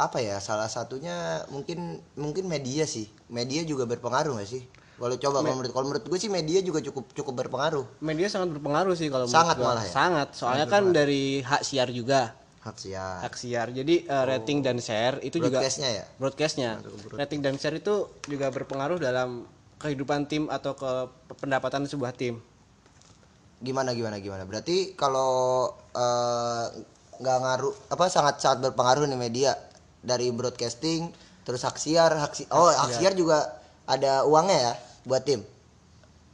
apa 0.00 0.18
ya 0.18 0.40
salah 0.40 0.72
satunya 0.72 1.44
mungkin 1.52 2.00
mungkin 2.16 2.48
media 2.48 2.88
sih. 2.88 3.04
Media 3.28 3.60
juga 3.68 3.84
berpengaruh 3.84 4.40
gak 4.40 4.48
sih 4.48 4.64
kalau 5.02 5.18
coba 5.18 5.42
kalau 5.42 5.54
menurut 5.58 5.72
kalau 5.74 5.86
menurut 5.90 6.04
gue 6.06 6.18
sih 6.22 6.30
media 6.30 6.62
juga 6.62 6.78
cukup 6.78 7.10
cukup 7.10 7.34
berpengaruh. 7.42 7.82
Media 7.98 8.30
sangat 8.30 8.54
berpengaruh 8.54 8.94
sih 8.94 9.10
kalau 9.10 9.26
menurut 9.26 9.34
Sangat 9.42 9.56
gua. 9.58 9.66
malah 9.66 9.82
ya? 9.82 9.90
sangat. 9.90 10.28
Soalnya 10.38 10.66
kan 10.70 10.94
dari 10.94 11.42
hak 11.42 11.62
siar 11.66 11.90
juga. 11.90 12.38
Hak 12.62 12.78
siar. 12.78 13.18
Hak 13.26 13.34
siar. 13.34 13.74
Jadi 13.74 14.06
eh, 14.06 14.24
rating 14.30 14.62
dan 14.62 14.78
share 14.78 15.18
itu 15.18 15.42
juga 15.42 15.58
broadcastnya 15.58 15.90
ya? 15.90 16.04
Broadcastnya. 16.14 16.70
Rating 17.18 17.40
dan 17.42 17.58
share 17.58 17.74
itu 17.74 18.06
juga 18.30 18.54
berpengaruh 18.54 19.02
dalam 19.02 19.42
kehidupan 19.82 20.30
tim 20.30 20.46
atau 20.46 20.78
ke 20.78 21.10
pendapatan 21.34 21.82
sebuah 21.90 22.14
tim. 22.14 22.38
Gimana 23.58 23.90
gimana 23.98 24.22
gimana? 24.22 24.46
Berarti 24.46 24.94
kalau 24.94 25.66
eh, 25.98 26.66
nggak 27.18 27.38
ngaruh 27.42 27.74
apa 27.90 28.06
sangat 28.06 28.38
sangat 28.38 28.70
berpengaruh 28.70 29.10
nih 29.10 29.18
media 29.18 29.50
dari 29.98 30.30
broadcasting 30.30 31.10
terus 31.42 31.62
hak 31.62 31.74
siar 31.74 32.10
hak 32.14 32.34
si- 32.34 32.50
oh 32.50 32.70
hak 32.70 32.98
siar 32.98 33.14
juga 33.14 33.58
ada 33.86 34.22
uangnya 34.26 34.58
ya 34.58 34.74
buat 35.02 35.22
tim? 35.22 35.42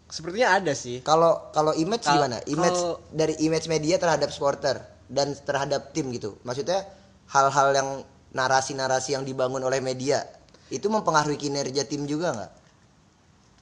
Sepertinya 0.08 0.56
ada 0.56 0.72
sih. 0.72 1.04
Kalau 1.04 1.52
kalau 1.52 1.76
image 1.76 2.08
Kal- 2.08 2.16
gimana? 2.16 2.40
Image 2.48 2.80
kalau- 2.80 2.98
dari 3.12 3.36
image 3.44 3.68
media 3.68 4.00
terhadap 4.00 4.32
supporter 4.32 4.80
dan 5.08 5.36
terhadap 5.44 5.92
tim 5.92 6.08
gitu. 6.12 6.40
Maksudnya 6.48 6.88
hal-hal 7.28 7.68
yang 7.76 7.88
narasi-narasi 8.32 9.16
yang 9.16 9.24
dibangun 9.24 9.60
oleh 9.64 9.80
media 9.80 10.24
itu 10.68 10.88
mempengaruhi 10.88 11.36
kinerja 11.36 11.84
tim 11.84 12.08
juga 12.08 12.32
nggak? 12.32 12.52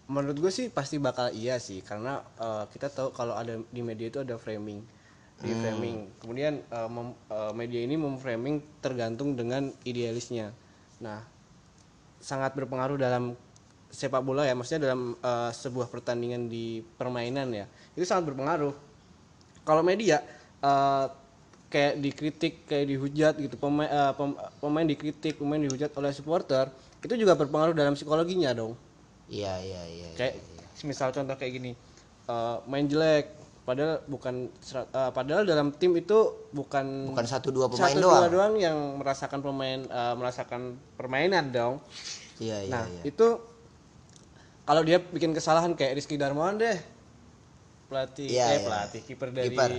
Menurut 0.07 0.39
gue 0.39 0.53
sih 0.55 0.71
pasti 0.71 1.03
bakal 1.03 1.35
iya 1.35 1.59
sih 1.59 1.83
karena 1.83 2.23
eh, 2.39 2.65
kita 2.71 2.95
tahu 2.95 3.11
kalau 3.11 3.35
ada 3.35 3.59
di 3.59 3.83
media 3.83 4.07
itu 4.07 4.23
ada 4.23 4.39
framing 4.39 4.83
di 5.37 5.53
framing 5.53 6.17
kemudian 6.17 6.65
mem- 6.89 7.19
eh, 7.29 7.53
media 7.53 7.83
ini 7.83 7.99
memframing 7.99 8.63
tergantung 8.79 9.35
dengan 9.35 9.69
idealisnya. 9.83 10.55
Nah 11.03 11.27
sangat 12.23 12.55
berpengaruh 12.55 12.97
dalam 12.97 13.35
sepak 13.91 14.23
bola 14.23 14.45
ya 14.45 14.53
maksudnya 14.53 14.91
dalam 14.91 15.15
eh, 15.17 15.51
sebuah 15.55 15.89
pertandingan 15.89 16.51
di 16.51 16.83
permainan 16.97 17.49
ya 17.55 17.67
itu 17.95 18.05
sangat 18.05 18.33
berpengaruh. 18.33 18.75
Kalau 19.67 19.83
media 19.83 20.23
eh, 20.63 21.07
kayak 21.67 21.95
dikritik 21.99 22.55
kayak 22.71 22.87
dihujat 22.87 23.35
gitu 23.43 23.57
pemain 23.59 23.91
eh, 23.91 24.13
pem- 24.15 24.39
pemain 24.63 24.87
dikritik 24.87 25.35
pemain 25.39 25.59
dihujat 25.59 25.91
oleh 25.99 26.13
supporter 26.15 26.71
itu 27.03 27.15
juga 27.15 27.39
berpengaruh 27.39 27.75
dalam 27.75 27.95
psikologinya 27.95 28.55
dong. 28.55 28.75
Iya 29.27 29.59
iya 29.63 29.83
iya 29.91 30.09
kayak 30.15 30.35
misal 30.87 31.11
contoh 31.11 31.35
kayak 31.35 31.53
gini 31.59 31.73
eh, 32.31 32.57
main 32.71 32.87
jelek 32.87 33.35
padahal 33.67 33.99
bukan 34.07 34.47
eh, 34.71 35.11
padahal 35.11 35.43
dalam 35.43 35.75
tim 35.75 35.91
itu 35.99 36.49
bukan 36.55 37.11
bukan 37.11 37.27
satu 37.27 37.51
dua 37.51 37.67
pemain 37.67 37.91
satu 37.91 37.99
doang. 37.99 38.15
dua 38.23 38.29
doang 38.31 38.55
yang 38.55 38.79
merasakan 39.03 39.41
pemain 39.43 39.81
eh, 39.83 40.15
merasakan 40.15 40.79
permainan 40.95 41.51
dong. 41.51 41.75
Iya 42.39 42.63
iya 42.63 42.71
nah 42.71 42.85
iya. 42.87 43.03
itu 43.11 43.56
kalau 44.67 44.83
dia 44.83 44.99
bikin 44.99 45.31
kesalahan 45.31 45.73
kayak 45.79 45.95
Rizky 45.97 46.19
Darmawan 46.19 46.59
deh 46.59 46.77
pelatih 47.87 48.27
Iya, 48.27 48.47
eh 48.51 48.53
iya. 48.59 48.67
pelatih 48.67 49.01
kiper 49.07 49.31
dari 49.31 49.47
Kiper. 49.55 49.71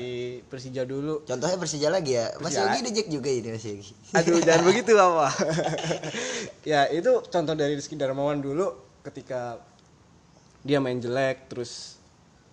Persija 0.48 0.88
dulu 0.88 1.28
contohnya 1.28 1.60
Persija 1.60 1.92
lagi 1.92 2.16
ya 2.16 2.32
Mas 2.40 2.56
Persija. 2.56 2.72
Yogi 2.72 2.80
dejek 2.88 3.08
juga 3.12 3.30
ini 3.30 3.50
Mas 3.52 3.66
Yogi 3.68 3.92
Aduh 4.16 4.40
jangan 4.40 4.64
begitu 4.72 4.92
apa. 4.96 5.28
ya 6.72 6.88
itu 6.88 7.12
contoh 7.28 7.54
dari 7.54 7.76
Rizky 7.76 8.00
Darmawan 8.00 8.40
dulu 8.40 8.72
ketika 9.04 9.60
dia 10.64 10.80
main 10.80 11.04
jelek 11.04 11.52
terus 11.52 12.00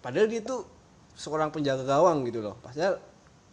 padahal 0.03 0.27
dia 0.27 0.43
tuh 0.43 0.67
seorang 1.15 1.55
penjaga 1.55 1.87
gawang 1.87 2.27
gitu 2.27 2.43
loh 2.43 2.59
padahal 2.59 2.99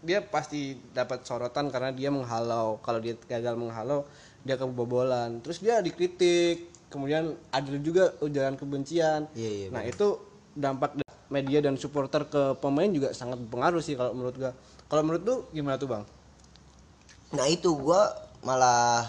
dia 0.01 0.25
pasti 0.25 0.73
dapat 0.97 1.21
sorotan 1.21 1.69
karena 1.69 1.93
dia 1.93 2.09
menghalau 2.09 2.81
kalau 2.81 2.97
dia 2.97 3.13
gagal 3.29 3.53
menghalau 3.53 4.09
dia 4.41 4.57
kebobolan 4.57 5.37
terus 5.45 5.61
dia 5.61 5.77
dikritik 5.85 6.65
kemudian 6.91 7.23
ada 7.49 7.71
juga 7.79 8.11
ujaran 8.19 8.59
kebencian. 8.59 9.31
Iya, 9.31 9.49
iya, 9.49 9.67
nah 9.71 9.81
itu 9.81 10.19
dampak 10.51 10.99
da- 10.99 11.07
media 11.31 11.63
dan 11.63 11.79
supporter 11.79 12.27
ke 12.27 12.59
pemain 12.59 12.91
juga 12.91 13.15
sangat 13.15 13.39
berpengaruh 13.39 13.79
sih 13.79 13.95
kalau 13.95 14.11
menurut 14.11 14.35
gua. 14.35 14.51
Kalau 14.85 15.01
menurut 15.01 15.23
lu 15.23 15.35
gimana 15.49 15.79
tuh 15.79 15.87
bang? 15.87 16.03
Nah 17.31 17.47
itu 17.47 17.71
gua 17.73 18.11
malah 18.43 19.07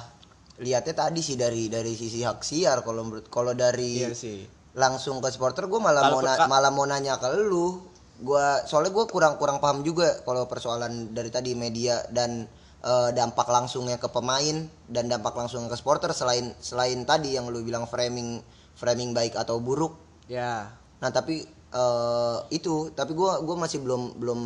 lihatnya 0.63 0.95
tadi 0.95 1.19
sih 1.19 1.35
dari 1.35 1.67
dari 1.67 1.93
sisi 1.93 2.23
hak 2.23 2.41
siar. 2.41 2.87
Kalau 2.87 3.03
menurut 3.03 3.27
kalau 3.27 3.51
dari 3.53 4.07
iya 4.07 4.15
sih. 4.15 4.47
langsung 4.73 5.21
ke 5.21 5.29
supporter 5.29 5.69
gue 5.69 5.77
malah 5.77 6.09
mau 6.09 6.23
na- 6.23 6.47
malah 6.47 6.71
mau 6.71 6.87
nanya 6.87 7.19
ke 7.19 7.27
lu. 7.35 7.83
Gua 8.23 8.63
soalnya 8.63 8.95
gue 8.95 9.05
kurang 9.11 9.35
kurang 9.35 9.59
paham 9.59 9.83
juga 9.83 10.23
kalau 10.23 10.47
persoalan 10.47 11.11
dari 11.11 11.29
tadi 11.29 11.59
media 11.59 12.07
dan 12.09 12.47
eh, 12.83 13.11
dampak 13.15 13.49
langsungnya 13.49 13.97
ke 13.97 14.11
pemain 14.11 14.67
dan 14.91 15.05
dampak 15.07 15.33
langsungnya 15.33 15.71
ke 15.71 15.79
supporter 15.79 16.11
selain 16.13 16.53
selain 16.59 17.03
tadi 17.07 17.35
yang 17.35 17.49
lu 17.49 17.63
bilang 17.63 17.87
framing 17.87 18.43
framing 18.77 19.15
baik 19.15 19.39
atau 19.39 19.63
buruk. 19.63 19.95
Ya. 20.27 20.75
Nah 21.01 21.11
tapi 21.11 21.47
eh, 21.49 22.39
itu 22.51 22.91
tapi 22.93 23.15
gua 23.15 23.41
gua 23.41 23.57
masih 23.57 23.81
belum 23.81 24.19
belum 24.19 24.41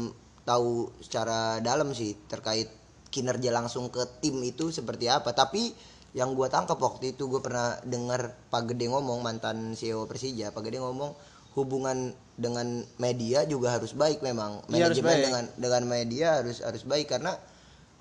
tahu 0.47 0.95
secara 1.03 1.59
dalam 1.59 1.91
sih 1.91 2.15
terkait 2.31 2.71
kinerja 3.11 3.51
langsung 3.51 3.89
ke 3.91 4.05
tim 4.21 4.39
itu 4.45 4.71
seperti 4.71 5.09
apa. 5.11 5.33
Tapi 5.33 5.73
yang 6.17 6.33
gua 6.33 6.49
tangkap 6.49 6.81
waktu 6.81 7.13
itu 7.13 7.29
gue 7.29 7.45
pernah 7.45 7.77
dengar 7.85 8.33
Pak 8.49 8.73
Gede 8.73 8.89
ngomong 8.89 9.21
mantan 9.21 9.77
CEO 9.77 10.09
Persija 10.09 10.49
Pak 10.49 10.65
Gede 10.65 10.81
ngomong 10.81 11.13
hubungan 11.57 12.13
dengan 12.37 12.85
media 13.01 13.49
juga 13.49 13.81
harus 13.81 13.97
baik 13.97 14.21
memang. 14.21 14.61
Iya, 14.69 14.93
manajemen 14.93 15.13
baik. 15.13 15.25
dengan 15.25 15.45
dengan 15.57 15.83
media 15.89 16.29
harus 16.41 16.61
harus 16.61 16.85
baik. 16.85 17.09
Karena 17.09 17.33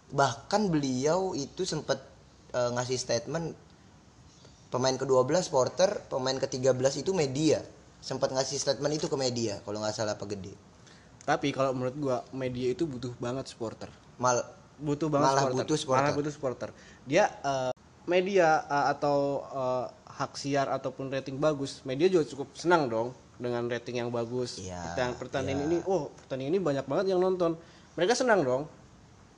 bahkan 0.10 0.68
beliau 0.68 1.34
itu 1.34 1.64
sempat 1.64 2.02
eh, 2.52 2.70
ngasih 2.74 2.98
statement 2.98 3.56
pemain 4.68 4.94
ke-12 4.94 5.48
Porter, 5.48 6.04
pemain 6.06 6.36
ke-13 6.36 6.76
itu 7.02 7.12
media. 7.12 7.64
Sempat 8.00 8.30
ngasih 8.30 8.60
statement 8.60 8.94
itu 8.94 9.08
ke 9.08 9.18
media 9.18 9.58
kalau 9.66 9.82
nggak 9.82 9.96
salah 9.96 10.14
Pak 10.14 10.30
Gede. 10.30 10.54
tapi 11.26 11.50
kalau 11.50 11.74
menurut 11.74 11.98
gua 11.98 12.18
media 12.30 12.70
itu 12.70 12.86
butuh 12.86 13.10
banget 13.18 13.50
supporter 13.50 13.90
Mal 14.16 14.46
butuh 14.78 15.10
banget 15.10 15.26
Malah 15.26 15.42
supporter. 15.42 15.58
butuh 15.58 15.78
supporter. 15.82 16.04
malah 16.06 16.14
butuh 16.14 16.30
supporter 16.30 16.70
dia 17.04 17.26
eh, 17.42 17.74
media 18.06 18.62
eh, 18.62 18.86
atau 18.94 19.18
eh, 19.42 19.86
hak 20.22 20.38
siar 20.38 20.70
ataupun 20.70 21.10
rating 21.10 21.42
bagus 21.42 21.82
media 21.82 22.06
juga 22.06 22.30
cukup 22.30 22.54
senang 22.54 22.86
dong 22.86 23.10
dengan 23.42 23.66
rating 23.66 23.98
yang 24.00 24.14
bagus 24.14 24.62
Iya, 24.62 24.78
pertandingan 24.94 25.18
pertandingan 25.18 25.62
iya. 25.66 25.70
ini 25.74 25.78
oh 25.90 26.14
pertandingan 26.14 26.52
ini 26.54 26.60
banyak 26.62 26.86
banget 26.86 27.06
yang 27.10 27.20
nonton 27.20 27.58
mereka 27.98 28.14
senang 28.14 28.46
dong 28.46 28.70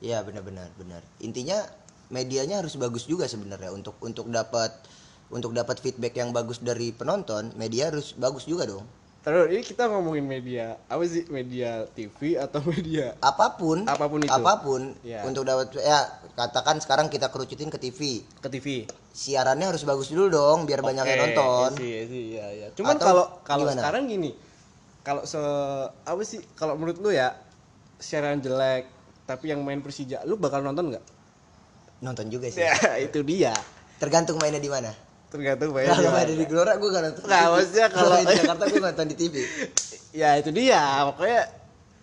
ya 0.00 0.22
benar-benar 0.22 0.70
benar. 0.74 1.02
Intinya 1.18 1.62
medianya 2.08 2.60
harus 2.60 2.74
bagus 2.74 3.04
juga 3.04 3.24
sebenarnya 3.24 3.68
untuk 3.70 3.98
untuk 4.00 4.26
dapat 4.28 4.72
untuk 5.28 5.52
dapat 5.52 5.76
feedback 5.78 6.16
yang 6.16 6.32
bagus 6.32 6.56
dari 6.58 6.88
penonton, 6.90 7.52
media 7.54 7.92
harus 7.92 8.16
bagus 8.16 8.44
juga 8.44 8.64
dong. 8.64 8.84
terus 9.18 9.50
ini 9.50 9.60
kita 9.60 9.90
ngomongin 9.92 10.24
media 10.24 10.78
apa 10.88 11.04
sih 11.04 11.26
media 11.28 11.84
TV 11.90 12.38
atau 12.38 12.64
media 12.72 13.12
Apa 13.20 13.60
pun 13.60 13.84
Apa 13.84 14.08
pun 14.08 14.24
itu. 14.24 14.30
apa 14.30 14.62
pun 14.62 14.94
Iya. 15.04 15.26
untuk 15.26 15.44
dapat 15.44 15.68
ya 15.74 16.00
katakan 16.32 16.80
sekarang 16.80 17.12
kita 17.12 17.28
kerucutin 17.28 17.68
ke 17.68 17.76
TV. 17.76 18.24
ke 18.40 18.48
TV 18.48 18.66
Siarannya 19.12 19.68
harus 19.68 19.84
bagus 19.84 20.08
dulu 20.08 20.32
dong 20.32 20.64
biar 20.64 20.80
banyak 20.80 21.04
yang 21.04 21.20
nonton. 21.28 21.70
iya 21.76 22.00
sih, 22.06 22.22
iya, 22.32 22.46
iya. 22.48 22.66
Cuman 22.72 22.96
Atau 22.96 23.04
kalau 23.04 23.24
kalau 23.42 23.66
sekarang 23.68 24.06
gini, 24.06 24.32
kalau 25.02 25.26
se 25.26 25.42
apa 26.00 26.22
sih 26.22 26.40
kalau 26.54 26.78
menurut 26.78 26.96
lu 26.96 27.10
ya 27.10 27.36
siaran 27.98 28.38
jelek 28.38 28.86
tapi 29.28 29.52
yang 29.52 29.60
main 29.60 29.84
Persija, 29.84 30.24
lu 30.24 30.40
bakal 30.40 30.64
nonton 30.64 30.88
nggak? 30.88 31.04
Nonton 32.00 32.32
juga 32.32 32.48
sih. 32.48 32.64
Ya 32.64 32.96
itu 32.96 33.20
dia. 33.20 33.52
Tergantung 34.00 34.40
mainnya 34.40 34.56
di 34.56 34.72
mana. 34.72 34.88
Tergantung 35.28 35.76
main. 35.76 35.92
Kalau 35.92 36.08
main 36.16 36.24
di 36.32 36.46
Gelora 36.48 36.80
gue 36.80 36.88
gak 36.88 37.04
nonton. 37.04 37.22
Nggak, 37.28 37.44
maksudnya 37.52 37.86
kalau- 37.92 38.16
di 38.24 38.34
Jakarta 38.40 38.64
gue 38.64 38.80
nonton 38.80 39.06
di 39.12 39.16
TV. 39.20 39.34
Ya 40.08 40.40
itu 40.40 40.48
dia. 40.48 41.04
Pokoknya 41.04 41.44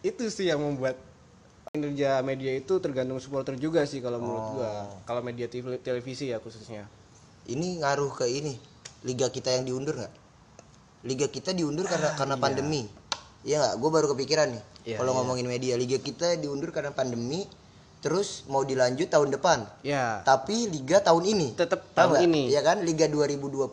itu 0.05 0.29
sih 0.29 0.45
yang 0.45 0.61
membuat 0.61 0.93
kinerja 1.73 2.21
media 2.21 2.53
itu 2.53 2.77
tergantung 2.77 3.17
supporter 3.17 3.57
juga 3.57 3.81
sih 3.89 3.97
kalau 3.97 4.21
menurut 4.21 4.45
gua. 4.61 4.71
Kalau 5.09 5.25
media 5.25 5.49
TV, 5.49 5.81
televisi 5.81 6.29
ya 6.29 6.37
khususnya. 6.37 6.85
Ini 7.49 7.81
ngaruh 7.81 8.13
ke 8.13 8.29
ini. 8.29 8.55
Liga 9.01 9.33
kita 9.33 9.49
yang 9.57 9.65
diundur 9.65 9.97
nggak? 9.97 10.13
Liga 11.09 11.27
kita 11.33 11.51
diundur 11.57 11.89
karena 11.89 12.13
karena 12.13 12.37
pandemi. 12.37 12.85
Iya 13.45 13.55
nggak? 13.61 13.73
Gue 13.77 13.89
baru 13.93 14.07
kepikiran 14.17 14.47
nih. 14.49 14.63
Iya, 14.85 14.97
Kalau 14.99 15.11
iya. 15.13 15.17
ngomongin 15.21 15.45
media, 15.45 15.73
liga 15.77 16.01
kita 16.01 16.35
diundur 16.41 16.73
karena 16.73 16.91
pandemi. 16.91 17.45
Terus 18.01 18.45
mau 18.49 18.61
dilanjut 18.61 19.09
tahun 19.09 19.33
depan. 19.33 19.65
Ya. 19.81 20.21
Tapi 20.21 20.69
liga 20.69 21.01
tahun 21.01 21.25
ini. 21.25 21.47
Tetap 21.57 21.89
Tahu 21.93 21.93
tahun 21.93 22.09
nggak? 22.13 22.27
ini. 22.29 22.41
Iya 22.53 22.61
kan? 22.61 22.77
Liga 22.85 23.05
2020 23.09 23.69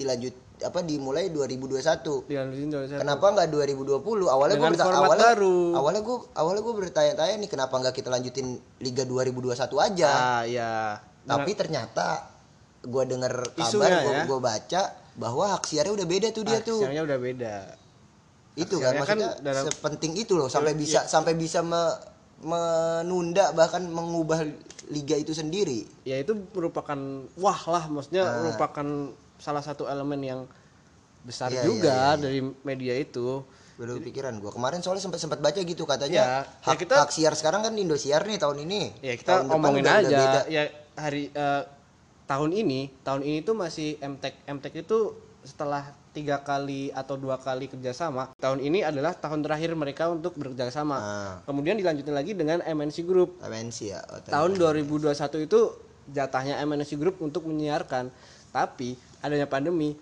dilanjut 0.00 0.34
apa 0.64 0.80
dimulai 0.80 1.28
2021. 1.28 2.24
Dilanjutin 2.24 2.68
terus. 2.72 2.88
Kenapa 2.96 3.26
nggak 3.36 3.48
2020? 3.52 4.00
Awalnya 4.32 4.56
gue 4.56 4.68
awalnya, 4.80 5.28
baru. 5.36 5.58
awalnya 5.76 6.00
gue 6.00 6.16
awalnya 6.32 6.62
gue 6.64 6.74
bertanya-tanya 6.80 7.34
nih 7.44 7.50
kenapa 7.52 7.74
nggak 7.76 7.94
kita 8.00 8.08
lanjutin 8.08 8.56
Liga 8.80 9.04
2021 9.04 9.52
aja? 9.76 10.08
Ah 10.08 10.42
ya. 10.48 10.96
Tapi 11.28 11.52
ternyata 11.52 12.32
gue 12.80 13.02
denger 13.04 13.34
kabar, 13.52 14.24
gue 14.24 14.38
ya. 14.40 14.40
baca 14.40 14.82
bahwa 15.20 15.44
hak 15.52 15.64
siarnya 15.68 15.92
udah 15.92 16.06
beda 16.08 16.28
tuh 16.32 16.44
dia 16.48 16.64
tuh. 16.64 16.80
Aksinya 16.80 17.04
udah 17.04 17.18
beda. 17.20 17.54
Itu 18.56 18.76
hak 18.76 18.82
kan 18.82 18.92
kan 19.04 19.18
maksudnya 19.20 19.30
dalam- 19.38 19.62
Iya. 19.62 19.70
sepenting 19.70 20.12
itu 20.16 20.32
loh 20.32 20.48
sampai 20.48 20.72
bisa 20.72 21.04
sampai 21.04 21.32
bisa 21.34 21.60
me- 21.60 21.98
menunda 22.38 23.52
bahkan 23.52 23.82
mengubah 23.82 24.44
liga 24.86 25.14
itu 25.14 25.32
sendiri. 25.32 25.84
ya 26.02 26.16
itu 26.16 26.32
merupakan 26.50 26.96
wah 27.34 27.60
lah 27.66 27.84
maksudnya 27.86 28.22
Ah. 28.22 28.34
merupakan 28.40 28.86
salah 29.36 29.60
satu 29.60 29.84
elemen 29.84 30.20
yang 30.20 30.40
besar 31.20 31.50
Iya, 31.50 31.62
juga 31.62 31.90
iya, 31.90 32.08
iya, 32.08 32.16
dari 32.16 32.40
media 32.62 32.94
itu 32.94 33.42
Baru 33.76 34.00
pikiran 34.00 34.32
gue 34.34 34.48
kemarin 34.48 34.80
soalnya 34.80 35.02
sempat 35.02 35.18
sempat 35.18 35.36
baca 35.38 35.58
gitu 35.58 35.84
katanya 35.84 36.16
Ya, 36.16 36.28
ya 36.40 36.40
hak, 36.64 36.76
kita- 36.78 36.96
hak 36.98 37.10
siar 37.10 37.34
sekarang 37.34 37.60
kan 37.60 37.74
Indosiar 37.74 38.24
nih 38.24 38.38
tahun 38.38 38.62
ini. 38.62 38.88
ya 39.00 39.12
kita 39.14 39.30
Tahun 39.34 39.42
depan 39.42 39.52
ngomongin 39.52 39.82
udah- 39.82 39.92
udah 39.92 40.06
aja 40.06 40.16
beda. 40.16 40.40
ya 40.48 40.62
hari 40.94 41.22
eh, 41.28 41.62
tahun 42.24 42.50
ini 42.54 42.80
tahun 43.02 43.20
ini 43.22 43.38
tuh 43.42 43.52
masih 43.54 43.88
MTek 43.98 44.48
MTek 44.48 44.74
itu 44.78 44.98
setelah 45.42 45.92
tiga 46.16 46.40
kali 46.40 46.88
atau 46.90 47.14
dua 47.14 47.36
kali 47.36 47.68
kerjasama 47.68 48.32
tahun 48.34 48.58
ini 48.58 48.80
adalah 48.80 49.12
tahun 49.12 49.40
terakhir 49.40 49.70
mereka 49.72 50.08
untuk 50.08 50.32
bekerjasama 50.34 50.96
Ah. 50.96 51.34
kemudian 51.44 51.76
dilanjutin 51.76 52.10
lagi 52.10 52.32
dengan 52.32 52.58
MNC 52.58 53.04
Group 53.04 53.36
MNC 53.38 53.78
ya. 53.86 54.00
oh, 54.02 54.24
tahun 54.24 54.56
2021 54.56 55.12
itu 55.42 55.60
jatahnya 56.08 56.56
MNC 56.58 56.96
Group 56.96 57.20
untuk 57.20 57.44
menyiarkan 57.44 58.08
tapi 58.48 58.94
adanya 59.20 59.44
pandemi 59.44 59.92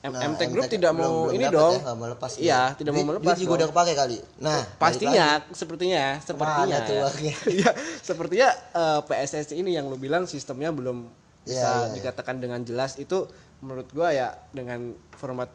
M- 0.00 0.10
Nah, 0.10 0.24
MTek 0.26 0.48
Group 0.48 0.64
MTek 0.64 0.74
tidak 0.74 0.96
belum- 0.96 1.04
mau 1.04 1.28
belum 1.28 1.36
ini 1.36 1.44
dong 1.46 1.72
ya, 1.72 1.80
nggak 1.84 1.94
mau 1.94 2.08
lepas 2.08 2.32
iya 2.34 2.40
dia. 2.40 2.72
tidak 2.74 2.92
mau 2.96 3.04
melepas 3.06 3.26
duit 3.28 3.38
juga 3.38 3.52
udah 3.54 3.68
kepake 3.68 3.92
kali 3.94 4.18
nah 4.40 4.60
pastinya 4.74 5.26
sepertinya 5.52 6.04
sepertinya 6.18 6.76
Mana 6.78 6.88
tuh 6.88 7.04
ya. 7.60 7.70
sepertinya 8.00 8.48
eh, 8.72 9.00
PSSI 9.04 9.54
ini 9.54 9.70
yang 9.70 9.86
lu 9.86 9.96
bilang 9.96 10.24
sistemnya 10.24 10.72
belum 10.72 11.04
Iya, 11.40 11.44
bisa 11.46 11.68
iya, 11.68 11.76
iya. 11.82 11.92
dikatakan 11.96 12.36
dengan 12.36 12.60
jelas 12.62 12.96
itu 12.96 13.28
menurut 13.60 13.88
gua 13.90 14.08
ya 14.08 14.32
dengan 14.50 14.88
format 15.10 15.52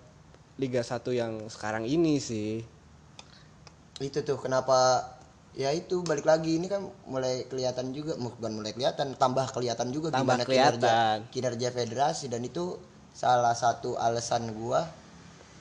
Liga 0.56 0.80
1 0.80 1.04
yang 1.12 1.34
sekarang 1.46 1.84
ini 1.84 2.16
sih. 2.18 2.64
Itu 4.00 4.24
tuh 4.24 4.38
kenapa 4.38 5.04
ya 5.52 5.72
itu 5.72 6.00
balik 6.02 6.24
lagi 6.24 6.56
ini 6.56 6.68
kan 6.68 6.84
mulai 7.06 7.44
kelihatan 7.46 7.92
juga 7.92 8.16
bukan 8.16 8.52
mulai 8.54 8.72
kelihatan 8.72 9.16
tambah 9.16 9.48
kelihatan 9.50 9.88
juga 9.90 10.12
Tambah 10.12 10.36
gimana 10.36 10.44
kelihatan. 10.44 11.28
kinerja 11.28 11.60
kinerja 11.60 11.68
federasi 11.72 12.26
dan 12.28 12.42
itu 12.42 12.76
salah 13.12 13.52
satu 13.54 13.96
alasan 13.96 14.52
gua 14.52 14.84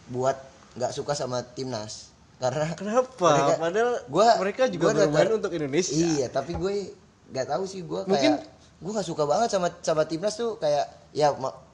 buat 0.08 0.34
nggak 0.74 0.90
suka 0.92 1.14
sama 1.14 1.42
timnas. 1.44 2.10
Karena 2.36 2.74
kenapa? 2.74 3.30
Mereka- 3.30 3.58
padahal 3.60 3.90
gua- 4.06 4.38
mereka 4.38 4.62
juga 4.66 4.90
gua 4.90 5.06
bermain 5.06 5.30
untuk 5.32 5.52
Indonesia. 5.52 5.94
Iya 5.94 6.26
tapi 6.28 6.54
gue 6.54 6.74
nggak 7.30 7.46
tahu 7.48 7.62
sih 7.64 7.82
gue 7.82 8.00
Mungkin- 8.04 8.34
kayak 8.36 8.52
gue 8.78 8.90
nggak 8.92 9.06
suka 9.06 9.22
banget 9.24 9.48
sama 9.48 9.70
sama 9.80 10.02
timnas 10.04 10.34
tuh 10.34 10.54
kayak 10.56 10.86
ya 11.10 11.30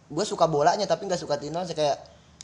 gue 0.06 0.24
suka 0.24 0.44
bolanya 0.44 0.84
tapi 0.84 1.04
nggak 1.04 1.18
suka 1.18 1.36
timnas 1.36 1.68
kayak 1.70 1.96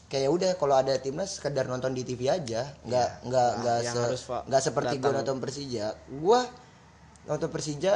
kayak 0.07 0.29
udah 0.29 0.51
kalau 0.55 0.75
ada 0.75 0.95
timnas 0.97 1.37
sekedar 1.37 1.65
nonton 1.65 1.91
di 1.91 2.03
TV 2.03 2.29
aja. 2.29 2.63
Nggak 2.83 3.09
nggak 3.25 3.49
Nah, 3.49 3.59
nggak 3.59 3.79
se- 3.85 3.99
nggak 4.45 4.63
seperti 4.63 4.95
gue 4.97 5.11
nonton 5.17 5.37
Persija. 5.39 5.87
Gue 6.09 6.41
nonton 7.25 7.49
Persija 7.49 7.95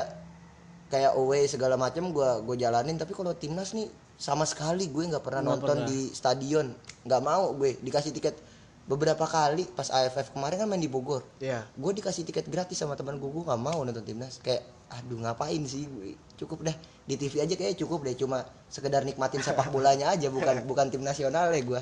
kayak 0.89 1.15
away 1.15 1.47
segala 1.47 1.75
macam 1.75 2.11
gue 2.11 2.29
gue 2.43 2.57
jalanin. 2.57 2.95
Tapi 2.95 3.11
kalau 3.11 3.31
timnas 3.33 3.71
nih 3.73 3.87
sama 4.17 4.43
sekali 4.43 4.87
gue 4.87 5.07
nggak 5.07 5.23
pernah 5.23 5.43
nonton 5.47 5.79
di 5.87 6.11
stadion. 6.11 6.67
Nggak 7.03 7.21
mau 7.21 7.53
gue 7.53 7.79
dikasih 7.79 8.11
tiket 8.11 8.35
beberapa 8.83 9.23
kali 9.23 9.71
pas 9.71 9.87
AFF 9.87 10.35
kemarin 10.35 10.57
kan 10.57 10.67
main 10.67 10.79
di 10.79 10.91
Bogor. 10.91 11.23
Iya. 11.39 11.63
gue 11.71 11.93
dikasih 11.95 12.23
tiket 12.23 12.47
gratis 12.47 12.75
sama 12.77 12.95
teman 12.95 13.17
gue 13.17 13.29
gue 13.29 13.45
nggak 13.45 13.61
mau 13.61 13.81
nonton 13.81 14.03
timnas. 14.03 14.43
Kayak 14.43 14.67
aduh 14.91 15.19
ngapain 15.23 15.63
sih 15.65 15.87
gue? 15.87 16.19
Cukup 16.35 16.67
deh 16.67 16.75
di 17.07 17.15
TV 17.15 17.43
aja 17.43 17.55
kayak 17.55 17.75
cukup 17.75 18.07
deh 18.07 18.15
cuma 18.15 18.43
sekedar 18.71 19.03
nikmatin 19.03 19.43
sepak 19.43 19.71
bolanya 19.71 20.15
aja 20.15 20.31
bukan 20.31 20.63
bukan 20.71 20.87
tim 20.91 21.03
nasional 21.03 21.51
ya 21.51 21.59
gue 21.59 21.81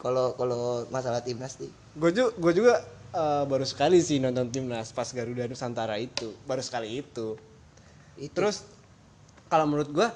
kalau 0.00 0.32
kalau 0.40 0.88
masalah 0.88 1.20
timnas 1.20 1.60
nih 1.60 1.68
gue 1.68 2.10
juga 2.16 2.30
gue 2.40 2.52
juga 2.56 2.74
eh, 3.12 3.44
baru 3.44 3.66
sekali 3.68 4.00
sih 4.00 4.22
nonton 4.22 4.48
timnas 4.48 4.94
pas 4.96 5.04
Garuda 5.12 5.44
Nusantara 5.44 6.00
itu 6.00 6.32
baru 6.48 6.62
sekali 6.64 6.96
itu. 6.96 7.36
Itu. 8.16 8.32
Terus 8.36 8.64
kalau 9.50 9.66
menurut 9.66 9.90
gua 9.90 10.08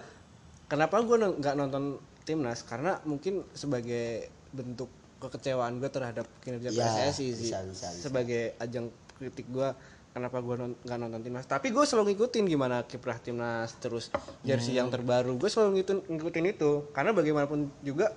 kenapa 0.71 1.03
no- 1.03 1.37
nggak 1.37 1.55
nonton 1.59 1.99
timnas? 2.23 2.63
Karena 2.63 3.01
mungkin 3.03 3.43
sebagai 3.53 4.31
bentuk 4.55 4.89
kekecewaan 5.19 5.83
gua 5.83 5.91
terhadap 5.91 6.27
kinerja 6.41 6.71
Ya, 6.71 7.11
PSSI 7.11 7.27
sih. 7.35 7.51
bisa, 7.51 7.59
bisa, 7.67 7.87
bisa. 7.91 8.03
sebagai 8.07 8.55
ajang 8.61 8.89
kritik 9.19 9.51
gua 9.51 9.75
kenapa 10.15 10.39
gua 10.39 10.55
non- 10.57 10.79
nggak 10.79 10.97
nonton 10.97 11.21
timnas? 11.21 11.45
Tapi 11.45 11.69
gua 11.69 11.83
selalu 11.83 12.15
ngikutin 12.15 12.45
gimana 12.47 12.87
kiprah 12.87 13.19
timnas 13.19 13.75
terus 13.77 14.15
jersey 14.41 14.73
yang 14.73 14.87
Hmm. 14.87 14.95
terbaru. 14.95 15.35
Gue 15.35 15.51
selalu 15.51 15.71
ngikutin, 15.77 15.99
ngikutin 16.09 16.45
itu. 16.49 16.71
Karena 16.89 17.11
bagaimanapun 17.11 17.67
juga 17.83 18.15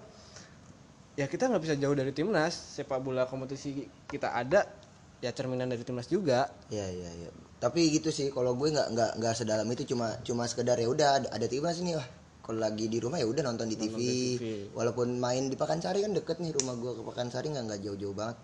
ya 1.14 1.26
kita 1.26 1.50
nggak 1.50 1.64
bisa 1.64 1.76
jauh 1.76 1.92
dari 1.92 2.14
timnas. 2.14 2.54
Sepak 2.54 3.02
bola 3.02 3.26
kompetisi 3.26 3.74
kita 4.06 4.32
ada 4.32 4.70
ya 5.18 5.34
cerminan 5.34 5.66
dari 5.66 5.82
timnas 5.82 6.06
juga. 6.06 6.54
Ya 6.70 6.86
ya 6.86 7.10
ya 7.18 7.30
tapi 7.58 7.90
gitu 7.90 8.14
sih 8.14 8.30
kalau 8.30 8.54
gue 8.54 8.70
nggak 8.70 8.94
nggak 8.94 9.12
nggak 9.18 9.34
sedalam 9.34 9.66
itu 9.68 9.82
cuma 9.88 10.14
cuma 10.22 10.46
sekedar 10.46 10.78
ya 10.78 10.86
udah 10.86 11.10
ada, 11.18 11.28
ada 11.34 11.46
timnas 11.46 11.82
nih 11.82 11.98
wah. 11.98 12.06
Kalau 12.40 12.62
lagi 12.62 12.86
di 12.86 13.02
rumah 13.02 13.18
ya 13.18 13.26
udah 13.26 13.44
nonton 13.44 13.66
di 13.66 13.76
TV. 13.76 13.92
di 13.92 14.08
TV. 14.38 14.44
walaupun 14.72 15.18
main 15.18 15.50
di 15.50 15.58
Pakansari 15.58 16.00
kan 16.00 16.14
deket 16.14 16.38
nih 16.38 16.54
rumah 16.54 16.78
gue 16.78 16.94
ke 16.94 17.04
Pakansari 17.04 17.50
nggak 17.50 17.66
nggak 17.66 17.80
jauh-jauh 17.82 18.14
banget 18.14 18.38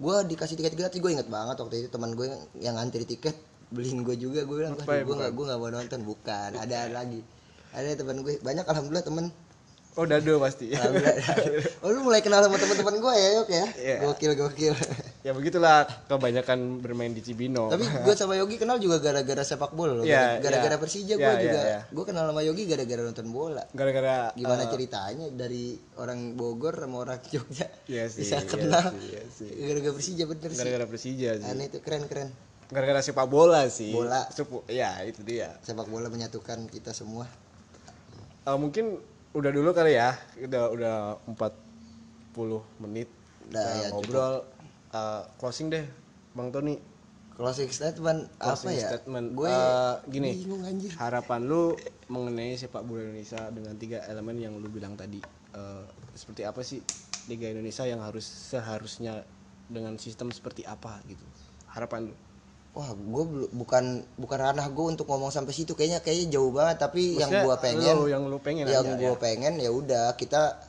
gue 0.00 0.16
dikasih 0.32 0.56
tiket 0.56 0.74
gratis 0.80 0.96
gue 0.96 1.10
inget 1.12 1.28
banget 1.28 1.60
waktu 1.60 1.84
itu 1.84 1.88
teman 1.92 2.16
gue 2.16 2.24
yang, 2.24 2.42
yang 2.72 2.76
antri 2.80 3.04
tiket 3.04 3.36
beliin 3.70 4.02
gue 4.02 4.16
juga. 4.16 4.42
Gue 4.48 4.64
bilang 4.64 4.74
gue 4.80 5.14
nggak 5.14 5.32
gue 5.36 5.44
nggak 5.44 5.60
mau 5.60 5.70
nonton. 5.70 6.00
Bukan 6.02 6.50
ada 6.56 6.88
lagi. 6.88 7.20
Ada 7.70 8.00
teman 8.00 8.24
gue 8.24 8.40
banyak 8.42 8.64
alhamdulillah 8.66 9.04
temen 9.06 9.24
oh 10.00 10.04
dado 10.08 10.40
pasti. 10.40 10.72
Alhamdulillah. 10.72 11.16
oh 11.84 11.88
lu 11.92 12.00
mulai 12.02 12.24
kenal 12.24 12.40
sama 12.40 12.56
teman-teman 12.56 12.96
gue 12.98 13.14
ya 13.14 13.28
Yok 13.38 13.48
ya? 13.52 13.66
Iya. 13.76 13.96
gokil 14.08 14.32
gokil 14.34 14.74
ya 15.20 15.36
begitulah 15.36 15.84
kebanyakan 16.08 16.80
bermain 16.80 17.12
di 17.12 17.20
Cibino 17.20 17.68
tapi 17.68 17.84
gue 18.08 18.14
sama 18.16 18.40
Yogi 18.40 18.56
kenal 18.56 18.80
juga 18.80 18.96
gara-gara 18.98 19.44
sepak 19.44 19.76
bola 19.76 20.00
loh. 20.00 20.04
Iya, 20.04 20.40
gara-gara 20.40 20.76
iya. 20.76 20.80
Persija 20.80 21.14
gue 21.14 21.20
Iya, 21.20 21.32
iya, 21.36 21.44
juga. 21.44 21.60
iya. 21.60 21.80
gue 21.92 22.04
kenal 22.08 22.24
sama 22.32 22.40
Yogi 22.40 22.64
gara-gara 22.64 23.02
nonton 23.04 23.28
bola. 23.28 23.62
Gara-gara 23.76 24.32
gimana 24.32 24.64
eh, 24.64 24.68
ceritanya 24.72 25.26
dari 25.28 25.64
orang 26.00 26.40
Bogor 26.40 26.72
sama 26.72 26.96
orang 27.04 27.20
Jogja? 27.28 27.68
Iya 27.84 28.08
sih, 28.08 28.24
bisa 28.24 28.40
kenal. 28.48 28.96
sih, 28.96 29.12
iya 29.12 29.22
sih. 29.28 29.48
gara-gara 29.60 29.92
Persija 29.92 30.24
bener 30.24 30.48
sih. 30.48 30.58
Gara-gara 30.58 30.86
Persija 30.88 31.30
sih. 31.36 31.44
Aneh 31.44 31.68
itu 31.68 31.78
keren 31.84 32.08
keren. 32.08 32.28
Gara-gara 32.72 33.00
sepak 33.04 33.28
bola 33.28 33.68
sih. 33.68 33.92
Bola. 33.92 34.24
Sepu- 34.32 34.64
ya 34.72 35.04
itu 35.04 35.20
dia. 35.20 35.52
Sepak 35.60 35.84
bola 35.84 36.08
menyatukan 36.08 36.64
kita 36.66 36.96
semua. 36.96 37.28
Eh, 38.40 38.56
mungkin 38.56 38.96
udah 39.36 39.50
dulu 39.52 39.76
kali 39.76 40.00
ya. 40.00 40.16
Udah 40.40 40.72
udah 40.72 40.96
40 41.28 42.64
menit 42.80 43.10
kita 43.50 43.58
ya, 43.60 43.88
ngobrol 43.90 44.46
Eh, 44.90 45.22
closing 45.38 45.70
deh 45.70 45.86
Bang 46.32 46.50
Tony. 46.50 46.78
Closing 47.32 47.70
statement 47.70 48.28
apa 48.36 48.52
Closing 48.52 48.76
ya? 48.76 48.88
statement. 48.90 49.26
gue 49.32 49.48
Eh, 49.48 49.94
gini 50.10 50.30
bingung 50.36 50.60
anjir. 50.60 50.92
harapan 50.94 51.40
lu 51.42 51.72
mengenai 52.06 52.52
sepak 52.54 52.82
bola 52.82 53.00
Indonesia 53.02 53.48
dengan 53.48 53.74
tiga 53.74 54.02
elemen 54.04 54.36
yang 54.36 54.54
lu 54.54 54.66
bilang 54.66 54.92
tadi. 54.92 55.22
Eh, 55.50 55.84
seperti 56.12 56.42
apa 56.42 56.60
sih 56.60 56.82
Liga 57.26 57.46
Indonesia 57.46 57.82
yang 57.82 58.00
harus 58.00 58.26
seharusnya 58.26 59.22
dengan 59.66 59.94
sistem 59.96 60.28
seperti 60.28 60.66
apa 60.66 60.98
gitu? 61.06 61.22
Harapan 61.68 62.10
lu. 62.10 62.14
Wah 62.70 62.90
gue 62.92 63.24
bukan 63.50 63.84
bukan 64.14 64.38
ranah 64.40 64.66
gue 64.68 64.86
untuk 64.90 65.06
ngomong 65.06 65.30
sampai 65.30 65.50
situ. 65.50 65.72
Kayaknya 65.72 66.02
kayaknya 66.02 66.36
jauh 66.36 66.50
banget 66.50 66.76
tapi 66.78 67.14
yang 67.14 67.30
Maksudnya 67.30 67.46
gue 67.46 67.56
pengen 67.58 67.96
yang 68.06 68.22
lu 68.26 68.38
pengen 68.38 68.64
yang 68.66 68.86
gue 68.94 69.06
ya. 69.06 69.16
pengen 69.16 69.54
ya 69.56 69.70
udah 69.70 70.14
kita 70.14 70.60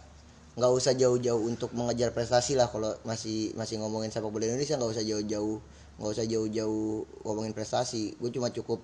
nggak 0.52 0.72
usah 0.72 0.93
jauh-jauh 0.99 1.47
untuk 1.47 1.72
mengejar 1.72 2.12
prestasi 2.12 2.60
lah 2.60 2.68
kalau 2.68 2.91
masih 3.08 3.56
masih 3.56 3.80
ngomongin 3.80 4.12
sepak 4.12 4.28
bola 4.28 4.43
Indonesia 4.52 4.76
nggak 4.76 4.91
usah 4.91 5.06
jauh-jauh 5.08 5.58
nggak 6.02 6.12
usah 6.18 6.26
jauh-jauh 6.26 7.06
ngomongin 7.24 7.54
prestasi. 7.54 8.18
Gue 8.18 8.34
cuma 8.34 8.49
cukup 8.49 8.82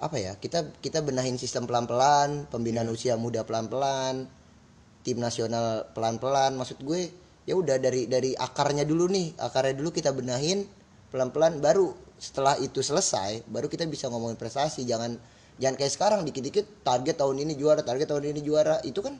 apa 0.00 0.16
ya 0.16 0.32
kita 0.40 0.72
kita 0.80 1.04
benahin 1.04 1.36
sistem 1.36 1.68
pelan-pelan 1.68 2.48
pembinaan 2.48 2.88
usia 2.88 3.20
muda 3.20 3.44
pelan-pelan 3.44 4.26
tim 5.06 5.20
nasional 5.20 5.86
pelan-pelan. 5.92 6.56
Maksud 6.56 6.82
gue 6.82 7.12
ya 7.44 7.54
udah 7.54 7.76
dari 7.76 8.08
dari 8.08 8.32
akarnya 8.34 8.88
dulu 8.88 9.12
nih 9.12 9.36
akarnya 9.38 9.76
dulu 9.76 9.92
kita 9.92 10.10
benahin 10.16 10.64
pelan-pelan 11.12 11.60
baru 11.60 11.92
setelah 12.20 12.56
itu 12.60 12.80
selesai 12.80 13.44
baru 13.46 13.68
kita 13.70 13.86
bisa 13.86 14.10
ngomongin 14.10 14.34
prestasi. 14.40 14.82
Jangan 14.88 15.14
jangan 15.60 15.76
kayak 15.78 15.92
sekarang 15.94 16.20
dikit-dikit 16.26 16.82
target 16.82 17.20
tahun 17.20 17.44
ini 17.44 17.54
juara 17.54 17.84
target 17.84 18.10
tahun 18.10 18.34
ini 18.34 18.40
juara. 18.42 18.80
Itu 18.82 19.04
kan 19.04 19.14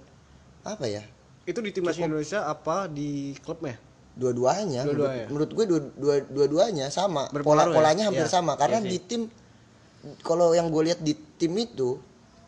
apa 0.64 0.88
ya 0.88 1.04
itu 1.50 1.60
di 1.60 1.70
timnas 1.70 1.96
Indonesia 1.96 2.44
apa 2.44 2.86
di 2.86 3.10
klubnya 3.36 3.76
dua-duanya 4.12 4.82
Dua-duanya. 4.82 5.26
menurut, 5.26 5.48
menurut 5.48 5.50
gue 5.52 5.64
dua, 5.66 5.80
dua, 5.94 6.14
dua-duanya 6.24 6.86
sama 6.88 7.26
pola 7.36 7.64
ya? 7.64 7.72
polanya 7.72 8.02
hampir 8.06 8.24
Iya, 8.24 8.32
sama 8.32 8.52
karena 8.54 8.78
iya 8.78 8.84
sih. 8.84 8.90
di 8.90 8.98
tim 9.00 9.22
kalau 10.22 10.50
yang 10.50 10.68
gue 10.68 10.82
lihat 10.84 10.98
di 10.98 11.12
tim 11.36 11.52
itu 11.54 12.00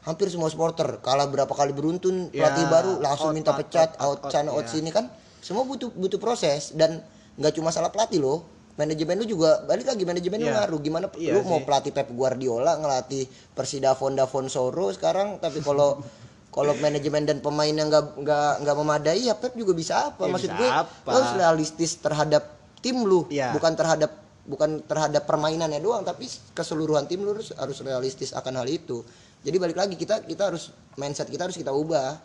hampir 0.02 0.26
semua 0.26 0.48
supporter 0.48 0.98
kalah 0.98 1.26
berapa 1.26 1.50
kali 1.50 1.70
beruntun 1.70 2.28
Ya, 2.28 2.48
pelatih 2.48 2.66
baru 2.66 2.92
langsung 2.98 3.30
out, 3.30 3.36
minta 3.36 3.50
out, 3.50 3.58
pecat 3.58 3.90
out, 3.94 4.18
out, 4.18 4.18
out, 4.20 4.30
sana 4.30 4.48
out, 4.48 4.56
out 4.56 4.66
ya. 4.66 4.72
sini 4.72 4.90
kan 4.90 5.06
semua 5.38 5.62
butuh 5.62 5.90
butuh 5.90 6.18
proses 6.18 6.72
dan 6.72 7.02
nggak 7.34 7.54
cuma 7.54 7.70
salah 7.70 7.88
pelatih 7.88 8.18
loh 8.18 8.42
manajemen 8.74 9.14
lu 9.16 9.26
juga 9.28 9.62
balik 9.62 9.84
lagi 9.84 10.02
manajemen 10.02 10.38
lu 10.38 10.48
Iya. 10.48 10.54
ngaruh 10.58 10.80
gimana 10.80 11.06
Iya 11.14 11.32
lu 11.32 11.44
mau 11.44 11.56
sih. 11.56 11.66
pelatih 11.66 11.92
Pep 11.92 12.08
Guardiola 12.10 12.72
ngelatih 12.74 13.24
Persidafon 13.52 14.12
Davon 14.12 14.46
Soro 14.46 14.90
sekarang 14.90 15.38
tapi 15.38 15.60
kalau 15.60 16.00
kalau 16.52 16.76
manajemen 16.84 17.24
dan 17.24 17.40
pemain 17.40 17.72
yang 17.72 17.88
nggak 17.88 18.20
nggak 18.20 18.52
nggak 18.60 18.76
memadai 18.76 19.24
ya 19.24 19.34
Pep 19.40 19.56
juga 19.56 19.72
bisa 19.72 20.12
apa? 20.12 20.28
Ya, 20.28 20.30
maksud 20.36 20.50
bisa 20.52 20.60
gue 20.60 20.68
apa. 20.68 21.08
harus 21.08 21.30
realistis 21.32 21.96
terhadap 21.96 22.44
tim 22.84 23.00
lu. 23.00 23.24
Iya. 23.32 23.56
bukan 23.56 23.72
terhadap 23.72 24.10
bukan 24.44 24.84
terhadap 24.84 25.22
permainannya 25.24 25.80
doang 25.80 26.04
tapi 26.04 26.26
keseluruhan 26.52 27.08
tim 27.08 27.24
lu 27.24 27.32
harus, 27.32 27.56
harus 27.56 27.78
realistis 27.80 28.36
akan 28.36 28.60
hal 28.60 28.68
itu. 28.68 29.00
Jadi 29.40 29.56
balik 29.56 29.80
lagi 29.80 29.96
kita 29.96 30.28
kita 30.28 30.52
harus 30.52 30.76
mindset 31.00 31.32
kita 31.32 31.48
harus 31.48 31.56
kita 31.56 31.72
ubah. 31.72 32.20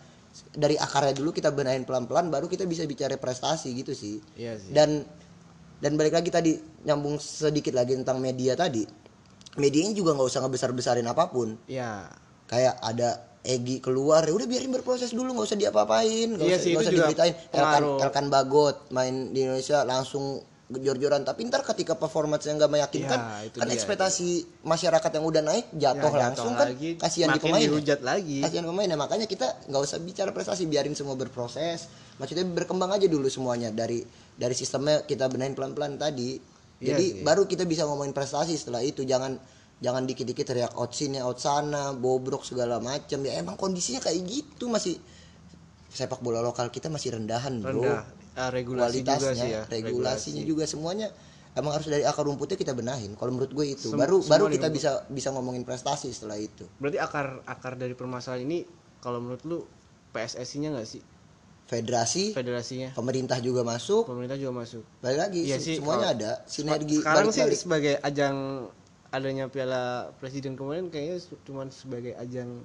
Dari 0.54 0.76
akarnya 0.78 1.18
dulu 1.18 1.34
kita 1.34 1.50
benahin 1.50 1.88
pelan-pelan 1.88 2.28
baru 2.28 2.52
kita 2.52 2.68
bisa 2.68 2.84
bicara 2.84 3.16
prestasi 3.16 3.72
gitu 3.74 3.96
sih. 3.96 4.20
Iya 4.36 4.60
sih. 4.60 4.76
dan 4.76 5.08
dan 5.80 5.96
balik 5.96 6.20
lagi 6.20 6.30
tadi 6.30 6.58
nyambung 6.84 7.16
sedikit 7.22 7.72
lagi 7.72 7.96
tentang 7.96 8.20
media 8.20 8.60
tadi. 8.60 8.84
Medianya 9.56 9.96
juga 9.96 10.20
nggak 10.20 10.28
usah 10.30 10.44
ngebesar-besarin 10.44 11.08
apa 11.08 11.32
pun. 11.32 11.56
Ya 11.72 12.12
kayak 12.52 12.76
ada 12.84 13.24
Egi 13.48 13.80
keluar 13.80 14.28
ya 14.28 14.36
udah 14.36 14.44
biarin 14.44 14.68
berproses 14.70 15.16
dulu 15.16 15.32
nggak 15.32 15.48
usah 15.48 15.56
diapa-apain 15.58 16.36
nggak 16.36 16.44
Iya 16.44 16.58
usah, 16.60 16.64
sih, 16.68 16.72
itu 16.72 16.84
usah 16.84 16.92
diberitain 16.92 17.34
Elkan. 17.50 17.82
Elkan 18.04 18.26
Bagot 18.28 18.78
main 18.92 19.32
di 19.32 19.40
Indonesia 19.42 19.82
langsung 19.82 20.44
jor-joran 20.68 21.24
tapi 21.24 21.48
ntar 21.48 21.64
ketika 21.64 21.96
performanya 21.96 22.44
nggak 22.44 22.68
meyakinkan 22.68 23.20
Ya, 23.48 23.56
kan 23.56 23.66
dia. 23.66 23.76
ekspektasi 23.80 24.28
masyarakat 24.62 25.12
yang 25.16 25.24
udah 25.24 25.40
naik 25.42 25.66
Ya, 25.72 25.96
jatuh 25.96 26.12
langsung 26.12 26.52
kan 26.54 26.68
lagi, 26.68 27.00
kasihan 27.00 27.32
di 27.32 27.40
pemain 27.40 27.64
dihujat 27.64 28.04
lagi 28.04 28.44
kasihan 28.44 28.68
pemain 28.68 28.84
ya 28.84 29.00
makanya 29.00 29.26
kita 29.26 29.48
nggak 29.64 29.80
usah 29.82 29.98
bicara 29.98 30.36
prestasi 30.36 30.68
biarin 30.68 30.92
semua 30.92 31.16
berproses 31.16 31.88
maksudnya 32.20 32.44
berkembang 32.44 32.92
aja 32.92 33.08
dulu 33.08 33.32
semuanya 33.32 33.72
dari 33.72 34.04
dari 34.36 34.52
sistemnya 34.52 35.08
kita 35.08 35.32
benahin 35.32 35.56
pelan-pelan 35.56 35.96
tadi 35.96 36.36
Iya 36.78 36.94
jadi 36.94 37.06
sih. 37.10 37.24
baru 37.24 37.48
kita 37.48 37.64
bisa 37.64 37.88
ngomongin 37.88 38.12
prestasi 38.12 38.54
setelah 38.54 38.84
itu 38.84 39.02
jangan 39.02 39.40
jangan 39.78 40.04
dikit-dikit 40.04 40.42
teriak 40.44 40.74
out 40.74 40.90
sini 40.90 41.18
out 41.18 41.38
sana 41.38 41.94
bobrok 41.94 42.42
segala 42.42 42.78
macam 42.80 43.20
ya 43.22 43.38
emang 43.38 43.54
kondisinya 43.54 44.02
kayak 44.02 44.20
gitu 44.24 44.66
masih 44.68 44.98
sepak 45.88 46.20
bola 46.20 46.42
lokal 46.42 46.68
kita 46.68 46.88
masih 46.88 47.14
rendahan 47.14 47.62
bro. 47.62 47.82
Rendah. 47.82 48.04
Ah, 48.34 48.50
regulasi 48.50 49.02
juga 49.02 49.18
kualitasnya 49.18 49.34
sih 49.36 49.50
ya 49.50 49.62
regulasinya 49.66 50.44
juga 50.44 50.64
semuanya 50.66 51.10
emang 51.54 51.74
harus 51.74 51.90
dari 51.90 52.06
akar 52.06 52.22
rumputnya 52.22 52.54
kita 52.54 52.74
benahin 52.74 53.18
kalau 53.18 53.34
menurut 53.34 53.50
gue 53.50 53.66
itu. 53.72 53.90
Sem- 53.90 53.98
baru 53.98 54.22
baru 54.22 54.46
kita 54.46 54.70
bisa 54.70 55.06
bisa 55.10 55.34
ngomongin 55.34 55.62
prestasi 55.62 56.10
setelah 56.10 56.38
itu. 56.38 56.70
Berarti 56.78 56.98
akar 56.98 57.42
akar 57.44 57.74
dari 57.74 57.98
permasalahan 57.98 58.46
ini 58.46 58.62
kalau 58.98 59.18
menurut 59.18 59.42
lu 59.42 59.66
PSSI-nya 60.10 60.70
nggak 60.72 60.86
sih? 60.86 61.02
Federasi 61.66 62.32
federasinya. 62.32 62.94
pemerintah 62.94 63.42
juga 63.42 63.60
masuk. 63.60 64.06
Pemerintah 64.06 64.38
juga 64.38 64.54
masuk. 64.56 64.86
Balik 65.02 65.20
lagi 65.20 65.42
Iya 65.44 65.58
se- 65.58 65.66
sih, 65.66 65.76
semuanya 65.78 66.08
ada. 66.14 66.32
sinergi 66.46 67.02
sekarang 67.02 67.28
sih 67.28 67.42
balik-balik. 67.42 67.58
sebagai 67.60 67.94
ajang 68.00 68.36
adanya 69.12 69.48
piala 69.48 70.12
presiden 70.20 70.60
kemarin 70.60 70.92
kayaknya 70.92 71.24
cuma 71.48 71.68
sebagai 71.72 72.14
ajang 72.20 72.64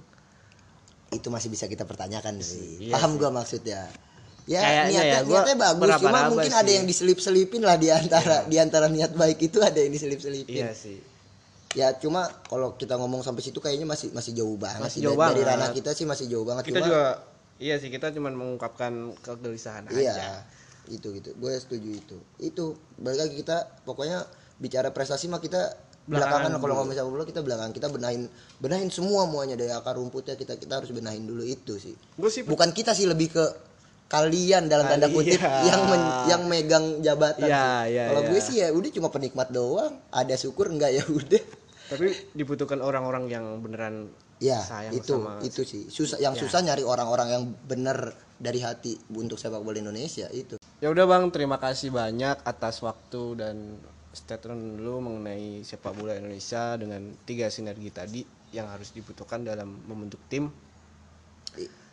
itu 1.13 1.27
masih 1.29 1.49
bisa 1.53 1.69
kita 1.69 1.85
pertanyakan 1.85 2.41
sih. 2.41 2.89
Iya 2.89 2.93
paham 2.97 3.15
sih. 3.15 3.19
gua 3.21 3.29
maksudnya. 3.29 3.81
Ya 4.43 4.59
Kayaknya 4.59 4.83
niatnya 4.91 5.07
ya, 5.07 5.19
niatnya 5.23 5.55
bagus 5.55 5.89
cuma 6.03 6.19
mungkin 6.27 6.51
sih. 6.51 6.59
ada 6.59 6.71
yang 6.73 6.85
diselip-selipin 6.89 7.61
lah 7.63 7.79
di 7.79 7.87
antara 7.87 8.43
di 8.43 8.57
antara 8.59 8.91
niat 8.91 9.15
baik 9.15 9.39
itu 9.39 9.63
ada 9.63 9.77
yang 9.79 9.93
diselip-selipin. 9.93 10.67
Iya 10.67 10.75
sih. 10.75 10.99
Ya 11.73 11.95
cuma 11.95 12.27
kalau 12.51 12.75
kita 12.75 12.99
ngomong 12.99 13.23
sampai 13.23 13.41
situ 13.41 13.63
kayaknya 13.63 13.87
masih 13.87 14.11
masih 14.13 14.35
jauh 14.35 14.57
banget 14.59 14.83
Masih 14.83 14.99
sih. 14.99 15.05
jauh 15.07 15.17
dari, 15.17 15.41
ranah 15.41 15.71
kita 15.71 15.95
sih 15.95 16.05
masih 16.05 16.27
jauh 16.27 16.45
banget. 16.45 16.69
Kita 16.69 16.83
cuma 16.83 16.87
juga 16.91 17.03
iya 17.57 17.75
sih 17.79 17.87
kita 17.87 18.11
cuma 18.11 18.29
mengungkapkan 18.29 19.15
kegelisahan 19.23 19.87
iya. 19.95 20.11
aja. 20.11 20.31
Itu 20.91 21.15
gitu. 21.15 21.31
Gue 21.39 21.55
setuju 21.55 21.89
itu. 22.03 22.17
Itu 22.43 22.75
balik 22.99 23.25
lagi 23.25 23.33
kita 23.39 23.79
pokoknya 23.87 24.27
bicara 24.59 24.91
prestasi 24.91 25.31
mah 25.31 25.39
kita 25.39 25.71
Belakangan 26.03 26.51
belakangan 26.51 26.51
kalau 26.59 26.63
dulu. 26.67 26.75
ngomong 26.83 26.93
sepak 26.93 27.11
bola 27.11 27.23
kita 27.23 27.41
belakangan 27.41 27.71
kita 27.71 27.87
benahin 27.87 28.21
benahin 28.59 28.89
semua 28.91 29.23
muanya 29.23 29.55
dari 29.55 29.71
akar 29.71 29.95
rumputnya 29.95 30.35
kita 30.35 30.59
kita 30.59 30.83
harus 30.83 30.91
benahin 30.91 31.23
dulu 31.23 31.47
itu 31.47 31.79
sih 31.79 31.95
sih 32.27 32.43
bukan 32.43 32.75
kita 32.75 32.91
sih 32.91 33.07
lebih 33.07 33.31
ke 33.31 33.45
kalian 34.11 34.69
dalam 34.69 34.85
tanda 34.85 35.09
kutip 35.09 35.41
Kalian. 35.41 35.65
yang 35.73 35.81
men- 35.89 36.13
yang 36.29 36.41
megang 36.45 36.85
jabatan. 37.01 37.49
Iya, 37.49 37.65
tuh. 37.65 37.89
iya, 37.89 38.03
Kalau 38.13 38.21
iya. 38.21 38.29
gue 38.29 38.39
sih 38.43 38.55
ya 38.61 38.67
udah 38.69 38.89
cuma 38.93 39.09
penikmat 39.09 39.47
doang. 39.49 39.93
Ada 40.13 40.35
syukur 40.37 40.69
enggak 40.69 40.93
ya 40.93 41.01
udah. 41.19 41.41
Tapi 41.89 42.13
dibutuhkan 42.37 42.77
orang-orang 42.79 43.25
yang 43.25 43.45
beneran 43.57 44.13
Ya, 44.43 44.59
sayang 44.59 44.91
itu 44.91 45.15
sama 45.15 45.39
itu 45.39 45.61
sih. 45.63 45.87
Susah 45.87 46.19
yang 46.19 46.35
susah 46.35 46.59
nyari 46.59 46.83
orang-orang 46.83 47.31
yang 47.31 47.43
bener 47.63 48.11
dari 48.35 48.59
hati 48.59 48.99
untuk 49.15 49.39
sepak 49.39 49.63
bola 49.63 49.79
Indonesia 49.79 50.27
itu. 50.35 50.59
Ya 50.83 50.91
udah 50.91 51.07
Bang, 51.07 51.31
terima 51.31 51.55
kasih 51.63 51.95
banyak 51.95 52.43
atas 52.43 52.83
waktu 52.83 53.39
dan 53.39 53.79
statement 54.13 54.77
lu 54.77 55.01
mengenai 55.01 55.61
sepak 55.61 55.91
bola 55.91 56.13
Indonesia 56.13 56.77
dengan 56.77 57.01
tiga 57.25 57.49
sinergi 57.49 57.89
tadi 57.89 58.21
yang 58.53 58.69
harus 58.69 58.93
dibutuhkan 58.93 59.41
dalam 59.41 59.81
membentuk 59.83 60.21
tim. 60.29 60.53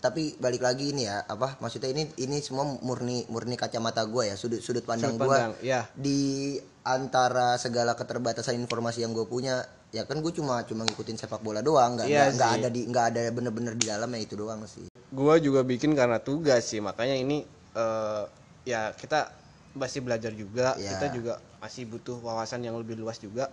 Tapi 0.00 0.40
balik 0.40 0.64
lagi 0.64 0.96
ini 0.96 1.04
ya, 1.04 1.20
apa 1.20 1.60
maksudnya 1.60 1.92
ini 1.92 2.08
ini 2.16 2.40
semua 2.40 2.64
murni 2.64 3.28
murni 3.28 3.52
kacamata 3.52 4.00
gue 4.08 4.32
ya, 4.32 4.36
sudut 4.36 4.60
sudut 4.60 4.80
pandang 4.80 5.12
Sudut 5.12 5.28
gue 5.28 5.36
pandang, 5.36 5.52
ya. 5.60 5.84
di 5.92 6.56
antara 6.80 7.60
segala 7.60 7.92
keterbatasan 7.92 8.56
informasi 8.56 9.04
yang 9.04 9.12
gue 9.12 9.28
punya 9.28 9.60
ya 9.92 10.08
kan 10.08 10.24
gue 10.24 10.32
cuma 10.32 10.64
cuma 10.64 10.88
ngikutin 10.88 11.20
sepak 11.20 11.44
bola 11.44 11.60
doang 11.60 12.00
nggak 12.00 12.08
Iya 12.08 12.32
nggak- 12.32 12.54
ada 12.56 12.68
di 12.70 12.80
nggak 12.88 13.04
ada 13.12 13.20
bener-bener 13.28 13.74
di 13.76 13.84
dalamnya 13.84 14.22
itu 14.22 14.38
doang 14.38 14.64
sih 14.64 14.86
Gua 15.10 15.36
juga 15.36 15.60
bikin 15.60 15.92
karena 15.92 16.16
tugas 16.16 16.64
sih, 16.64 16.80
makanya 16.80 17.20
ini 17.20 17.44
eh, 17.76 18.24
ya 18.64 18.94
kita 18.96 19.28
masih 19.76 20.00
belajar 20.00 20.32
juga, 20.32 20.78
Ya. 20.80 20.96
kita 20.96 21.12
juga 21.12 21.34
masih 21.60 21.84
butuh 21.84 22.16
wawasan 22.18 22.60
yang 22.60 22.74
lebih 22.74 22.96
luas 22.96 23.16
juga. 23.16 23.52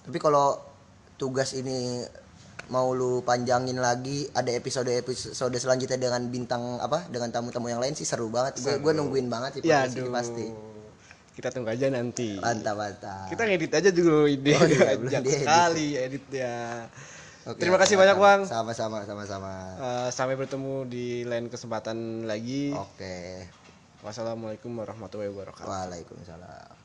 tapi 0.00 0.16
kalau 0.16 0.62
tugas 1.16 1.52
ini 1.52 2.06
mau 2.66 2.90
lu 2.90 3.20
panjangin 3.20 3.76
lagi 3.76 4.26
ada 4.32 4.50
episode 4.50 4.86
episode 4.88 5.54
selanjutnya 5.54 5.98
dengan 6.00 6.22
bintang 6.24 6.78
apa 6.78 7.06
dengan 7.06 7.28
tamu-tamu 7.28 7.66
yang 7.66 7.78
lain 7.78 7.92
sih 7.92 8.02
seru 8.02 8.26
banget 8.26 8.58
gue 8.58 8.74
gue 8.76 8.92
nungguin 8.92 9.26
banget 9.26 9.58
sih 9.58 9.62
Ya 9.62 9.82
aduh. 9.82 10.10
pasti 10.10 10.46
Kita 11.32 11.50
tunggu 11.50 11.68
aja 11.68 11.86
nanti. 11.88 12.34
mantap 12.36 12.74
mantap 12.74 13.28
Kita 13.28 13.44
ngedit 13.44 13.68
aja 13.70 13.90
dulu 13.90 14.24
ini. 14.24 14.50
Oh 14.50 14.64
iya, 14.64 14.96
belum 14.98 15.12
sekali 15.20 15.92
editnya. 15.94 16.88
Oke, 17.44 17.60
Terima 17.60 17.76
kasih 17.76 17.94
banyak 17.94 18.16
Bang. 18.16 18.40
sama-sama 18.42 19.04
sama-sama 19.04 19.52
Eh, 19.76 20.08
sampai 20.10 20.34
bertemu 20.34 20.86
di 20.86 21.06
lain 21.22 21.46
kesempatan 21.46 22.24
lagi. 22.24 22.72
oke 22.72 23.46
Wassalamualaikum 24.00 24.72
warahmatullahi 24.72 25.28
wabarakatuh. 25.28 25.66
waalaikumsalam 25.66 26.75